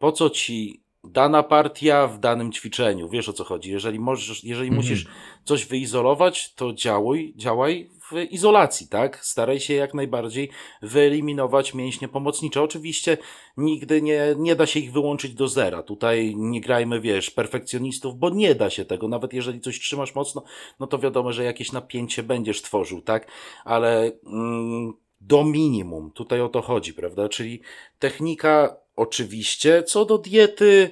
po 0.00 0.12
co 0.12 0.30
ci 0.30 0.82
dana 1.04 1.42
partia 1.42 2.06
w 2.06 2.18
danym 2.18 2.52
ćwiczeniu. 2.52 3.08
Wiesz 3.08 3.28
o 3.28 3.32
co 3.32 3.44
chodzi. 3.44 3.70
Jeżeli 3.70 3.98
możesz, 3.98 4.44
jeżeli 4.44 4.68
Mhm. 4.68 4.76
musisz 4.76 5.06
coś 5.44 5.66
wyizolować, 5.66 6.54
to 6.54 6.72
działuj, 6.72 7.34
działaj 7.36 7.90
w 8.10 8.32
izolacji, 8.32 8.88
tak? 8.88 9.24
Staraj 9.24 9.60
się 9.60 9.74
jak 9.74 9.94
najbardziej 9.94 10.50
wyeliminować 10.82 11.74
mięśnie 11.74 12.08
pomocnicze. 12.08 12.62
Oczywiście 12.62 13.18
nigdy 13.56 14.02
nie, 14.02 14.34
nie 14.38 14.56
da 14.56 14.66
się 14.66 14.80
ich 14.80 14.92
wyłączyć 14.92 15.34
do 15.34 15.48
zera. 15.48 15.82
Tutaj 15.82 16.34
nie 16.36 16.60
grajmy, 16.60 17.00
wiesz, 17.00 17.30
perfekcjonistów, 17.30 18.18
bo 18.18 18.30
nie 18.30 18.54
da 18.54 18.70
się 18.70 18.84
tego. 18.84 19.08
Nawet 19.08 19.32
jeżeli 19.32 19.60
coś 19.60 19.80
trzymasz 19.80 20.14
mocno, 20.14 20.42
no 20.80 20.86
to 20.86 20.98
wiadomo, 20.98 21.32
że 21.32 21.44
jakieś 21.44 21.72
napięcie 21.72 22.22
będziesz 22.22 22.62
tworzył, 22.62 23.02
tak? 23.02 23.26
Ale 23.64 24.12
mm, 24.26 24.92
do 25.20 25.44
minimum. 25.44 26.10
Tutaj 26.10 26.40
o 26.40 26.48
to 26.48 26.62
chodzi, 26.62 26.94
prawda? 26.94 27.28
Czyli 27.28 27.60
technika 27.98 28.76
oczywiście. 28.96 29.82
Co 29.82 30.04
do 30.04 30.18
diety, 30.18 30.90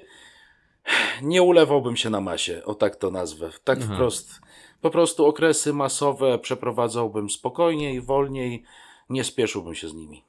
nie 1.23 1.43
ulewałbym 1.43 1.97
się 1.97 2.11
na 2.11 2.21
masie, 2.21 2.65
o 2.65 2.75
tak 2.75 2.97
to 2.97 3.11
nazwę. 3.11 3.51
Tak 3.65 3.79
Aha. 3.83 3.95
wprost. 3.95 4.41
Po 4.81 4.91
prostu 4.91 5.27
okresy 5.27 5.73
masowe 5.73 6.39
przeprowadzałbym 6.39 7.31
spokojniej, 7.31 8.01
wolniej, 8.01 8.63
nie 9.11 9.25
spieszyłbym 9.25 9.75
się 9.75 9.89
z 9.89 9.95
nimi. 9.95 10.28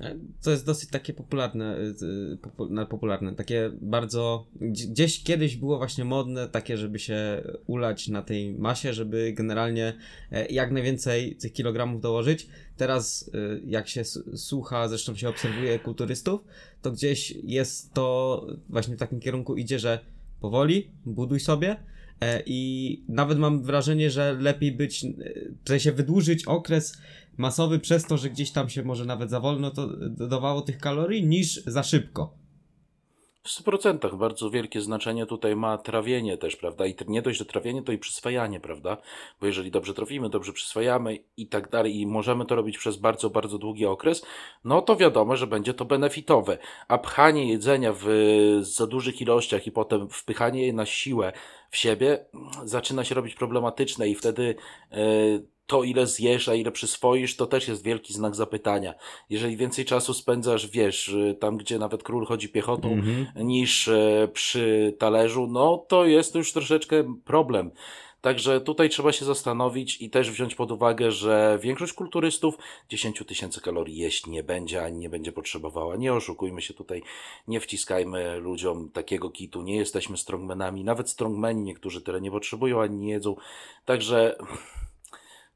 E, 0.00 0.16
To 0.42 0.50
jest 0.50 0.66
dosyć 0.66 0.90
takie 0.90 1.12
popularne, 1.14 1.76
popu- 2.42 2.70
no, 2.70 2.86
popularne, 2.86 3.34
takie 3.34 3.70
bardzo, 3.80 4.46
gdzie- 4.60 4.86
gdzieś 4.88 5.22
kiedyś 5.22 5.56
było 5.56 5.78
właśnie 5.78 6.04
modne, 6.04 6.48
takie, 6.48 6.76
żeby 6.76 6.98
się 6.98 7.42
ulać 7.66 8.08
na 8.08 8.22
tej 8.22 8.52
masie, 8.54 8.92
żeby 8.92 9.32
generalnie 9.32 9.92
e, 10.32 10.46
jak 10.46 10.70
najwięcej 10.72 11.36
tych 11.36 11.52
kilogramów 11.52 12.00
dołożyć. 12.00 12.46
Teraz, 12.76 13.30
jak 13.66 13.88
się 13.88 14.04
słucha, 14.36 14.88
zresztą 14.88 15.14
się 15.16 15.28
obserwuje 15.28 15.78
kulturystów, 15.78 16.40
to 16.82 16.90
gdzieś 16.92 17.30
jest 17.44 17.92
to 17.94 18.46
właśnie 18.68 18.96
w 18.96 18.98
takim 18.98 19.20
kierunku 19.20 19.56
idzie, 19.56 19.78
że 19.78 19.98
powoli, 20.40 20.90
buduj 21.06 21.40
sobie. 21.40 21.76
e, 22.20 22.42
I 22.46 23.02
nawet 23.08 23.38
mam 23.38 23.62
wrażenie, 23.62 24.10
że 24.10 24.36
lepiej 24.40 24.72
być, 24.72 25.04
e, 25.04 25.08
w 25.64 25.68
sensie 25.68 25.92
wydłużyć 25.92 26.44
okres 26.46 26.98
masowy 27.36 27.78
przez 27.78 28.04
to, 28.06 28.16
że 28.16 28.30
gdzieś 28.30 28.52
tam 28.52 28.68
się 28.68 28.82
może 28.82 29.04
nawet 29.04 29.30
za 29.30 29.40
wolno 29.40 29.70
to 29.70 29.88
dodawało 30.10 30.62
tych 30.62 30.78
kalorii, 30.78 31.26
niż 31.26 31.64
za 31.64 31.82
szybko. 31.82 32.44
W 33.46 33.62
100% 33.62 34.16
bardzo 34.18 34.50
wielkie 34.50 34.80
znaczenie 34.80 35.26
tutaj 35.26 35.56
ma 35.56 35.78
trawienie 35.78 36.38
też, 36.38 36.56
prawda? 36.56 36.86
I 36.86 36.94
nie 37.08 37.22
dość, 37.22 37.38
że 37.38 37.44
trawienie, 37.44 37.82
to 37.82 37.92
i 37.92 37.98
przyswajanie, 37.98 38.60
prawda? 38.60 38.96
Bo 39.40 39.46
jeżeli 39.46 39.70
dobrze 39.70 39.94
trafimy, 39.94 40.30
dobrze 40.30 40.52
przyswajamy 40.52 41.18
i 41.36 41.46
tak 41.46 41.70
dalej, 41.70 42.00
i 42.00 42.06
możemy 42.06 42.46
to 42.46 42.54
robić 42.54 42.78
przez 42.78 42.96
bardzo, 42.96 43.30
bardzo 43.30 43.58
długi 43.58 43.86
okres, 43.86 44.26
no 44.64 44.82
to 44.82 44.96
wiadomo, 44.96 45.36
że 45.36 45.46
będzie 45.46 45.74
to 45.74 45.84
benefitowe. 45.84 46.58
A 46.88 46.98
pchanie 46.98 47.48
jedzenia 47.48 47.92
w 47.96 48.06
za 48.60 48.86
dużych 48.86 49.20
ilościach 49.20 49.66
i 49.66 49.72
potem 49.72 50.08
wpychanie 50.08 50.66
je 50.66 50.72
na 50.72 50.86
siłę 50.86 51.32
w 51.70 51.76
siebie 51.76 52.24
zaczyna 52.64 53.04
się 53.04 53.14
robić 53.14 53.34
problematyczne 53.34 54.08
i 54.08 54.14
wtedy. 54.14 54.54
Yy, 54.92 55.54
to, 55.66 55.82
ile 55.82 56.06
zjesz, 56.06 56.48
a 56.48 56.54
ile 56.54 56.72
przyswoisz, 56.72 57.36
to 57.36 57.46
też 57.46 57.68
jest 57.68 57.84
wielki 57.84 58.14
znak 58.14 58.34
zapytania. 58.34 58.94
Jeżeli 59.30 59.56
więcej 59.56 59.84
czasu 59.84 60.14
spędzasz, 60.14 60.66
wiesz, 60.66 61.08
y, 61.08 61.36
tam 61.40 61.56
gdzie 61.56 61.78
nawet 61.78 62.02
król 62.02 62.26
chodzi 62.26 62.48
piechotą, 62.48 62.92
mm 62.92 63.04
-hmm. 63.04 63.44
niż 63.44 63.88
e, 63.88 64.28
przy 64.32 64.96
talerzu, 64.98 65.46
no 65.46 65.84
to 65.88 66.04
jest 66.04 66.34
już 66.34 66.52
troszeczkę 66.52 67.16
problem. 67.24 67.70
Także 68.24 68.60
tutaj 68.60 68.88
trzeba 68.88 69.12
się 69.12 69.24
zastanowić 69.24 70.00
i 70.00 70.10
też 70.10 70.30
wziąć 70.30 70.54
pod 70.54 70.70
uwagę, 70.70 71.10
że 71.10 71.58
większość 71.62 71.92
kulturystów 71.92 72.58
10 72.88 73.22
tysięcy 73.26 73.60
kalorii 73.60 73.96
jeść 73.96 74.26
nie 74.26 74.42
będzie, 74.42 74.84
ani 74.84 74.98
nie 74.98 75.10
będzie 75.10 75.32
potrzebowała. 75.32 75.96
Nie 75.96 76.14
oszukujmy 76.14 76.62
się 76.62 76.74
tutaj, 76.74 77.02
nie 77.48 77.60
wciskajmy 77.60 78.36
ludziom 78.36 78.90
takiego 78.90 79.30
kitu, 79.30 79.62
nie 79.62 79.76
jesteśmy 79.76 80.16
strongmenami, 80.16 80.84
nawet 80.84 81.10
strongmeni 81.10 81.62
niektórzy 81.62 82.02
tyle 82.02 82.20
nie 82.20 82.30
potrzebują, 82.30 82.82
ani 82.82 82.96
nie 82.96 83.12
jedzą. 83.12 83.36
Także 83.84 84.36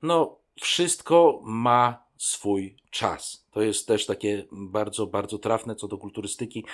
no, 0.03 0.37
wszystko 0.61 1.41
ma 1.45 2.03
swój 2.17 2.77
czas. 2.91 3.47
To 3.51 3.63
jest 3.63 3.87
też 3.87 4.07
takie 4.07 4.45
bardzo, 4.53 5.07
bardzo 5.07 5.39
trafne 5.39 5.77
co 5.77 5.89
do 5.89 5.99
kulturystyki, 5.99 6.65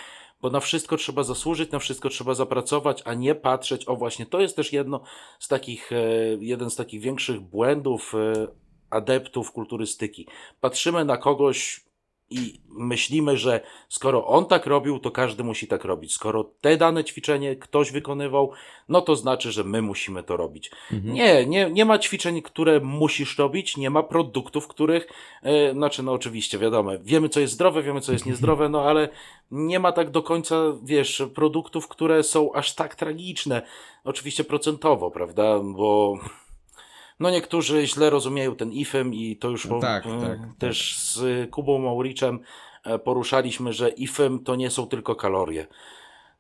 bo 0.45 0.51
na 0.51 0.61
wszystko 0.61 0.97
trzeba 0.97 1.23
zasłużyć, 1.23 1.71
na 1.71 1.79
wszystko 1.79 2.09
trzeba 2.09 2.35
zapracować, 2.35 3.03
a 3.05 3.15
nie 3.15 3.35
patrzeć. 3.35 3.89
O, 3.89 3.97
właśnie, 3.97 4.27
to 4.27 4.41
jest 4.41 4.57
też 4.57 4.73
jedno 4.73 5.01
z 5.39 5.49
takich, 5.49 5.93
e, 5.93 5.97
jeden 6.41 6.71
z 6.71 6.77
takich 6.77 7.01
większych 7.01 7.41
błędów 7.41 8.15
e, 8.15 8.49
adeptów 8.91 9.53
kulturystyki. 9.53 10.27
Patrzymy 10.61 11.05
na 11.05 11.17
kogoś, 11.17 11.85
i 12.31 12.61
myślimy, 12.69 13.37
że 13.37 13.61
skoro 13.89 14.27
on 14.27 14.47
tak 14.47 14.67
robił, 14.67 14.99
to 14.99 15.11
każdy 15.11 15.45
musi 15.45 15.67
tak 15.67 15.85
robić. 15.85 16.13
Skoro 16.13 16.45
te 16.61 16.77
dane 16.77 17.05
ćwiczenie 17.05 17.57
ktoś 17.57 17.93
wykonywał, 17.93 18.53
no 18.89 19.01
to 19.01 19.17
znaczy, 19.17 19.53
że 19.53 19.65
my 19.65 19.83
musimy 19.83 20.23
to 20.23 20.37
robić. 20.37 20.71
Mhm. 20.93 21.15
Nie, 21.15 21.47
nie, 21.47 21.71
nie 21.71 21.85
ma 21.85 21.99
ćwiczeń, 21.99 22.43
które 22.43 22.81
musisz 22.81 23.39
robić, 23.39 23.77
nie 23.77 23.91
ma 23.91 24.03
produktów, 24.03 24.69
których, 24.69 25.09
yy, 25.43 25.73
znaczy, 25.73 26.03
no 26.03 26.13
oczywiście, 26.13 26.59
wiadomo, 26.59 26.91
wiemy, 27.03 27.29
co 27.29 27.41
jest 27.41 27.53
zdrowe, 27.53 27.83
wiemy, 27.83 28.01
co 28.01 28.13
jest 28.13 28.27
niezdrowe, 28.31 28.69
no 28.69 28.83
ale 28.83 29.09
nie 29.51 29.81
ma 29.81 29.93
tak 29.93 30.11
do 30.11 30.23
końca, 30.23 30.57
wiesz, 30.83 31.23
produktów, 31.35 31.89
które 31.89 32.23
są 32.23 32.53
aż 32.53 32.75
tak 32.75 32.95
tragiczne. 32.95 33.63
Oczywiście 34.05 34.45
procentowo, 34.45 35.11
prawda, 35.11 35.61
bo 35.61 36.19
no 37.21 37.31
niektórzy 37.31 37.87
źle 37.87 38.11
rozumieją 38.11 38.57
ten 38.57 38.73
IFEM 38.73 39.15
i 39.15 39.37
to 39.37 39.51
już 39.51 39.65
no 39.65 39.81
tak, 39.81 40.05
tak, 40.05 40.21
tak, 40.21 40.39
też 40.59 40.99
z 40.99 41.51
Kubą 41.51 41.79
Mauriczem 41.79 42.41
e, 42.85 42.99
poruszaliśmy, 42.99 43.73
że 43.73 43.89
IFEM 43.89 44.45
to 44.45 44.57
nie 44.57 44.71
są 44.71 44.87
tylko 44.87 45.15
kalorie. 45.15 45.67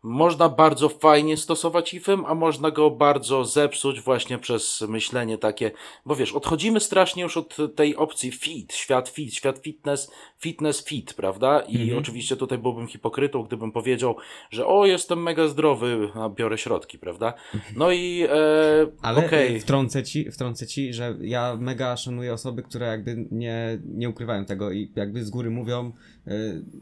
Można 0.07 0.49
bardzo 0.49 0.89
fajnie 0.89 1.37
stosować 1.37 1.95
IFEM, 1.95 2.25
a 2.25 2.35
można 2.35 2.71
go 2.71 2.91
bardzo 2.91 3.45
zepsuć 3.45 4.01
właśnie 4.01 4.39
przez 4.39 4.85
myślenie 4.89 5.39
takie, 5.39 5.71
bo 6.07 6.17
wiesz, 6.17 6.33
odchodzimy 6.33 6.81
strasznie 6.81 7.23
już 7.23 7.37
od 7.37 7.57
tej 7.77 7.97
opcji 7.97 8.33
fit, 8.33 8.75
świat 8.75 9.09
fit, 9.09 9.35
świat 9.35 9.59
fitness, 9.59 10.11
fitness 10.39 10.85
fit, 10.85 11.15
prawda? 11.15 11.61
I 11.61 11.83
mhm. 11.83 11.99
oczywiście 11.99 12.37
tutaj 12.37 12.59
byłbym 12.59 12.87
hipokrytą, 12.87 13.43
gdybym 13.43 13.73
powiedział, 13.73 14.17
że 14.51 14.67
o, 14.67 14.87
jestem 14.87 15.23
mega 15.23 15.49
zdrowy, 15.49 16.09
a 16.15 16.29
biorę 16.29 16.59
środki, 16.59 16.99
prawda? 16.99 17.35
No 17.77 17.93
i 17.93 18.23
e, 18.23 18.87
Ale 19.03 19.27
okay. 19.27 19.61
wtrącę, 19.61 20.03
ci, 20.03 20.31
wtrącę 20.31 20.67
ci, 20.67 20.93
że 20.93 21.17
ja 21.21 21.57
mega 21.61 21.97
szanuję 21.97 22.33
osoby, 22.33 22.63
które 22.63 22.87
jakby 22.87 23.29
nie, 23.31 23.79
nie 23.85 24.09
ukrywają 24.09 24.45
tego 24.45 24.73
i 24.73 24.93
jakby 24.97 25.25
z 25.25 25.31
góry 25.31 25.51
mówią, 25.51 25.93
e, 26.27 26.33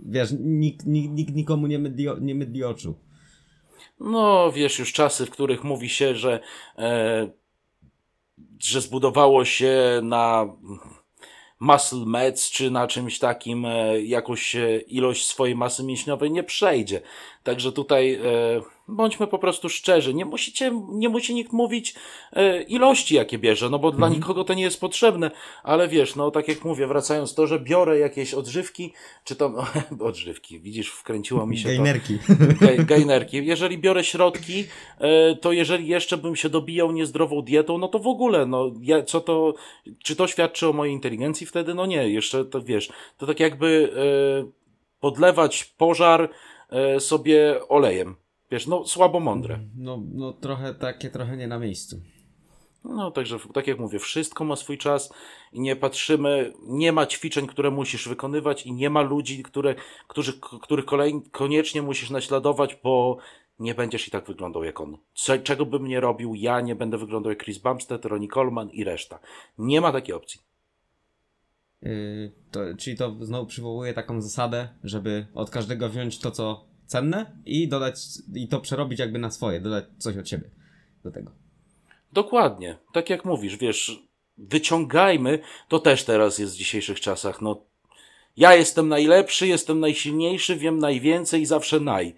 wiesz, 0.06 0.34
nikt, 0.40 0.86
nikt 0.86 1.34
nikomu 1.34 1.66
nie 1.66 1.78
mydli, 1.78 2.06
nie 2.20 2.34
mydli 2.34 2.64
oczu. 2.64 2.94
No, 4.02 4.52
wiesz, 4.52 4.78
już 4.78 4.92
czasy, 4.92 5.26
w 5.26 5.30
których 5.30 5.64
mówi 5.64 5.88
się, 5.88 6.14
że, 6.14 6.40
e, 6.78 7.28
że 8.58 8.80
zbudowało 8.80 9.44
się 9.44 10.00
na 10.02 10.46
muscle 11.60 12.06
meds, 12.06 12.50
czy 12.50 12.70
na 12.70 12.86
czymś 12.86 13.18
takim 13.18 13.66
e, 13.66 14.02
jakąś 14.02 14.56
e, 14.56 14.78
ilość 14.80 15.26
swojej 15.26 15.56
masy 15.56 15.84
mięśniowej 15.84 16.30
nie 16.30 16.42
przejdzie. 16.42 17.00
Także 17.42 17.72
tutaj 17.72 18.14
e, 18.14 18.20
bądźmy 18.88 19.26
po 19.26 19.38
prostu 19.38 19.68
szczerzy. 19.68 20.14
Nie 20.14 20.24
musicie, 20.24 20.72
nie 20.88 21.08
musi 21.08 21.34
nikt 21.34 21.52
mówić 21.52 21.94
e, 22.32 22.62
ilości, 22.62 23.14
jakie 23.14 23.38
bierze, 23.38 23.70
no 23.70 23.78
bo 23.78 23.90
dla 23.90 24.06
mhm. 24.06 24.20
nikogo 24.20 24.44
to 24.44 24.54
nie 24.54 24.62
jest 24.62 24.80
potrzebne, 24.80 25.30
ale 25.62 25.88
wiesz, 25.88 26.16
no 26.16 26.30
tak 26.30 26.48
jak 26.48 26.64
mówię, 26.64 26.86
wracając 26.86 27.34
to, 27.34 27.46
że 27.46 27.60
biorę 27.60 27.98
jakieś 27.98 28.34
odżywki, 28.34 28.92
czy 29.24 29.36
tam 29.36 29.56
odżywki, 30.00 30.60
widzisz, 30.60 30.90
wkręciło 30.90 31.46
mi 31.46 31.58
się 31.58 31.68
gainerki. 31.68 32.18
to. 32.78 32.84
Gainerki. 32.84 33.46
Jeżeli 33.46 33.78
biorę 33.78 34.04
środki, 34.04 34.64
e, 34.98 35.36
to 35.36 35.52
jeżeli 35.52 35.86
jeszcze 35.86 36.16
bym 36.16 36.36
się 36.36 36.48
dobijał 36.48 36.92
niezdrową 36.92 37.42
dietą, 37.42 37.78
no 37.78 37.88
to 37.88 37.98
w 37.98 38.06
ogóle, 38.06 38.46
no 38.46 38.72
ja, 38.82 39.02
co 39.02 39.20
to, 39.20 39.54
czy 40.02 40.16
to 40.16 40.26
świadczy 40.26 40.68
o 40.68 40.72
mojej 40.72 40.94
inteligencji 40.94 41.46
wtedy? 41.46 41.74
No 41.74 41.86
nie, 41.86 42.08
jeszcze 42.08 42.44
to 42.44 42.62
wiesz, 42.62 42.92
to 43.18 43.26
tak 43.26 43.40
jakby 43.40 43.92
e, 44.46 44.62
podlewać 45.00 45.64
pożar 45.64 46.30
e, 46.70 47.00
sobie 47.00 47.68
olejem. 47.68 48.21
Wiesz, 48.52 48.66
no 48.66 48.84
słabo 48.86 49.20
mądre. 49.20 49.58
No, 49.76 50.02
no 50.14 50.32
trochę 50.32 50.74
takie, 50.74 51.10
trochę 51.10 51.36
nie 51.36 51.46
na 51.46 51.58
miejscu. 51.58 52.00
No, 52.84 53.10
także 53.10 53.38
tak 53.54 53.66
jak 53.66 53.78
mówię, 53.78 53.98
wszystko 53.98 54.44
ma 54.44 54.56
swój 54.56 54.78
czas 54.78 55.12
i 55.52 55.60
nie 55.60 55.76
patrzymy, 55.76 56.52
nie 56.62 56.92
ma 56.92 57.06
ćwiczeń, 57.06 57.46
które 57.46 57.70
musisz 57.70 58.08
wykonywać 58.08 58.66
i 58.66 58.72
nie 58.72 58.90
ma 58.90 59.02
ludzi, 59.02 59.42
które, 59.42 59.74
którzy, 60.08 60.32
których 60.62 60.84
kolej, 60.84 61.22
koniecznie 61.30 61.82
musisz 61.82 62.10
naśladować, 62.10 62.78
bo 62.82 63.18
nie 63.58 63.74
będziesz 63.74 64.08
i 64.08 64.10
tak 64.10 64.26
wyglądał 64.26 64.64
jak 64.64 64.80
on. 64.80 64.98
Czego 65.44 65.66
bym 65.66 65.86
nie 65.86 66.00
robił, 66.00 66.34
ja 66.34 66.60
nie 66.60 66.74
będę 66.74 66.98
wyglądał 66.98 67.30
jak 67.30 67.44
Chris 67.44 67.58
Bumstead, 67.58 68.04
Ronnie 68.04 68.28
Coleman 68.28 68.70
i 68.70 68.84
reszta. 68.84 69.18
Nie 69.58 69.80
ma 69.80 69.92
takiej 69.92 70.14
opcji. 70.14 70.40
Yy, 71.82 72.32
to, 72.50 72.60
czyli 72.78 72.96
to 72.96 73.16
znowu 73.20 73.46
przywołuje 73.46 73.94
taką 73.94 74.20
zasadę, 74.20 74.68
żeby 74.84 75.26
od 75.34 75.50
każdego 75.50 75.88
wziąć 75.88 76.18
to, 76.18 76.30
co 76.30 76.71
cenne 76.92 77.36
i 77.46 77.68
dodać, 77.68 77.94
i 78.34 78.48
to 78.48 78.60
przerobić 78.60 78.98
jakby 78.98 79.18
na 79.18 79.30
swoje, 79.30 79.60
dodać 79.60 79.84
coś 79.98 80.16
od 80.16 80.28
siebie 80.28 80.50
do 81.04 81.10
tego. 81.10 81.30
Dokładnie. 82.12 82.78
Tak 82.92 83.10
jak 83.10 83.24
mówisz, 83.24 83.56
wiesz, 83.56 84.02
wyciągajmy, 84.38 85.38
to 85.68 85.78
też 85.78 86.04
teraz 86.04 86.38
jest 86.38 86.54
w 86.54 86.58
dzisiejszych 86.58 87.00
czasach, 87.00 87.40
no 87.40 87.64
ja 88.36 88.54
jestem 88.54 88.88
najlepszy, 88.88 89.46
jestem 89.46 89.80
najsilniejszy, 89.80 90.56
wiem 90.56 90.78
najwięcej 90.78 91.46
zawsze 91.46 91.80
naj. 91.80 92.14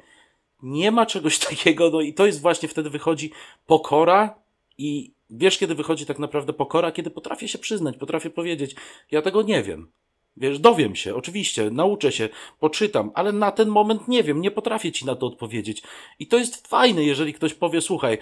Nie 0.63 0.91
ma 0.91 1.07
czegoś 1.07 1.39
takiego, 1.49 1.91
no 1.91 2.01
i 2.01 2.15
to 2.15 2.27
jest 2.27 2.41
właśnie 2.41 2.69
wtedy 2.69 2.91
wychodzi 2.91 3.33
pokora 3.67 4.35
i 4.79 5.15
wiesz, 5.31 5.59
kiedy 5.59 5.75
wychodzi 5.75 6.07
tak 6.07 6.19
naprawdę 6.19 6.53
pokora, 6.53 6.93
kiedy 6.93 7.11
potrafię 7.11 7.49
się 7.49 7.59
przyznać, 7.59 7.97
potrafię 7.97 8.31
powiedzieć, 8.31 8.75
ja 9.11 9.23
tego 9.23 9.43
nie 9.43 9.63
wiem. 9.63 9.93
Wiesz, 10.37 10.59
dowiem 10.59 10.97
się, 10.97 11.15
oczywiście, 11.15 11.71
nauczę 11.71 12.13
się, 12.13 12.29
poczytam, 12.61 13.11
ale 13.15 13.33
na 13.33 13.53
ten 13.53 13.69
moment 13.69 14.09
nie 14.09 14.23
wiem, 14.23 14.41
nie 14.41 14.51
potrafię 14.51 14.93
ci 14.93 15.07
na 15.07 15.15
to 15.15 15.27
odpowiedzieć. 15.27 15.83
I 16.19 16.27
to 16.27 16.39
jest 16.39 16.69
fajne, 16.69 17.05
jeżeli 17.05 17.35
ktoś 17.35 17.55
powie, 17.55 17.81
słuchaj, 17.81 18.19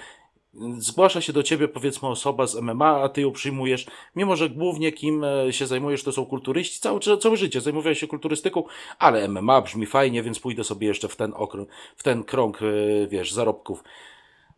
zgłasza 0.78 1.20
się 1.20 1.32
do 1.32 1.42
ciebie 1.42 1.68
powiedzmy 1.68 2.08
osoba 2.08 2.46
z 2.46 2.60
MMA, 2.60 3.02
a 3.02 3.08
ty 3.08 3.20
ją 3.20 3.32
przyjmujesz, 3.32 3.86
mimo 4.16 4.36
że 4.36 4.50
głównie 4.50 4.92
kim 4.92 5.24
e, 5.24 5.52
się 5.52 5.66
zajmujesz 5.66 6.02
to 6.02 6.12
są 6.12 6.26
kulturyści, 6.26 6.80
całe, 6.80 7.00
całe 7.00 7.36
życie 7.36 7.60
zajmowałeś 7.60 7.98
się 7.98 8.06
kulturystyką, 8.06 8.64
ale 8.98 9.28
MMA 9.28 9.62
brzmi 9.62 9.86
fajnie, 9.86 10.22
więc 10.22 10.40
pójdę 10.40 10.64
sobie 10.64 10.86
jeszcze 10.86 11.08
w 11.08 11.16
ten 11.16 11.32
okrąg, 11.36 11.68
w 11.96 12.02
ten 12.02 12.24
krąg, 12.24 12.62
e, 12.62 12.66
wiesz, 13.06 13.32
zarobków. 13.32 13.84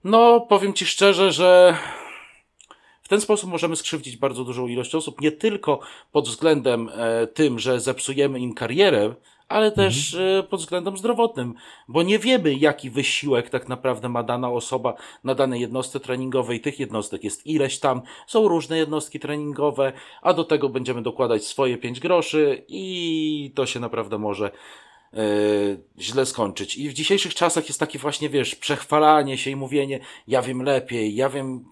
No, 0.05 0.41
powiem 0.41 0.73
ci 0.73 0.87
szczerze, 0.87 1.33
że 1.33 1.77
w 3.05 3.09
ten 3.09 3.21
sposób 3.21 3.51
możemy 3.51 3.77
skrzywdzić 3.77 4.17
bardzo 4.17 4.45
dużą 4.45 4.67
ilość 4.67 4.95
osób, 4.95 5.21
nie 5.21 5.33
tylko 5.33 5.81
pod 6.13 6.29
względem 6.29 6.91
e, 6.93 7.27
tym, 7.27 7.59
że 7.59 7.81
zepsujemy 7.81 8.41
im 8.41 8.55
karierę, 8.55 9.15
ale 9.49 9.73
też 9.73 10.15
mhm. 10.15 10.39
e, 10.39 10.43
pod 10.43 10.61
względem 10.61 10.97
zdrowotnym, 10.97 11.55
bo 11.89 12.03
nie 12.03 12.19
wiemy, 12.19 12.55
jaki 12.55 12.91
wysiłek 12.91 13.51
tak 13.51 13.69
naprawdę 13.69 14.09
ma 14.09 14.23
dana 14.23 14.51
osoba 14.51 14.95
na 15.25 15.35
danej 15.35 15.61
jednostce 15.61 16.01
treningowej. 16.01 16.61
Tych 16.61 16.81
jednostek 16.81 17.25
jest 17.25 17.47
ileś 17.47 17.79
tam, 17.79 18.03
są 18.27 18.49
różne 18.49 18.79
jednostki 18.79 19.21
treningowe, 19.21 19.93
a 20.23 20.35
do 20.35 20.45
tego 20.45 20.69
będziemy 20.69 21.03
dokładać 21.03 21.45
swoje 21.45 21.79
5 21.79 22.01
groszy 22.01 22.65
i 22.69 23.53
to 23.55 23.67
się 23.67 23.81
naprawdę 23.81 24.19
może 24.19 24.51
Yy, 25.15 25.79
źle 25.99 26.27
skończyć. 26.27 26.77
I 26.77 26.89
w 26.89 26.93
dzisiejszych 26.93 27.35
czasach 27.35 27.69
jest 27.69 27.81
takie 27.81 27.99
właśnie, 27.99 28.29
wiesz, 28.29 28.55
przechwalanie 28.55 29.39
się 29.39 29.51
i 29.51 29.57
mówienie, 29.57 30.01
ja 30.29 30.43
wiem 30.43 30.63
lepiej, 30.63 31.15
ja 31.15 31.29
wiem 31.29 31.65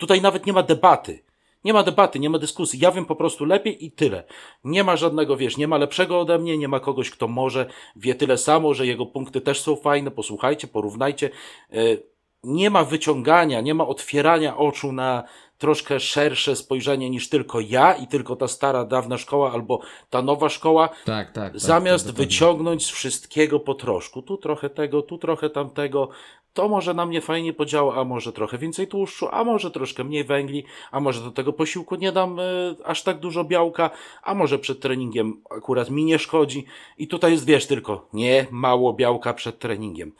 Tutaj 0.00 0.22
nawet 0.22 0.46
nie 0.46 0.52
ma 0.52 0.62
debaty. 0.62 1.22
Nie 1.64 1.72
ma 1.72 1.82
debaty, 1.82 2.18
nie 2.18 2.30
ma 2.30 2.38
dyskusji. 2.38 2.78
Ja 2.80 2.92
wiem 2.92 3.06
po 3.06 3.16
prostu 3.16 3.44
lepiej 3.44 3.84
i 3.84 3.92
tyle. 3.92 4.24
Nie 4.64 4.84
ma 4.84 4.96
żadnego, 4.96 5.36
wiesz, 5.36 5.56
nie 5.56 5.68
ma 5.68 5.78
lepszego 5.78 6.20
ode 6.20 6.38
mnie, 6.38 6.58
nie 6.58 6.68
ma 6.68 6.80
kogoś, 6.80 7.10
kto 7.10 7.28
może 7.28 7.66
wie 7.96 8.14
tyle 8.14 8.38
samo, 8.38 8.74
że 8.74 8.86
jego 8.86 9.06
punkty 9.06 9.40
też 9.40 9.60
są 9.60 9.76
fajne. 9.76 10.10
Posłuchajcie, 10.10 10.68
porównajcie. 10.68 11.30
Y, 11.74 12.02
nie 12.44 12.70
ma 12.70 12.84
wyciągania, 12.84 13.60
nie 13.60 13.74
ma 13.74 13.86
otwierania 13.86 14.56
oczu 14.56 14.92
na 14.92 15.24
troszkę 15.58 16.00
szersze 16.00 16.56
spojrzenie 16.56 17.10
niż 17.10 17.28
tylko 17.28 17.60
ja 17.60 17.94
i 17.94 18.06
tylko 18.06 18.36
ta 18.36 18.48
stara, 18.48 18.84
dawna 18.84 19.18
szkoła 19.18 19.52
albo 19.52 19.80
ta 20.10 20.22
nowa 20.22 20.48
szkoła. 20.48 20.88
Tak, 20.88 21.32
tak. 21.32 21.32
tak 21.32 21.60
zamiast 21.60 22.06
tak, 22.06 22.14
wyciągnąć 22.14 22.86
z 22.86 22.90
wszystkiego 22.90 23.60
po 23.60 23.74
troszku. 23.74 24.22
Tu 24.22 24.36
trochę 24.36 24.70
tego, 24.70 25.02
tu 25.02 25.18
trochę 25.18 25.50
tamtego. 25.50 26.08
To 26.52 26.68
może 26.68 26.94
na 26.94 27.06
mnie 27.06 27.20
fajnie 27.20 27.52
podziała, 27.52 27.96
a 27.96 28.04
może 28.04 28.32
trochę 28.32 28.58
więcej 28.58 28.86
tłuszczu, 28.86 29.28
a 29.30 29.44
może 29.44 29.70
troszkę 29.70 30.04
mniej 30.04 30.24
węgli, 30.24 30.64
a 30.90 31.00
może 31.00 31.20
do 31.20 31.30
tego 31.30 31.52
posiłku 31.52 31.94
nie 31.94 32.12
dam 32.12 32.38
y, 32.38 32.76
aż 32.84 33.02
tak 33.02 33.18
dużo 33.18 33.44
białka, 33.44 33.90
a 34.22 34.34
może 34.34 34.58
przed 34.58 34.80
treningiem 34.80 35.42
akurat 35.50 35.90
mi 35.90 36.04
nie 36.04 36.18
szkodzi. 36.18 36.64
I 36.98 37.08
tutaj 37.08 37.32
jest, 37.32 37.46
wiesz, 37.46 37.66
tylko 37.66 38.08
nie 38.12 38.46
mało 38.50 38.92
białka 38.92 39.34
przed 39.34 39.58
treningiem. 39.58 40.12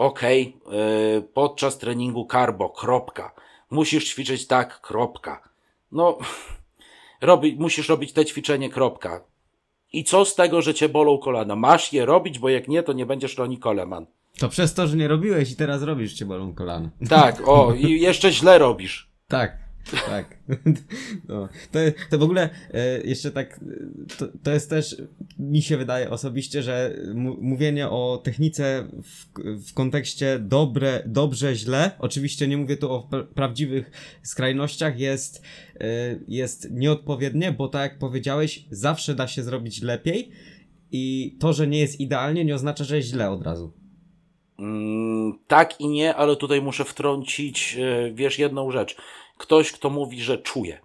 Yy, 0.00 1.22
podczas 1.34 1.78
treningu 1.78 2.26
karbo, 2.26 2.70
kropka 2.70 3.34
musisz 3.74 4.08
ćwiczyć 4.08 4.46
tak, 4.46 4.80
kropka. 4.80 5.42
No, 5.92 6.18
robi, 7.20 7.56
musisz 7.58 7.88
robić 7.88 8.12
te 8.12 8.24
ćwiczenie, 8.24 8.70
kropka. 8.70 9.20
I 9.92 10.04
co 10.04 10.24
z 10.24 10.34
tego, 10.34 10.62
że 10.62 10.74
cię 10.74 10.88
bolą 10.88 11.18
kolana? 11.18 11.56
Masz 11.56 11.92
je 11.92 12.06
robić, 12.06 12.38
bo 12.38 12.48
jak 12.48 12.68
nie, 12.68 12.82
to 12.82 12.92
nie 12.92 13.06
będziesz 13.06 13.38
Ronnie 13.38 13.58
Coleman. 13.58 14.06
To 14.38 14.48
przez 14.48 14.74
to, 14.74 14.86
że 14.86 14.96
nie 14.96 15.08
robiłeś 15.08 15.52
i 15.52 15.56
teraz 15.56 15.82
robisz, 15.82 16.14
cię 16.14 16.24
bolą 16.24 16.54
kolana. 16.54 16.90
Tak, 17.08 17.48
o, 17.48 17.74
i 17.74 18.00
jeszcze 18.08 18.32
źle 18.32 18.58
robisz. 18.58 19.10
Tak. 19.28 19.63
Tak. 19.90 20.36
No. 21.28 21.48
To, 21.72 21.78
to 22.10 22.18
w 22.18 22.22
ogóle 22.22 22.50
e, 22.74 23.00
jeszcze 23.00 23.30
tak, 23.30 23.60
to, 24.18 24.26
to 24.42 24.50
jest 24.50 24.70
też, 24.70 24.96
mi 25.38 25.62
się 25.62 25.76
wydaje 25.76 26.10
osobiście, 26.10 26.62
że 26.62 26.96
mówienie 27.40 27.88
o 27.88 28.20
technice 28.24 28.88
w, 29.02 29.26
w 29.70 29.74
kontekście 29.74 30.38
dobre, 30.38 31.02
dobrze, 31.06 31.54
źle, 31.54 31.90
oczywiście 31.98 32.48
nie 32.48 32.56
mówię 32.56 32.76
tu 32.76 32.92
o 32.92 33.08
prawdziwych 33.34 33.90
skrajnościach, 34.22 34.98
jest, 34.98 35.42
e, 35.80 35.86
jest 36.28 36.70
nieodpowiednie, 36.70 37.52
bo 37.52 37.68
tak 37.68 37.90
jak 37.90 37.98
powiedziałeś, 37.98 38.64
zawsze 38.70 39.14
da 39.14 39.28
się 39.28 39.42
zrobić 39.42 39.82
lepiej 39.82 40.30
i 40.92 41.36
to, 41.40 41.52
że 41.52 41.66
nie 41.66 41.78
jest 41.78 42.00
idealnie, 42.00 42.44
nie 42.44 42.54
oznacza, 42.54 42.84
że 42.84 42.96
jest 42.96 43.08
źle 43.08 43.30
od 43.30 43.42
razu. 43.42 43.72
Mm, 44.58 45.38
tak 45.46 45.80
i 45.80 45.88
nie, 45.88 46.14
ale 46.14 46.36
tutaj 46.36 46.62
muszę 46.62 46.84
wtrącić, 46.84 47.76
e, 47.80 48.12
wiesz, 48.14 48.38
jedną 48.38 48.70
rzecz 48.70 48.96
ktoś, 49.38 49.72
kto 49.72 49.90
mówi, 49.90 50.22
że 50.22 50.38
czuje. 50.38 50.80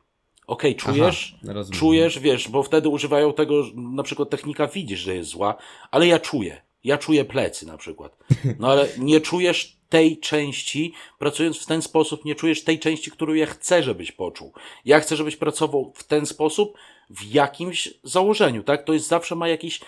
Okej, 0.48 0.78
okay, 0.78 0.94
czujesz, 0.94 1.36
Aha, 1.50 1.62
czujesz, 1.72 2.20
wiesz, 2.20 2.48
bo 2.48 2.64
wtedy 2.64 2.90
używają 2.90 3.34
tego, 3.34 3.64
na 3.76 4.04
przykład 4.04 4.30
technika 4.30 4.68
widzisz, 4.68 5.00
że 5.00 5.16
jest 5.16 5.30
zła, 5.30 5.56
ale 5.92 6.08
ja 6.08 6.20
czuję. 6.20 6.62
Ja 6.84 6.98
czuję 6.98 7.26
plecy 7.26 7.68
na 7.68 7.78
przykład. 7.78 8.18
No 8.60 8.72
ale 8.72 8.88
nie 8.98 9.22
czujesz 9.22 9.78
tej 9.90 10.20
części, 10.20 10.94
pracując 11.20 11.58
w 11.58 11.66
ten 11.66 11.82
sposób, 11.82 12.26
nie 12.26 12.36
czujesz 12.36 12.64
tej 12.64 12.80
części, 12.80 13.12
którą 13.12 13.34
ja 13.34 13.46
chcę, 13.46 13.84
żebyś 13.84 14.12
poczuł. 14.12 14.54
Ja 14.86 15.00
chcę, 15.00 15.16
żebyś 15.16 15.36
pracował 15.36 15.94
w 15.96 16.04
ten 16.04 16.26
sposób, 16.26 16.78
w 17.10 17.24
jakimś 17.24 17.94
założeniu, 18.04 18.64
tak? 18.64 18.84
To 18.84 18.94
jest 18.94 19.08
zawsze 19.08 19.36
ma 19.36 19.48
jakiś 19.48 19.80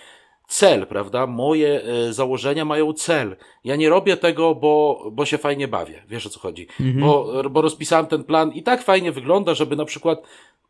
cel, 0.52 0.88
prawda? 0.88 1.28
Moje 1.28 1.82
y, 2.10 2.14
założenia 2.14 2.66
mają 2.66 2.94
cel. 2.94 3.36
Ja 3.64 3.76
nie 3.76 3.90
robię 3.90 4.18
tego, 4.18 4.56
bo, 4.56 5.04
bo 5.12 5.26
się 5.26 5.38
fajnie 5.38 5.68
bawię. 5.68 6.04
Wiesz 6.10 6.26
o 6.26 6.30
co 6.30 6.40
chodzi? 6.40 6.68
Mhm. 6.80 7.00
Bo, 7.00 7.44
bo 7.50 7.62
rozpisałem 7.62 8.06
ten 8.08 8.24
plan 8.24 8.52
i 8.52 8.64
tak 8.64 8.84
fajnie 8.84 9.12
wygląda, 9.12 9.54
żeby 9.54 9.76
na 9.76 9.86
przykład 9.86 10.22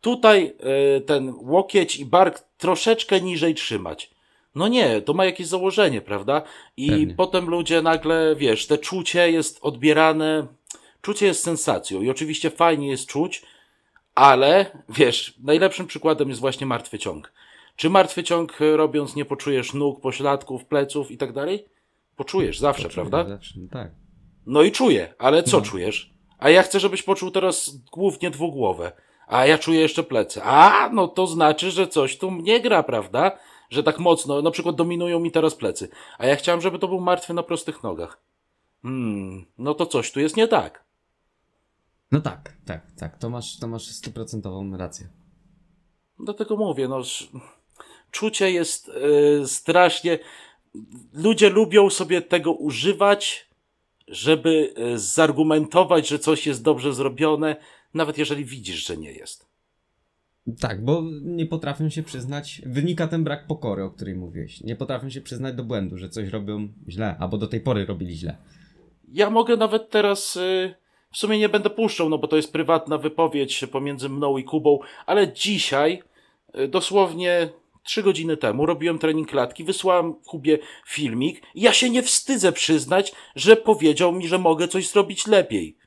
tutaj 0.01 0.53
y, 0.97 1.01
ten 1.01 1.33
łokieć 1.37 1.95
i 1.95 2.05
bark 2.05 2.39
troszeczkę 2.57 3.21
niżej 3.21 3.55
trzymać. 3.55 4.11
No 4.55 4.67
nie, 4.67 5.01
to 5.01 5.13
ma 5.13 5.25
jakieś 5.25 5.47
założenie, 5.47 6.01
prawda? 6.01 6.41
I 6.77 6.89
Pewnie. 6.89 7.13
potem 7.15 7.49
ludzie 7.49 7.81
nagle, 7.81 8.35
wiesz, 8.35 8.67
te 8.67 8.77
czucie 8.77 9.31
jest 9.31 9.59
odbierane, 9.61 10.47
czucie 11.01 11.25
jest 11.25 11.43
sensacją 11.43 12.01
i 12.01 12.09
oczywiście 12.09 12.49
fajnie 12.49 12.87
jest 12.87 13.07
czuć, 13.07 13.41
ale 14.15 14.65
wiesz, 14.89 15.33
najlepszym 15.43 15.87
przykładem 15.87 16.29
jest 16.29 16.41
właśnie 16.41 16.67
martwy 16.67 16.99
ciąg. 16.99 17.31
Czy 17.81 17.89
martwy 17.89 18.23
ciąg 18.23 18.61
e, 18.61 18.77
robiąc 18.77 19.15
nie 19.15 19.25
poczujesz 19.25 19.73
nóg, 19.73 20.01
pośladków, 20.01 20.65
pleców 20.65 21.11
i 21.11 21.17
tak 21.17 21.33
dalej? 21.33 21.65
Poczujesz 22.15 22.59
zawsze, 22.59 22.83
Poczuję, 22.83 23.09
prawda? 23.09 23.29
Zawsze, 23.29 23.59
no 23.59 23.67
tak. 23.71 23.91
No 24.45 24.63
i 24.63 24.71
czuję, 24.71 25.13
ale 25.17 25.43
co 25.43 25.57
no. 25.57 25.63
czujesz? 25.63 26.13
A 26.39 26.49
ja 26.49 26.63
chcę, 26.63 26.79
żebyś 26.79 27.03
poczuł 27.03 27.31
teraz 27.31 27.77
głównie 27.91 28.31
dwugłowę. 28.31 28.91
A 29.27 29.45
ja 29.45 29.57
czuję 29.57 29.79
jeszcze 29.79 30.03
plecy. 30.03 30.43
A, 30.43 30.89
no 30.93 31.07
to 31.07 31.27
znaczy, 31.27 31.71
że 31.71 31.87
coś 31.87 32.17
tu 32.17 32.31
nie 32.31 32.61
gra, 32.61 32.83
prawda? 32.83 33.31
Że 33.69 33.83
tak 33.83 33.99
mocno, 33.99 34.41
na 34.41 34.51
przykład 34.51 34.75
dominują 34.75 35.19
mi 35.19 35.31
teraz 35.31 35.55
plecy. 35.55 35.89
A 36.17 36.25
ja 36.25 36.35
chciałem, 36.35 36.61
żeby 36.61 36.79
to 36.79 36.87
był 36.87 36.99
martwy 36.99 37.33
na 37.33 37.43
prostych 37.43 37.83
nogach. 37.83 38.21
Hmm, 38.81 39.45
no 39.57 39.73
to 39.73 39.85
coś 39.85 40.11
tu 40.11 40.19
jest 40.19 40.37
nie 40.37 40.47
tak. 40.47 40.83
No 42.11 42.21
tak, 42.21 42.53
tak, 42.65 42.91
tak. 42.99 43.17
To 43.17 43.29
masz, 43.29 43.59
to 43.59 43.67
masz 43.67 43.87
stuprocentową 43.87 44.77
rację. 44.77 45.07
Dlatego 46.19 46.57
mówię, 46.57 46.87
no 46.87 47.03
czucie 48.11 48.51
jest 48.51 48.89
y, 49.43 49.47
strasznie. 49.47 50.19
Ludzie 51.13 51.49
lubią 51.49 51.89
sobie 51.89 52.21
tego 52.21 52.53
używać, 52.53 53.49
żeby 54.07 54.73
y, 54.93 54.99
zargumentować, 54.99 56.07
że 56.07 56.19
coś 56.19 56.47
jest 56.47 56.63
dobrze 56.63 56.93
zrobione, 56.93 57.55
nawet 57.93 58.17
jeżeli 58.17 58.45
widzisz, 58.45 58.87
że 58.87 58.97
nie 58.97 59.11
jest. 59.11 59.51
Tak, 60.59 60.85
bo 60.85 61.03
nie 61.21 61.45
potrafią 61.45 61.89
się 61.89 62.03
przyznać, 62.03 62.61
wynika 62.65 63.07
ten 63.07 63.23
brak 63.23 63.47
pokory, 63.47 63.83
o 63.83 63.89
której 63.89 64.15
mówiłeś. 64.15 64.61
Nie 64.61 64.75
potrafią 64.75 65.09
się 65.09 65.21
przyznać 65.21 65.55
do 65.55 65.63
błędu, 65.63 65.97
że 65.97 66.09
coś 66.09 66.29
robią 66.29 66.67
źle, 66.89 67.15
albo 67.19 67.37
do 67.37 67.47
tej 67.47 67.61
pory 67.61 67.85
robili 67.85 68.15
źle. 68.15 68.37
Ja 69.11 69.29
mogę 69.29 69.57
nawet 69.57 69.89
teraz, 69.89 70.35
y, 70.35 70.75
w 71.11 71.17
sumie 71.17 71.39
nie 71.39 71.49
będę 71.49 71.69
puszczał, 71.69 72.09
no 72.09 72.17
bo 72.17 72.27
to 72.27 72.35
jest 72.35 72.53
prywatna 72.53 72.97
wypowiedź 72.97 73.65
pomiędzy 73.71 74.09
mną 74.09 74.37
i 74.37 74.43
Kubą, 74.43 74.79
ale 75.05 75.33
dzisiaj, 75.33 76.03
dosłownie 76.69 77.49
trzy 77.83 78.03
godziny 78.03 78.37
temu 78.37 78.65
robiłem 78.65 78.99
trening 78.99 79.29
klatki, 79.29 79.63
wysłałem 79.63 80.13
Kubie 80.13 80.59
filmik 80.87 81.41
ja 81.55 81.73
się 81.73 81.89
nie 81.89 82.03
wstydzę 82.03 82.51
przyznać, 82.51 83.11
że 83.35 83.55
powiedział 83.55 84.11
mi, 84.11 84.27
że 84.27 84.37
mogę 84.37 84.67
coś 84.67 84.87
zrobić 84.89 85.27
lepiej. 85.27 85.77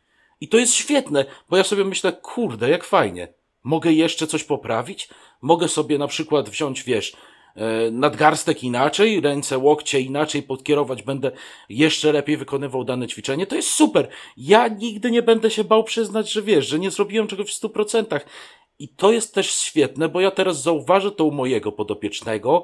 I 0.40 0.48
to 0.48 0.58
jest 0.58 0.74
świetne, 0.74 1.24
bo 1.50 1.56
ja 1.56 1.64
sobie 1.64 1.84
myślę, 1.84 2.12
kurde, 2.12 2.70
jak 2.70 2.84
fajnie. 2.84 3.28
Mogę 3.64 3.92
jeszcze 3.92 4.26
coś 4.26 4.44
poprawić? 4.44 5.08
Mogę 5.40 5.68
sobie 5.68 5.98
na 5.98 6.06
przykład 6.06 6.48
wziąć, 6.48 6.82
wiesz, 6.82 7.16
e, 7.56 7.90
nadgarstek 7.90 8.64
inaczej, 8.64 9.20
ręce, 9.20 9.58
łokcie 9.58 10.00
inaczej 10.00 10.42
podkierować, 10.42 11.02
będę 11.02 11.32
jeszcze 11.68 12.12
lepiej 12.12 12.36
wykonywał 12.36 12.84
dane 12.84 13.08
ćwiczenie. 13.08 13.46
To 13.46 13.56
jest 13.56 13.70
super. 13.70 14.08
Ja 14.36 14.68
nigdy 14.68 15.10
nie 15.10 15.22
będę 15.22 15.50
się 15.50 15.64
bał 15.64 15.84
przyznać, 15.84 16.32
że 16.32 16.42
wiesz, 16.42 16.68
że 16.68 16.78
nie 16.78 16.90
zrobiłem 16.90 17.26
czegoś 17.26 17.50
w 17.50 17.54
stu 17.54 17.70
procentach. 17.70 18.26
I 18.78 18.88
to 18.88 19.12
jest 19.12 19.34
też 19.34 19.50
świetne, 19.50 20.08
bo 20.08 20.20
ja 20.20 20.30
teraz 20.30 20.62
zauważę 20.62 21.10
to 21.10 21.24
u 21.24 21.30
mojego 21.30 21.72
podopiecznego. 21.72 22.62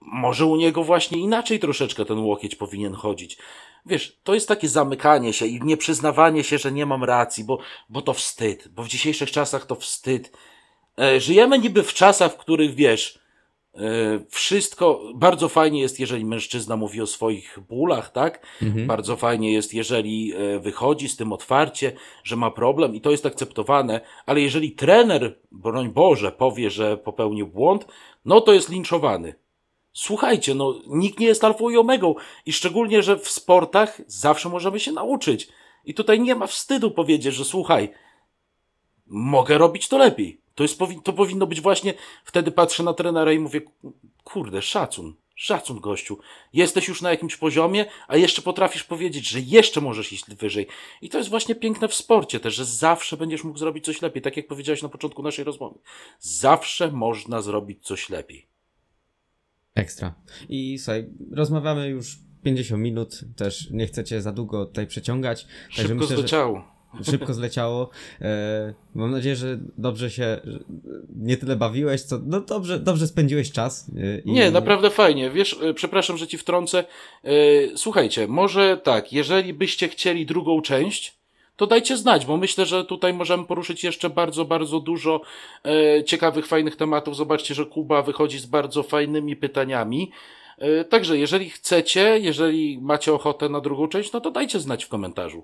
Może 0.00 0.46
u 0.46 0.56
niego 0.56 0.84
właśnie 0.84 1.18
inaczej 1.18 1.60
troszeczkę 1.60 2.04
ten 2.04 2.18
łokieć 2.18 2.56
powinien 2.56 2.94
chodzić. 2.94 3.38
Wiesz, 3.86 4.18
to 4.22 4.34
jest 4.34 4.48
takie 4.48 4.68
zamykanie 4.68 5.32
się 5.32 5.46
i 5.46 5.60
nieprzyznawanie 5.62 6.44
się, 6.44 6.58
że 6.58 6.72
nie 6.72 6.86
mam 6.86 7.04
racji, 7.04 7.44
bo, 7.44 7.58
bo 7.88 8.02
to 8.02 8.14
wstyd, 8.14 8.68
bo 8.68 8.82
w 8.82 8.88
dzisiejszych 8.88 9.30
czasach 9.30 9.66
to 9.66 9.74
wstyd. 9.74 10.36
E, 10.98 11.20
żyjemy 11.20 11.58
niby 11.58 11.82
w 11.82 11.94
czasach, 11.94 12.32
w 12.32 12.36
których 12.36 12.74
wiesz, 12.74 13.23
wszystko 14.28 15.00
bardzo 15.14 15.48
fajnie 15.48 15.80
jest, 15.80 16.00
jeżeli 16.00 16.24
mężczyzna 16.24 16.76
mówi 16.76 17.00
o 17.00 17.06
swoich 17.06 17.58
bólach, 17.68 18.12
tak? 18.12 18.46
Mhm. 18.62 18.86
Bardzo 18.86 19.16
fajnie 19.16 19.52
jest, 19.52 19.74
jeżeli 19.74 20.32
e, 20.32 20.58
wychodzi 20.60 21.08
z 21.08 21.16
tym 21.16 21.32
otwarcie, 21.32 21.92
że 22.24 22.36
ma 22.36 22.50
problem 22.50 22.94
i 22.94 23.00
to 23.00 23.10
jest 23.10 23.26
akceptowane, 23.26 24.00
ale 24.26 24.40
jeżeli 24.40 24.72
trener, 24.72 25.38
broń 25.52 25.88
Boże, 25.88 26.32
powie, 26.32 26.70
że 26.70 26.96
popełnił 26.96 27.46
błąd, 27.46 27.86
no 28.24 28.40
to 28.40 28.52
jest 28.52 28.68
linczowany. 28.68 29.34
Słuchajcie, 29.92 30.54
no 30.54 30.74
nikt 30.86 31.18
nie 31.18 31.26
jest 31.26 31.44
alfą 31.44 31.70
i 31.70 31.76
omegą 31.76 32.14
i 32.46 32.52
szczególnie, 32.52 33.02
że 33.02 33.18
w 33.18 33.28
sportach 33.28 34.00
zawsze 34.06 34.48
możemy 34.48 34.80
się 34.80 34.92
nauczyć. 34.92 35.48
I 35.84 35.94
tutaj 35.94 36.20
nie 36.20 36.34
ma 36.34 36.46
wstydu 36.46 36.90
powiedzieć, 36.90 37.34
że 37.34 37.44
słuchaj, 37.44 37.92
mogę 39.06 39.58
robić 39.58 39.88
to 39.88 39.98
lepiej. 39.98 40.43
To, 40.54 40.64
jest, 40.64 40.78
to 41.04 41.12
powinno 41.12 41.46
być 41.46 41.60
właśnie, 41.60 41.94
wtedy 42.24 42.50
patrzę 42.50 42.82
na 42.82 42.94
trenera 42.94 43.32
i 43.32 43.38
mówię, 43.38 43.60
kurde, 44.24 44.62
szacun, 44.62 45.14
szacun 45.34 45.80
gościu. 45.80 46.18
Jesteś 46.52 46.88
już 46.88 47.02
na 47.02 47.10
jakimś 47.10 47.36
poziomie, 47.36 47.86
a 48.08 48.16
jeszcze 48.16 48.42
potrafisz 48.42 48.84
powiedzieć, 48.84 49.28
że 49.28 49.40
jeszcze 49.40 49.80
możesz 49.80 50.12
iść 50.12 50.24
wyżej. 50.34 50.66
I 51.02 51.08
to 51.08 51.18
jest 51.18 51.30
właśnie 51.30 51.54
piękne 51.54 51.88
w 51.88 51.94
sporcie 51.94 52.40
też, 52.40 52.54
że 52.54 52.64
zawsze 52.64 53.16
będziesz 53.16 53.44
mógł 53.44 53.58
zrobić 53.58 53.84
coś 53.84 54.02
lepiej, 54.02 54.22
tak 54.22 54.36
jak 54.36 54.46
powiedziałeś 54.46 54.82
na 54.82 54.88
początku 54.88 55.22
naszej 55.22 55.44
rozmowy. 55.44 55.78
Zawsze 56.20 56.90
można 56.90 57.42
zrobić 57.42 57.86
coś 57.86 58.10
lepiej. 58.10 58.46
Ekstra. 59.74 60.14
I 60.48 60.78
słuchaj, 60.78 61.06
rozmawiamy 61.32 61.88
już 61.88 62.18
50 62.42 62.82
minut, 62.82 63.20
też 63.36 63.70
nie 63.70 63.86
chcecie 63.86 64.22
za 64.22 64.32
długo 64.32 64.66
tutaj 64.66 64.86
przeciągać. 64.86 65.46
Szybko 65.70 65.94
myślę, 65.94 66.28
że... 66.28 66.73
szybko 67.10 67.34
zleciało. 67.34 67.90
E, 68.20 68.74
mam 68.94 69.10
nadzieję, 69.10 69.36
że 69.36 69.58
dobrze 69.78 70.10
się 70.10 70.40
nie 71.16 71.36
tyle 71.36 71.56
bawiłeś, 71.56 72.02
co 72.02 72.18
no 72.26 72.40
dobrze, 72.40 72.78
dobrze 72.80 73.06
spędziłeś 73.06 73.52
czas. 73.52 73.90
e, 73.96 74.18
i- 74.18 74.32
Nie, 74.32 74.50
naprawdę 74.50 74.90
fajnie. 74.90 75.30
Wiesz, 75.30 75.56
e, 75.62 75.74
przepraszam, 75.74 76.16
że 76.16 76.26
ci 76.26 76.38
wtrącę. 76.38 76.84
E, 77.24 77.30
Słuchajcie, 77.76 78.28
może 78.28 78.76
tak, 78.76 79.12
jeżeli 79.12 79.54
byście 79.54 79.88
chcieli 79.88 80.26
drugą 80.26 80.62
część, 80.62 81.14
to 81.56 81.66
dajcie 81.66 81.96
znać, 81.96 82.26
bo 82.26 82.36
myślę, 82.36 82.66
że 82.66 82.84
tutaj 82.84 83.14
możemy 83.14 83.44
poruszyć 83.44 83.84
jeszcze 83.84 84.10
bardzo, 84.10 84.44
bardzo 84.44 84.80
dużo 84.80 85.20
e, 85.64 86.04
ciekawych, 86.04 86.46
fajnych 86.46 86.76
tematów. 86.76 87.16
Zobaczcie, 87.16 87.54
że 87.54 87.66
Kuba 87.66 88.02
wychodzi 88.02 88.38
z 88.38 88.46
bardzo 88.46 88.82
fajnymi 88.82 89.36
pytaniami. 89.36 90.10
E, 90.58 90.84
Także 90.84 91.18
jeżeli 91.18 91.50
chcecie, 91.50 92.18
jeżeli 92.18 92.78
macie 92.82 93.12
ochotę 93.12 93.48
na 93.48 93.60
drugą 93.60 93.88
część, 93.88 94.12
no 94.12 94.20
to 94.20 94.30
dajcie 94.30 94.60
znać 94.60 94.84
w 94.84 94.88
komentarzu. 94.88 95.42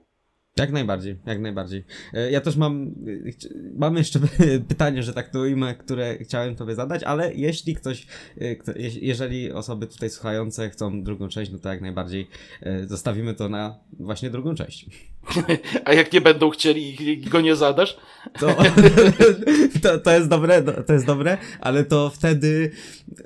Jak 0.56 0.72
najbardziej, 0.72 1.16
jak 1.26 1.40
najbardziej. 1.40 1.84
E, 2.14 2.30
Ja 2.30 2.40
też 2.40 2.56
mam, 2.56 2.82
e, 2.82 3.48
mam 3.76 3.96
jeszcze 3.96 4.20
pytanie, 4.68 5.02
że 5.02 5.12
tak 5.12 5.28
to 5.28 5.40
ujmę, 5.40 5.74
które 5.74 6.18
chciałem 6.18 6.56
tobie 6.56 6.74
zadać, 6.74 7.02
ale 7.02 7.34
jeśli 7.34 7.74
ktoś, 7.74 8.06
e, 8.40 8.56
jeżeli 9.00 9.52
osoby 9.52 9.86
tutaj 9.86 10.10
słuchające 10.10 10.70
chcą 10.70 11.02
drugą 11.02 11.28
część, 11.28 11.52
no 11.52 11.58
to 11.58 11.68
jak 11.68 11.80
najbardziej 11.80 12.28
zostawimy 12.86 13.34
to 13.34 13.48
na 13.48 13.78
właśnie 14.00 14.30
drugą 14.30 14.54
część. 14.54 14.86
A 15.84 15.92
jak 15.94 16.12
nie 16.12 16.20
będą 16.20 16.50
chcieli 16.50 17.10
i 17.10 17.20
go 17.20 17.40
nie 17.40 17.56
zadasz, 17.56 17.96
To, 18.38 18.56
to, 19.82 19.98
to 19.98 20.10
jest 20.10 20.28
dobre, 20.28 20.62
to 20.62 20.92
jest 20.92 21.06
dobre, 21.06 21.38
ale 21.60 21.84
to 21.84 22.10
wtedy, 22.10 22.70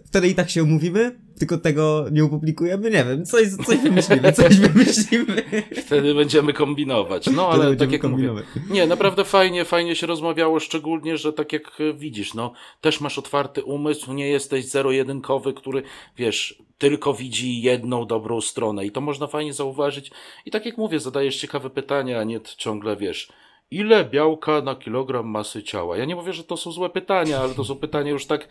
wtedy 0.04 0.28
i 0.28 0.34
tak 0.34 0.50
się 0.50 0.62
umówimy, 0.62 1.23
tylko 1.38 1.58
tego 1.58 2.06
nie 2.12 2.24
opublikujemy, 2.24 2.90
nie 2.90 3.04
wiem, 3.04 3.24
coś, 3.24 3.48
coś 3.66 3.78
wymyślimy, 3.78 4.32
coś 4.32 4.56
wymyślimy. 4.56 5.42
wtedy 5.76 6.14
będziemy 6.14 6.52
kombinować. 6.52 7.26
No 7.26 7.48
ale 7.48 7.64
Wtedy 7.64 7.76
tak 7.76 7.92
jak 7.92 8.02
mówię. 8.02 8.30
Nie, 8.70 8.86
naprawdę 8.86 9.24
fajnie, 9.24 9.64
fajnie 9.64 9.96
się 9.96 10.06
rozmawiało, 10.06 10.60
szczególnie, 10.60 11.16
że 11.16 11.32
tak 11.32 11.52
jak 11.52 11.78
widzisz, 11.94 12.34
no, 12.34 12.52
też 12.80 13.00
masz 13.00 13.18
otwarty 13.18 13.64
umysł, 13.64 14.12
nie 14.12 14.28
jesteś 14.28 14.64
zero-jedynkowy, 14.64 15.52
który, 15.52 15.82
wiesz, 16.16 16.62
tylko 16.78 17.14
widzi 17.14 17.62
jedną 17.62 18.06
dobrą 18.06 18.40
stronę 18.40 18.86
i 18.86 18.90
to 18.90 19.00
można 19.00 19.26
fajnie 19.26 19.52
zauważyć. 19.52 20.10
I 20.46 20.50
tak 20.50 20.66
jak 20.66 20.78
mówię, 20.78 21.00
zadajesz 21.00 21.36
ciekawe 21.36 21.70
pytania, 21.70 22.20
a 22.20 22.24
nie 22.24 22.40
ciągle, 22.40 22.96
wiesz, 22.96 23.28
ile 23.70 24.04
białka 24.04 24.60
na 24.60 24.74
kilogram 24.74 25.26
masy 25.26 25.62
ciała? 25.62 25.96
Ja 25.96 26.04
nie 26.04 26.16
mówię, 26.16 26.32
że 26.32 26.44
to 26.44 26.56
są 26.56 26.72
złe 26.72 26.90
pytania, 26.90 27.38
ale 27.38 27.54
to 27.54 27.64
są 27.64 27.76
pytania 27.76 28.10
już 28.10 28.26
tak 28.26 28.48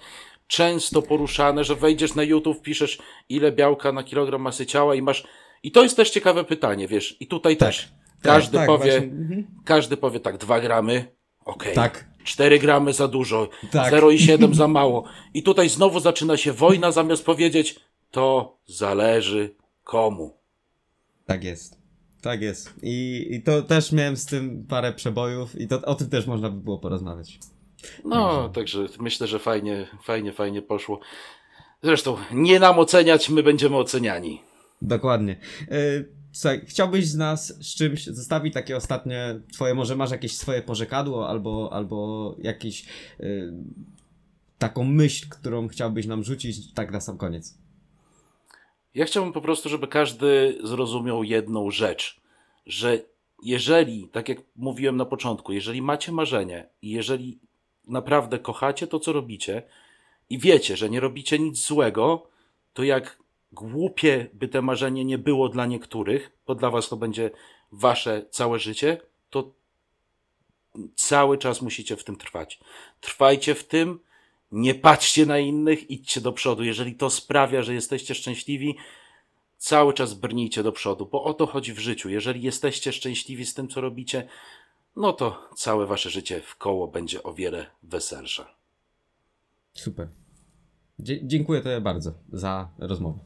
często 0.54 1.02
poruszane, 1.02 1.64
że 1.64 1.76
wejdziesz 1.76 2.16
na 2.16 2.24
YouTube, 2.24 2.62
piszesz 2.62 2.98
ile 3.30 3.52
białka 3.52 3.92
na 3.92 4.04
kilogram 4.04 4.42
masy 4.42 4.66
ciała 4.66 4.96
i 4.96 5.02
masz... 5.02 5.24
I 5.64 5.72
to 5.72 5.84
jest 5.84 5.96
też 5.96 6.10
ciekawe 6.10 6.44
pytanie, 6.44 6.88
wiesz, 6.88 7.18
i 7.20 7.28
tutaj 7.28 7.58
Tak. 7.58 7.70
też. 7.70 7.92
Każdy 8.22 8.58
tak, 8.58 8.68
powie, 8.68 8.98
mhm. 8.98 9.48
każdy 9.66 9.98
powie 9.98 10.20
tak, 10.20 10.38
2 10.38 10.60
gramy, 10.60 11.16
okej. 11.46 11.76
Tak. 11.76 12.06
4 12.24 12.60
gramy 12.60 12.94
za 12.94 13.08
dużo, 13.08 13.50
Tak. 13.72 13.94
0,7 13.94 14.54
za 14.64 14.68
mało. 14.68 15.04
I 15.34 15.44
tutaj 15.44 15.70
znowu 15.70 16.00
zaczyna 16.00 16.38
się 16.38 16.54
wojna, 16.54 16.92
zamiast 16.92 17.26
powiedzieć, 17.26 17.80
to 18.12 18.58
zależy 18.66 19.56
komu. 19.84 20.38
Tak 21.26 21.44
jest. 21.44 21.78
Tak 22.22 22.42
jest. 22.42 22.74
I, 22.82 23.28
I 23.32 23.42
to 23.42 23.62
też 23.62 23.92
miałem 23.92 24.18
z 24.18 24.26
tym 24.26 24.66
parę 24.70 24.94
przebojów 24.94 25.62
i 25.62 25.68
to, 25.68 25.82
o 25.82 25.96
tym 25.96 26.10
też 26.10 26.28
można 26.28 26.50
by 26.50 26.62
było 26.62 26.80
porozmawiać. 26.80 27.40
No, 28.06 28.50
także 28.50 28.86
myślę, 29.00 29.28
że 29.28 29.40
fajnie, 29.40 29.88
fajnie, 30.04 30.34
fajnie 30.34 30.62
poszło. 30.62 31.00
Zresztą, 31.84 32.18
nie 32.32 32.60
nam 32.60 32.80
oceniać, 32.80 33.30
my 33.30 33.44
będziemy 33.44 33.78
oceniani. 33.78 34.42
Dokładnie. 34.82 35.38
Yy, 35.72 36.24
Słuchaj, 36.34 36.62
chciałbyś 36.66 37.08
z 37.08 37.16
nas 37.16 37.66
z 37.66 37.76
czymś 37.76 38.06
zostawić 38.06 38.54
takie 38.54 38.78
ostatnie 38.78 39.40
twoje, 39.54 39.74
może 39.74 39.96
masz 39.96 40.12
jakieś 40.12 40.38
swoje 40.38 40.62
pożekadło 40.62 41.30
albo, 41.30 41.70
albo 41.74 42.36
jakiś 42.40 42.86
yy, 43.20 43.54
taką 44.58 44.84
myśl, 44.84 45.30
którą 45.30 45.68
chciałbyś 45.68 46.06
nam 46.06 46.24
rzucić 46.24 46.74
tak 46.74 46.92
na 46.92 47.02
sam 47.02 47.18
koniec. 47.18 47.58
Ja 48.96 49.06
chciałbym 49.06 49.34
po 49.34 49.42
prostu, 49.42 49.70
żeby 49.70 49.88
każdy 49.88 50.58
zrozumiał 50.64 51.24
jedną 51.24 51.72
rzecz, 51.72 52.22
że 52.66 53.00
jeżeli, 53.44 54.08
tak 54.08 54.30
jak 54.30 54.38
mówiłem 54.56 54.98
na 54.98 55.06
początku, 55.06 55.54
jeżeli 55.54 55.82
macie 55.82 56.12
marzenie 56.12 56.70
i 56.82 56.90
jeżeli 56.90 57.40
naprawdę 57.88 58.40
kochacie 58.40 58.88
to, 58.88 59.00
co 59.00 59.14
robicie 59.14 59.64
i 60.30 60.38
wiecie, 60.38 60.78
że 60.78 60.90
nie 60.90 61.00
robicie 61.00 61.40
nic 61.40 61.66
złego, 61.66 62.28
to 62.74 62.84
jak 62.84 63.18
głupie 63.52 64.28
by 64.34 64.48
te 64.48 64.62
marzenie 64.62 65.06
nie 65.06 65.18
było 65.18 65.50
dla 65.50 65.66
niektórych, 65.66 66.32
bo 66.48 66.56
dla 66.56 66.70
was 66.70 66.90
to 66.90 66.98
będzie 66.98 67.32
wasze 67.72 68.26
całe 68.30 68.60
życie, 68.60 69.02
to 69.30 69.52
cały 70.96 71.38
czas 71.38 71.62
musicie 71.62 71.96
w 71.96 72.04
tym 72.04 72.16
trwać. 72.16 72.60
Trwajcie 73.02 73.56
w 73.56 73.64
tym, 73.64 74.00
nie 74.52 74.76
patrzcie 74.76 75.26
na 75.26 75.40
innych, 75.40 75.92
idźcie 75.92 76.22
do 76.22 76.34
przodu. 76.34 76.64
Jeżeli 76.64 76.96
to 76.96 77.10
sprawia, 77.10 77.62
że 77.62 77.74
jesteście 77.74 78.16
szczęśliwi, 78.16 78.76
cały 79.58 79.94
czas 79.94 80.14
brnijcie 80.14 80.64
do 80.64 80.72
przodu, 80.72 81.06
bo 81.06 81.24
o 81.24 81.34
to 81.34 81.46
chodzi 81.46 81.74
w 81.74 81.80
życiu. 81.80 82.10
Jeżeli 82.10 82.42
jesteście 82.42 82.94
szczęśliwi 82.94 83.46
z 83.46 83.54
tym, 83.54 83.68
co 83.68 83.82
robicie, 83.82 84.28
no 84.96 85.14
to 85.14 85.50
całe 85.56 85.86
wasze 85.86 86.10
życie 86.10 86.42
w 86.42 86.56
koło 86.56 86.88
będzie 86.88 87.24
o 87.24 87.34
wiele 87.34 87.66
weselsze. 87.84 88.46
Super. 89.74 90.08
Dzie- 91.00 91.28
dziękuję 91.28 91.62
tobie 91.62 91.82
bardzo 91.82 92.14
za 92.34 92.70
rozmowę. 92.78 93.20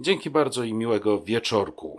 Dzięki 0.00 0.30
bardzo 0.30 0.64
i 0.64 0.74
miłego 0.74 1.20
wieczorku. 1.22 1.98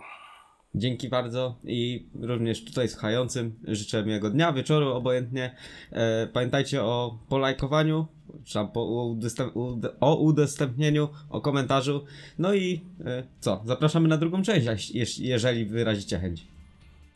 Dzięki 0.74 1.08
bardzo 1.08 1.56
i 1.64 2.06
również 2.20 2.64
tutaj 2.64 2.88
słuchającym 2.88 3.58
życzę 3.64 4.04
miłego 4.04 4.30
dnia, 4.30 4.52
wieczoru, 4.52 4.92
obojętnie. 4.92 5.56
E, 5.92 6.26
pamiętajcie 6.26 6.82
o 6.82 7.18
polajkowaniu, 7.28 8.06
czy 8.44 8.58
udostęp- 8.58 9.88
o 10.00 10.16
udostępnieniu, 10.16 11.08
o 11.30 11.40
komentarzu. 11.40 12.04
No 12.38 12.54
i 12.54 12.80
e, 13.04 13.22
co? 13.40 13.62
Zapraszamy 13.64 14.08
na 14.08 14.16
drugą 14.16 14.42
część, 14.42 14.90
jeżeli 15.18 15.66
wyrazicie 15.66 16.18
chęć. 16.18 16.46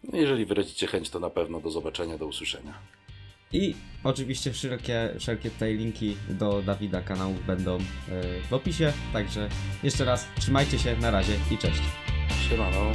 No, 0.04 0.18
Jeżeli 0.18 0.46
wyrazicie 0.46 0.86
chęć, 0.86 1.10
to 1.10 1.20
na 1.20 1.30
pewno 1.30 1.60
do 1.60 1.70
zobaczenia, 1.70 2.18
do 2.18 2.26
usłyszenia. 2.26 2.74
I 3.52 3.74
oczywiście 4.04 4.52
wszelkie, 4.52 5.14
wszelkie 5.18 5.50
tutaj 5.50 5.76
linki 5.76 6.16
do 6.28 6.62
Dawida 6.62 7.00
kanałów 7.02 7.46
będą 7.46 7.76
e, 7.76 7.80
w 8.50 8.52
opisie. 8.52 8.92
Także 9.12 9.48
jeszcze 9.82 10.04
raz 10.04 10.26
trzymajcie 10.38 10.78
się, 10.78 10.96
na 10.96 11.10
razie 11.10 11.32
i 11.50 11.58
cześć. 11.58 11.82
Siemano. 12.48 12.92